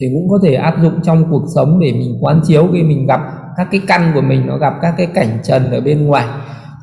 thì 0.00 0.06
cũng 0.14 0.28
có 0.30 0.38
thể 0.42 0.54
áp 0.54 0.74
dụng 0.82 0.92
trong 1.02 1.24
cuộc 1.30 1.44
sống 1.54 1.80
để 1.80 1.92
mình 1.92 2.18
quán 2.20 2.40
chiếu 2.46 2.68
khi 2.72 2.82
mình 2.82 3.06
gặp 3.06 3.20
các 3.56 3.68
cái 3.70 3.80
căn 3.86 4.12
của 4.14 4.20
mình 4.20 4.46
nó 4.46 4.58
gặp 4.58 4.72
các 4.82 4.94
cái 4.96 5.06
cảnh 5.14 5.38
trần 5.44 5.70
ở 5.70 5.80
bên 5.80 6.06
ngoài. 6.06 6.26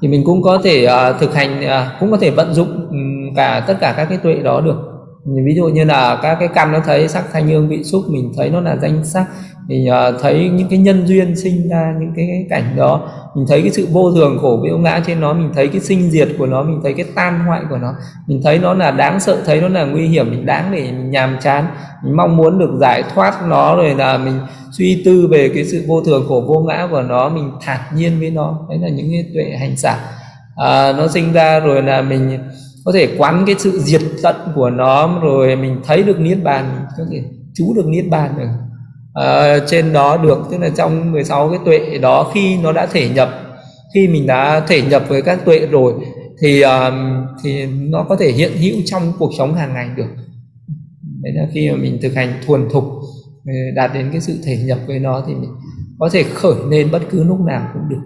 Thì 0.02 0.08
mình 0.08 0.24
cũng 0.26 0.42
có 0.42 0.62
thể 0.64 0.86
uh, 0.86 1.20
thực 1.20 1.34
hành 1.34 1.60
uh, 1.60 2.00
cũng 2.00 2.12
có 2.12 2.18
thể 2.18 2.32
vận 2.32 2.54
dụng 2.54 2.88
um, 2.90 3.36
cả 3.36 3.66
tất 3.68 3.78
cả 3.82 3.94
các 3.98 4.06
cái 4.06 4.18
tuệ 4.18 4.36
đó 4.36 4.62
được 4.62 4.91
ví 5.26 5.56
dụ 5.56 5.68
như 5.68 5.84
là 5.84 6.20
các 6.22 6.38
cái 6.40 6.48
căn 6.48 6.72
nó 6.72 6.80
thấy 6.86 7.08
sắc 7.08 7.24
thanh 7.34 7.48
hương 7.48 7.70
vị 7.70 7.84
xúc 7.84 8.04
mình 8.10 8.32
thấy 8.38 8.50
nó 8.50 8.62
là 8.62 8.78
danh 8.82 9.06
sắc 9.06 9.26
thì 9.70 9.90
uh, 9.90 10.22
thấy 10.22 10.50
những 10.50 10.70
cái 10.70 10.80
nhân 10.80 11.08
duyên 11.08 11.36
sinh 11.36 11.70
ra 11.70 11.96
những 12.00 12.14
cái, 12.16 12.28
cái 12.28 12.46
cảnh 12.50 12.76
đó 12.76 13.10
mình 13.36 13.46
thấy 13.48 13.62
cái 13.62 13.72
sự 13.72 13.88
vô 13.92 14.12
thường 14.12 14.38
khổ 14.42 14.60
biểu 14.64 14.78
ngã 14.78 15.04
trên 15.08 15.22
nó 15.22 15.34
mình 15.34 15.52
thấy 15.56 15.68
cái 15.68 15.82
sinh 15.82 16.12
diệt 16.12 16.28
của 16.38 16.46
nó 16.46 16.64
mình 16.64 16.80
thấy 16.84 16.94
cái 16.94 17.06
tan 17.16 17.40
hoại 17.40 17.62
của 17.70 17.78
nó 17.78 17.94
mình 18.28 18.42
thấy 18.44 18.60
nó 18.60 18.74
là 18.74 18.92
đáng 18.92 19.20
sợ 19.20 19.38
thấy 19.46 19.62
nó 19.62 19.68
là 19.68 19.86
nguy 19.86 20.08
hiểm 20.08 20.32
mình 20.32 20.46
đáng 20.46 20.72
để 20.72 20.84
mình 20.92 21.12
nhàm 21.12 21.38
chán 21.42 21.66
mình 22.04 22.16
mong 22.18 22.38
muốn 22.38 22.60
được 22.60 22.72
giải 22.80 23.04
thoát 23.14 23.48
nó 23.48 23.76
rồi 23.76 23.96
là 23.96 24.18
mình 24.18 24.40
suy 24.72 25.02
tư 25.06 25.28
về 25.28 25.52
cái 25.56 25.66
sự 25.66 25.84
vô 25.88 26.02
thường 26.02 26.26
khổ 26.28 26.44
vô 26.48 26.60
ngã 26.60 26.88
của 26.92 27.02
nó 27.02 27.30
mình 27.30 27.52
thản 27.62 27.80
nhiên 27.96 28.20
với 28.20 28.30
nó. 28.30 28.60
Đấy 28.70 28.80
là 28.82 28.90
những 28.90 29.10
cái 29.12 29.26
tuệ 29.34 29.58
hành 29.60 29.78
xả 29.78 29.92
à, 29.92 30.02
ờ, 30.56 30.94
nó 30.98 31.08
sinh 31.08 31.34
ra 31.34 31.60
rồi 31.60 31.84
là 31.84 32.02
mình 32.02 32.40
có 32.86 32.92
thể 32.92 33.16
quán 33.18 33.44
cái 33.46 33.56
sự 33.60 33.80
diệt 33.80 34.02
tận 34.24 34.36
của 34.56 34.70
nó 34.70 35.20
rồi 35.22 35.56
mình 35.56 35.82
thấy 35.84 36.04
được 36.04 36.20
niết 36.20 36.44
bàn 36.44 36.76
mình 36.76 36.86
có 36.98 37.04
thể 37.12 37.24
chú 37.54 37.74
được 37.76 37.88
niết 37.88 38.06
bàn 38.10 38.34
được. 38.38 38.48
À, 39.14 39.60
trên 39.68 39.94
đó 39.94 40.18
được 40.18 40.38
tức 40.52 40.58
là 40.58 40.70
trong 40.70 41.12
16 41.12 41.50
cái 41.50 41.60
tuệ 41.66 41.98
đó 41.98 42.32
khi 42.34 42.58
nó 42.58 42.72
đã 42.72 42.86
thể 42.86 43.10
nhập 43.10 43.30
khi 43.94 44.08
mình 44.08 44.28
đã 44.28 44.66
thể 44.68 44.82
nhập 44.82 45.04
với 45.08 45.22
các 45.22 45.46
tuệ 45.46 45.68
rồi 45.72 45.94
thì 46.42 46.62
um, 46.62 47.26
thì 47.44 47.66
nó 47.66 48.06
có 48.10 48.16
thể 48.16 48.32
hiện 48.32 48.52
hữu 48.58 48.76
trong 48.86 49.14
cuộc 49.20 49.32
sống 49.38 49.54
hàng 49.54 49.74
ngày 49.74 49.90
được. 49.96 50.10
Đấy 51.22 51.34
là 51.36 51.48
khi 51.54 51.70
mà 51.70 51.78
mình 51.78 52.00
thực 52.02 52.14
hành 52.16 52.34
thuần 52.46 52.70
thục 52.70 52.84
ờ, 53.46 53.54
đạt 53.76 53.92
đến 53.94 54.10
cái 54.12 54.22
sự 54.22 54.38
thể 54.44 54.58
nhập 54.58 54.80
với 54.88 55.00
nó 55.00 55.24
thì 55.28 55.34
mình 55.34 55.50
có 56.00 56.10
thể 56.12 56.24
khởi 56.24 56.56
lên 56.70 56.92
bất 56.92 57.02
cứ 57.12 57.24
lúc 57.24 57.40
nào 57.40 57.70
cũng 57.74 57.90
được. 57.90 58.02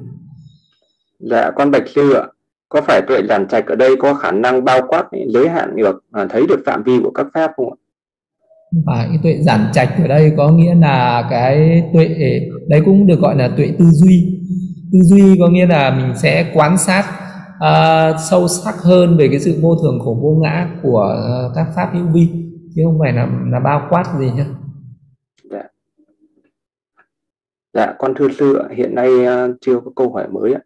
Dạ 1.20 1.52
con 1.56 1.72
bạch 1.72 1.84
sư 1.96 2.14
ạ 2.14 2.24
có 2.70 2.82
phải 2.82 3.02
tuệ 3.02 3.22
giản 3.30 3.48
trạch 3.48 3.68
ở 3.68 3.76
đây 3.76 3.96
có 4.00 4.14
khả 4.14 4.32
năng 4.32 4.66
bao 4.66 4.82
quát 4.88 5.04
giới 5.28 5.50
hạn 5.50 5.76
được 5.76 6.04
à, 6.12 6.26
thấy 6.30 6.48
được 6.48 6.60
phạm 6.66 6.84
vi 6.84 7.00
của 7.04 7.12
các 7.12 7.28
pháp 7.34 7.52
không 7.58 7.70
ạ? 7.70 7.78
Và 8.86 9.06
cái 9.10 9.20
tuệ 9.24 9.38
giản 9.42 9.66
trạch 9.74 9.90
ở 10.02 10.08
đây 10.08 10.34
có 10.38 10.52
nghĩa 10.52 10.76
là 10.76 11.28
cái 11.30 11.84
tuệ 11.94 12.08
đấy 12.68 12.82
cũng 12.86 13.08
được 13.08 13.20
gọi 13.20 13.36
là 13.36 13.48
tuệ 13.58 13.72
tư 13.80 13.86
duy. 13.86 14.40
Tư 14.94 15.00
duy 15.02 15.38
có 15.40 15.48
nghĩa 15.48 15.68
là 15.68 15.92
mình 15.92 16.14
sẽ 16.18 16.52
quan 16.54 16.78
sát 16.78 17.06
uh, 17.56 18.20
sâu 18.30 18.48
sắc 18.48 18.76
hơn 18.78 19.18
về 19.18 19.28
cái 19.28 19.40
sự 19.40 19.60
vô 19.62 19.76
thường 19.76 20.00
khổ 20.04 20.20
vô 20.22 20.40
ngã 20.44 20.70
của 20.84 21.16
uh, 21.48 21.56
các 21.56 21.68
pháp 21.76 21.90
hữu 21.94 22.06
vi 22.14 22.28
chứ 22.76 22.82
không 22.86 23.00
phải 23.00 23.14
là 23.14 23.28
là 23.52 23.60
bao 23.60 23.88
quát 23.90 24.04
gì 24.20 24.32
nhá. 24.36 24.46
Dạ. 25.52 25.64
Dạ 27.74 27.94
con 28.00 28.14
thưa 28.16 28.28
sư 28.40 28.64
hiện 28.76 28.96
nay 28.96 29.10
uh, 29.10 29.56
chưa 29.62 29.80
có 29.80 29.92
câu 29.96 30.14
hỏi 30.14 30.28
mới 30.28 30.54
ạ 30.54 30.62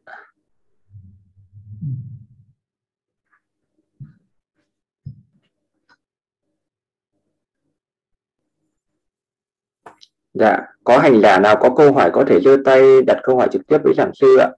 Dạ, 10.39 10.57
có 10.83 10.97
hành 10.97 11.21
giả 11.21 11.39
nào 11.39 11.55
có 11.59 11.75
câu 11.75 11.93
hỏi 11.93 12.09
có 12.13 12.25
thể 12.27 12.39
giơ 12.45 12.57
tay 12.65 12.81
đặt 13.07 13.17
câu 13.23 13.37
hỏi 13.37 13.47
trực 13.51 13.67
tiếp 13.67 13.77
với 13.83 13.93
giảng 13.97 14.11
sư 14.13 14.37
ạ. 14.37 14.49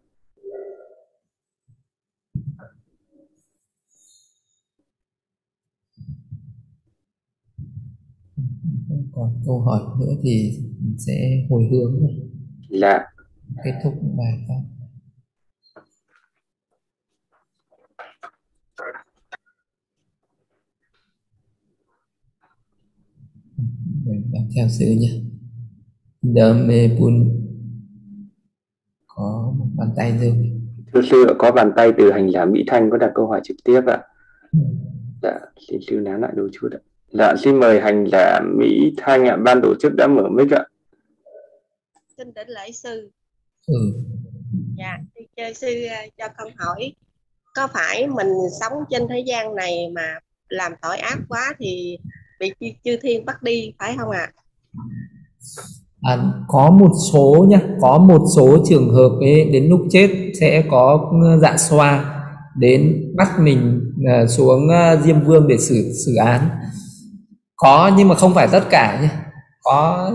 còn 9.13 9.41
câu 9.45 9.59
hỏi 9.59 9.81
nữa 9.99 10.13
thì 10.23 10.59
sẽ 10.97 11.45
hồi 11.49 11.63
hướng 11.71 12.07
Dạ. 12.69 12.99
Kết 13.63 13.73
thúc 13.83 13.93
bài 14.17 14.45
pháp. 14.47 14.61
Mình 24.05 24.31
theo 24.55 24.67
sự 24.69 24.85
nhé. 24.85 25.30
Dame 26.21 26.89
pun 26.99 27.41
có 29.07 29.53
một 29.57 29.67
bàn 29.75 29.89
tay 29.95 30.17
rồi. 30.21 30.51
Thưa 30.93 31.01
sư 31.01 31.35
có 31.39 31.51
bàn 31.51 31.71
tay 31.75 31.91
từ 31.97 32.11
hành 32.11 32.31
giả 32.31 32.45
Mỹ 32.45 32.63
Thanh 32.67 32.89
có 32.89 32.97
đặt 32.97 33.11
câu 33.15 33.27
hỏi 33.27 33.41
trực 33.43 33.57
tiếp 33.63 33.81
ạ. 33.87 34.03
Dạ, 35.21 35.39
xin 35.67 35.79
sư 35.87 35.95
nán 35.95 36.21
lại 36.21 36.31
đôi 36.35 36.49
chút 36.53 36.69
ạ. 36.71 36.79
Dạ, 37.13 37.35
xin 37.43 37.59
mời 37.59 37.81
hành 37.81 38.05
giả 38.11 38.39
Mỹ 38.57 38.93
Thanh 38.97 39.25
ạ, 39.25 39.37
ban 39.45 39.61
tổ 39.63 39.75
chức 39.79 39.91
đã 39.97 40.07
mở 40.07 40.29
mic 40.29 40.51
ạ. 40.51 40.65
Xin 42.17 42.33
đảnh 42.33 42.49
lễ 42.49 42.71
sư. 42.71 43.11
Ừ. 43.67 43.93
Dạ, 44.77 44.97
chơi 45.37 45.53
sư 45.53 45.85
à, 45.85 46.05
cho 46.17 46.27
con 46.37 46.53
hỏi, 46.57 46.93
có 47.55 47.67
phải 47.73 48.07
mình 48.07 48.33
sống 48.59 48.73
trên 48.89 49.07
thế 49.09 49.23
gian 49.27 49.55
này 49.55 49.91
mà 49.95 50.19
làm 50.49 50.71
tội 50.81 50.97
ác 50.97 51.19
quá 51.29 51.53
thì 51.59 51.97
bị 52.39 52.53
chư 52.83 52.97
thiên 53.01 53.25
bắt 53.25 53.43
đi 53.43 53.73
phải 53.79 53.95
không 53.97 54.09
ạ? 54.09 54.31
À? 54.31 54.43
À, 56.01 56.17
có 56.47 56.69
một 56.71 56.91
số 57.13 57.45
nhá 57.49 57.59
có 57.81 57.97
một 57.97 58.21
số 58.35 58.57
trường 58.69 58.93
hợp 58.93 59.09
ấy, 59.19 59.45
đến 59.45 59.69
lúc 59.69 59.81
chết 59.89 60.09
sẽ 60.39 60.63
có 60.71 61.09
ừ, 61.11 61.39
dạ 61.41 61.57
xoa 61.57 62.05
đến 62.57 63.11
bắt 63.17 63.29
mình 63.39 63.81
à, 64.07 64.25
xuống 64.27 64.69
à, 64.69 64.95
diêm 64.95 65.21
vương 65.25 65.47
để 65.47 65.57
xử 65.57 65.91
xử 66.05 66.15
án. 66.15 66.49
Có 67.55 67.91
nhưng 67.97 68.07
mà 68.07 68.15
không 68.15 68.33
phải 68.33 68.47
tất 68.51 68.63
cả 68.69 68.99
nhé 69.01 69.09
có 69.63 70.11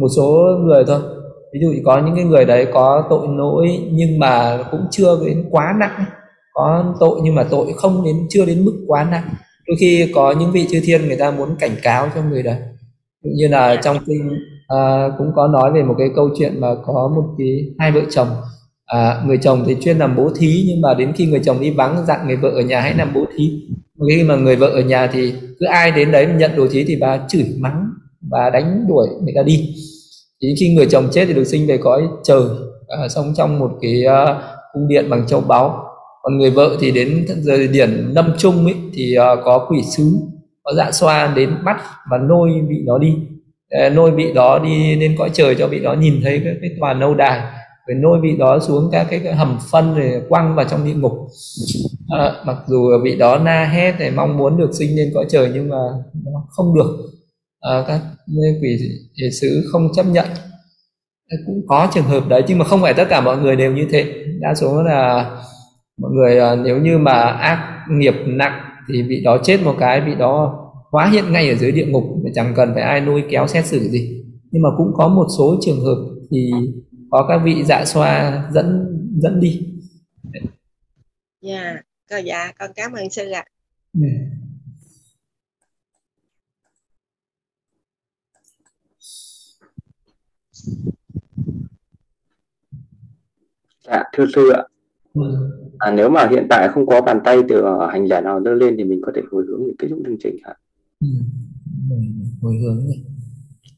một 0.00 0.08
số 0.16 0.38
người 0.64 0.84
thôi. 0.86 1.00
Ví 1.52 1.60
dụ 1.62 1.72
có 1.84 2.02
những 2.06 2.14
cái 2.14 2.24
người 2.24 2.44
đấy 2.44 2.66
có 2.72 3.06
tội 3.10 3.28
lỗi 3.36 3.68
nhưng 3.92 4.18
mà 4.18 4.58
cũng 4.70 4.80
chưa 4.90 5.18
đến 5.26 5.44
quá 5.50 5.74
nặng. 5.80 6.04
Có 6.52 6.94
tội 7.00 7.20
nhưng 7.24 7.34
mà 7.34 7.44
tội 7.50 7.72
không 7.76 8.04
đến 8.04 8.16
chưa 8.30 8.44
đến 8.44 8.64
mức 8.64 8.84
quá 8.86 9.04
nặng. 9.10 9.28
Đôi 9.66 9.76
khi 9.80 10.12
có 10.14 10.34
những 10.38 10.52
vị 10.52 10.66
chư 10.70 10.80
thiên 10.84 11.06
người 11.06 11.16
ta 11.16 11.30
muốn 11.30 11.56
cảnh 11.58 11.76
cáo 11.82 12.08
cho 12.14 12.22
người 12.22 12.42
đấy 12.42 12.56
như 13.22 13.48
là 13.48 13.76
trong 13.82 13.96
kinh 14.06 14.30
à, 14.70 15.08
cũng 15.18 15.32
có 15.36 15.48
nói 15.48 15.72
về 15.72 15.82
một 15.82 15.94
cái 15.98 16.08
câu 16.16 16.30
chuyện 16.38 16.60
mà 16.60 16.68
có 16.86 17.12
một 17.16 17.24
cái 17.38 17.64
hai 17.78 17.92
vợ 17.92 18.00
chồng. 18.10 18.28
À, 18.86 19.22
người 19.26 19.38
chồng 19.38 19.64
thì 19.66 19.76
chuyên 19.80 19.98
làm 19.98 20.16
bố 20.16 20.30
thí 20.36 20.64
nhưng 20.68 20.80
mà 20.80 20.94
đến 20.94 21.12
khi 21.12 21.26
người 21.26 21.40
chồng 21.44 21.60
đi 21.60 21.70
vắng 21.70 22.04
dặn 22.06 22.26
người 22.26 22.36
vợ 22.36 22.48
ở 22.48 22.60
nhà 22.60 22.80
hãy 22.80 22.94
làm 22.94 23.12
bố 23.14 23.24
thí. 23.36 23.62
Khi 24.08 24.22
mà 24.22 24.36
người 24.36 24.56
vợ 24.56 24.66
ở 24.66 24.80
nhà 24.80 25.06
thì 25.06 25.32
cứ 25.60 25.66
ai 25.66 25.90
đến 25.90 26.12
đấy 26.12 26.26
nhận 26.36 26.56
đồ 26.56 26.66
thí 26.70 26.84
thì 26.84 26.96
bà 27.00 27.18
chửi 27.28 27.44
mắng 27.58 27.90
và 28.30 28.50
đánh 28.50 28.84
đuổi 28.88 29.08
người 29.22 29.32
ta 29.36 29.42
đi. 29.42 29.74
Thì 30.42 30.54
khi 30.60 30.74
người 30.74 30.86
chồng 30.86 31.08
chết 31.12 31.24
thì 31.26 31.34
được 31.34 31.44
sinh 31.44 31.66
về 31.66 31.78
cõi 31.78 32.02
trời 32.24 32.42
à, 32.88 33.08
sống 33.08 33.32
trong 33.36 33.58
một 33.58 33.70
cái 33.80 34.04
uh, 34.06 34.36
cung 34.72 34.88
điện 34.88 35.10
bằng 35.10 35.26
châu 35.26 35.40
báu. 35.40 35.84
Còn 36.22 36.38
người 36.38 36.50
vợ 36.50 36.76
thì 36.80 36.90
đến 36.90 37.26
giờ 37.26 37.66
điển 37.72 37.90
lâm 37.90 38.32
trung 38.38 38.64
ấy 38.64 38.74
thì 38.94 39.14
uh, 39.18 39.38
có 39.44 39.66
quỷ 39.70 39.82
sứ 39.96 40.12
có 40.62 40.72
dạ 40.76 40.90
xoa 40.92 41.32
đến 41.36 41.50
bắt 41.64 41.80
và 42.10 42.18
nôi 42.18 42.50
bị 42.68 42.76
nó 42.86 42.98
đi. 42.98 43.14
Ờ, 43.70 43.90
nôi 43.90 44.10
vị 44.10 44.32
đó 44.34 44.58
đi 44.58 44.96
lên 44.96 45.14
cõi 45.18 45.30
trời 45.32 45.54
cho 45.54 45.66
vị 45.66 45.78
đó 45.78 45.94
nhìn 45.94 46.20
thấy 46.22 46.40
cái, 46.44 46.54
cái 46.60 46.70
tòa 46.80 46.92
lâu 46.92 47.14
đài 47.14 47.40
rồi 47.86 47.94
nôi 47.94 48.20
vị 48.20 48.36
đó 48.38 48.58
xuống 48.58 48.88
các 48.92 49.06
cái, 49.10 49.20
cái 49.24 49.34
hầm 49.34 49.58
phân 49.70 49.94
rồi 49.94 50.22
quăng 50.28 50.54
vào 50.54 50.64
trong 50.70 50.84
địa 50.84 50.94
ngục. 50.94 51.12
À, 52.08 52.32
mặc 52.46 52.56
dù 52.66 52.90
vị 53.04 53.16
đó 53.16 53.38
na 53.38 53.64
hét 53.72 53.94
để 53.98 54.10
mong 54.10 54.36
muốn 54.38 54.56
được 54.56 54.70
sinh 54.72 54.96
lên 54.96 55.10
cõi 55.14 55.24
trời 55.28 55.50
nhưng 55.54 55.68
mà 55.68 55.76
nó 56.24 56.46
không 56.50 56.74
được. 56.74 56.96
À, 57.60 57.84
các 57.88 58.00
quỷ 58.62 58.78
sứ 59.40 59.68
không 59.72 59.88
chấp 59.96 60.06
nhận. 60.06 60.26
Cũng 61.46 61.62
có 61.68 61.88
trường 61.94 62.04
hợp 62.04 62.28
đấy 62.28 62.42
nhưng 62.48 62.58
mà 62.58 62.64
không 62.64 62.82
phải 62.82 62.94
tất 62.94 63.06
cả 63.10 63.20
mọi 63.20 63.38
người 63.38 63.56
đều 63.56 63.72
như 63.72 63.86
thế. 63.90 64.04
Đa 64.40 64.54
số 64.54 64.82
là 64.82 65.30
mọi 66.00 66.10
người 66.10 66.56
nếu 66.64 66.78
như 66.78 66.98
mà 66.98 67.12
ác 67.22 67.84
nghiệp 67.90 68.14
nặng 68.26 68.60
thì 68.88 69.02
vị 69.02 69.20
đó 69.24 69.38
chết 69.44 69.62
một 69.64 69.74
cái 69.78 70.00
vị 70.00 70.14
đó 70.18 70.56
hóa 70.90 71.10
hiện 71.10 71.32
ngay 71.32 71.48
ở 71.48 71.54
dưới 71.54 71.72
địa 71.72 71.86
ngục 71.86 72.04
mà 72.24 72.30
chẳng 72.34 72.52
cần 72.56 72.70
phải 72.74 72.82
ai 72.82 73.00
nuôi 73.00 73.22
kéo 73.30 73.46
xét 73.46 73.66
xử 73.66 73.78
gì 73.78 74.24
nhưng 74.50 74.62
mà 74.62 74.68
cũng 74.76 74.92
có 74.94 75.08
một 75.08 75.26
số 75.38 75.58
trường 75.62 75.80
hợp 75.80 75.96
thì 76.30 76.50
có 77.10 77.26
các 77.28 77.40
vị 77.44 77.62
dạ 77.64 77.84
xoa 77.84 78.44
dẫn 78.52 78.86
dẫn 79.16 79.40
đi 79.40 79.60
dạ 81.40 81.62
yeah. 81.62 81.84
con 82.10 82.24
dạ 82.24 82.52
con 82.58 82.70
cảm 82.76 82.92
ơn 82.92 83.10
sư 83.10 83.30
ạ 83.30 83.44
yeah. 84.02 84.40
Dạ, 93.86 94.04
thưa 94.12 94.26
sư 94.34 94.50
ạ. 94.50 94.62
Ừ. 95.14 95.22
À, 95.78 95.90
nếu 95.90 96.08
mà 96.08 96.28
hiện 96.30 96.46
tại 96.50 96.68
không 96.68 96.86
có 96.86 97.00
bàn 97.00 97.20
tay 97.24 97.38
từ 97.48 97.64
hành 97.92 98.06
giả 98.08 98.20
nào 98.20 98.42
dơ 98.44 98.54
lên 98.54 98.74
thì 98.78 98.84
mình 98.84 99.00
có 99.02 99.12
thể 99.14 99.22
hồi 99.30 99.44
hướng 99.48 99.66
để 99.66 99.72
kết 99.78 99.88
thúc 99.90 99.98
chương 100.06 100.18
trình 100.20 100.36
hả? 100.44 100.54
Ừ. 101.00 101.08
hồi 102.42 102.56
hướng 102.58 102.88
này. 102.88 103.04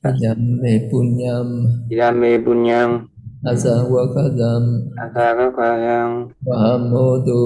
Ajame 0.03 0.91
punyam 0.91 1.47
Ajame 1.91 2.39
punyam 2.45 3.07
Asawakadam 3.47 4.91
Asawakadam 4.99 6.27
Vahamotu 6.43 7.43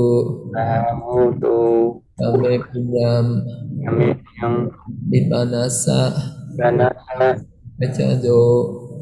Vahamotu 0.56 1.56
Ame 2.16 2.56
punyam 2.72 3.26
Ame 3.88 4.06
punyam 4.16 4.52
Ibanasa 5.12 6.16
Ibanasa 6.56 7.36
Achajo 7.76 8.40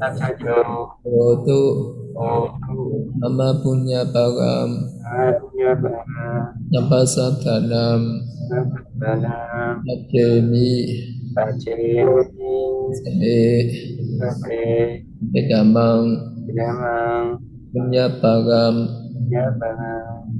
Achajo 0.01 0.57
Rotu 1.05 1.63
Rotu 2.15 2.35
Mama 3.21 3.55
punya 3.63 4.03
param 4.11 4.71
Napasatanam 6.73 8.01
Nachemi 9.87 10.71
Sabe 12.95 13.39
Vedamang 15.31 16.07
Punyapagam 17.71 18.75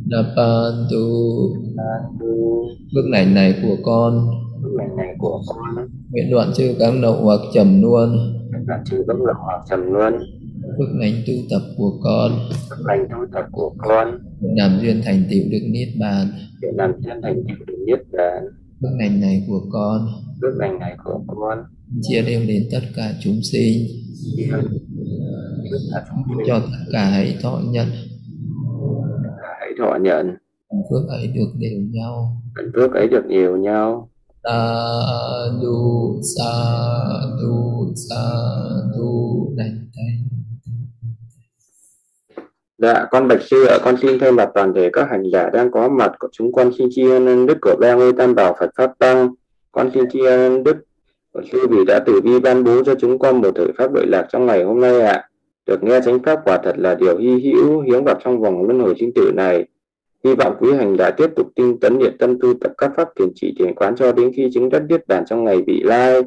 Napantu 0.07 1.07
Bước 2.95 3.07
này 3.11 3.27
này 3.27 3.55
của 3.63 3.77
con. 3.83 4.31
Bước 4.63 4.71
này 4.79 4.89
này 4.97 5.15
của 5.19 5.41
con. 5.47 5.91
Nguyện 6.11 6.31
đoạn 6.31 6.53
chư 6.55 6.75
các 6.79 6.95
động 7.03 7.21
hoặc 7.25 7.41
trầm 7.55 7.83
luôn 7.83 8.35
Đoạn 8.67 8.85
chư 8.85 9.05
các 9.07 9.17
động 9.27 9.37
hoặc 9.39 9.63
trầm 9.71 9.93
luôn 9.93 10.13
Phước 10.79 10.89
lành 11.01 11.15
tu 11.27 11.33
tập 11.51 11.63
của 11.77 11.99
con. 12.03 12.33
Phước 12.71 12.87
lành 12.87 13.07
tu 13.11 13.27
tập 13.33 13.45
của 13.53 13.75
con. 13.79 14.19
Làm 14.41 14.79
duyên 14.81 15.01
thành 15.05 15.23
tựu 15.31 15.43
được 15.51 15.67
niết 15.71 15.89
bàn. 16.01 16.27
Để 16.61 16.69
làm 16.75 16.93
duyên 17.01 17.23
thành 17.23 17.35
tựu 17.35 17.67
được 17.67 17.85
niết 17.87 17.99
bàn. 18.13 18.45
Phước 18.81 18.91
lành 18.99 19.21
này 19.21 19.45
của 19.49 19.61
con. 19.73 20.07
Phước 20.43 20.55
lành 20.57 20.79
này 20.79 20.97
của 21.05 21.23
con. 21.27 21.59
Chia 22.03 22.23
đều 22.23 22.41
đến 22.49 22.63
tất 22.73 22.81
cả 22.97 23.13
chúng 23.21 23.41
sinh. 23.53 23.87
Cho 26.47 26.61
tất 26.61 26.85
cả 26.93 27.05
hãy 27.05 27.37
thọ 27.43 27.61
nhận. 27.71 27.87
Hãy 29.61 29.71
thọ 29.79 29.99
nhận. 30.03 30.27
Phước 30.91 31.09
ấy 31.09 31.27
được 31.27 31.53
đều 31.59 31.81
nhau. 31.91 32.43
Phước 32.75 32.95
ấy 32.95 33.09
được 33.09 33.27
nhiều 33.27 33.57
nhau 33.57 34.11
sa 34.45 34.59
du 35.63 36.21
sa 36.37 36.53
du 37.41 37.93
sa 37.97 38.25
du 38.97 39.53
này 39.57 39.71
đây 39.97 40.15
Dạ, 42.79 43.07
con 43.11 43.29
Bạch 43.29 43.43
Sư 43.43 43.65
ạ, 43.65 43.79
con 43.85 43.97
xin 44.03 44.19
thay 44.19 44.33
mặt 44.33 44.51
toàn 44.55 44.75
thể 44.75 44.91
các 44.93 45.09
hành 45.11 45.23
giả 45.33 45.51
đang 45.51 45.71
có 45.71 45.89
mặt 45.89 46.13
của 46.19 46.29
chúng 46.33 46.53
con 46.53 46.71
xin 46.79 46.89
tri 46.91 47.11
ân 47.11 47.47
đức 47.47 47.59
của 47.63 47.77
ba 47.81 47.95
ngôi 47.95 48.13
tam 48.13 48.35
bảo 48.35 48.57
Phật 48.61 48.71
Pháp 48.77 48.91
Tăng. 48.99 49.35
Con 49.73 49.91
xin 49.95 50.05
tri 50.13 50.25
ân 50.25 50.65
đức 50.65 50.77
của 51.33 51.43
sư 51.53 51.67
vì 51.71 51.85
đã 51.87 52.01
tử 52.07 52.21
vi 52.25 52.41
ban 52.41 52.65
bố 52.65 52.83
cho 52.85 52.95
chúng 52.95 53.19
con 53.19 53.41
một 53.41 53.51
thời 53.55 53.73
pháp 53.79 53.95
lợi 53.95 54.07
lạc 54.07 54.27
trong 54.33 54.47
ngày 54.47 54.65
hôm 54.65 54.81
nay 54.81 55.01
ạ. 55.01 55.29
Được 55.67 55.83
nghe 55.83 56.01
chánh 56.05 56.23
pháp 56.23 56.41
quả 56.45 56.59
thật 56.65 56.75
là 56.79 56.95
điều 56.95 57.19
hy 57.19 57.31
hữu 57.31 57.81
hiếm 57.81 58.05
gặp 58.05 58.19
trong 58.25 58.41
vòng 58.41 58.65
luân 58.65 58.81
hồi 58.81 58.95
sinh 59.01 59.11
tử 59.15 59.33
này. 59.35 59.65
Hy 60.25 60.35
vọng 60.35 60.57
quý 60.61 60.73
hành 60.73 60.97
giả 60.99 61.11
tiếp 61.11 61.31
tục 61.37 61.47
tinh 61.57 61.81
tấn 61.81 61.99
niệm 61.99 62.13
tâm 62.19 62.39
tu 62.41 62.55
tập 62.61 62.73
các 62.79 62.93
pháp 62.97 63.09
thiền 63.17 63.29
trị 63.35 63.55
thiền 63.59 63.75
quán 63.75 63.97
cho 63.97 64.13
đến 64.13 64.33
khi 64.37 64.51
chứng 64.55 64.69
đắc 64.69 64.83
niết 64.89 65.07
bàn 65.07 65.25
trong 65.27 65.45
ngày 65.45 65.63
vị 65.67 65.83
lai. 65.85 66.23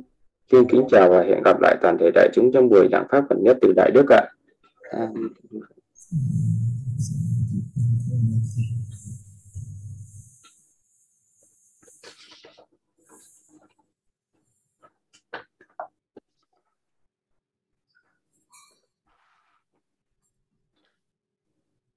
Xin 0.52 0.66
kính 0.70 0.84
chào 0.92 1.10
và 1.10 1.24
hẹn 1.24 1.44
gặp 1.44 1.62
lại 1.62 1.78
toàn 1.82 1.98
thể 2.00 2.12
đại 2.14 2.30
chúng 2.34 2.52
trong 2.54 2.70
buổi 2.70 2.88
giảng 2.92 3.08
pháp 3.12 3.24
gần 3.30 3.44
nhất 3.44 3.58
từ 3.62 3.74
Đại 3.76 3.92
Đức 3.92 4.06
ạ. 4.10 4.22
À. 4.92 5.08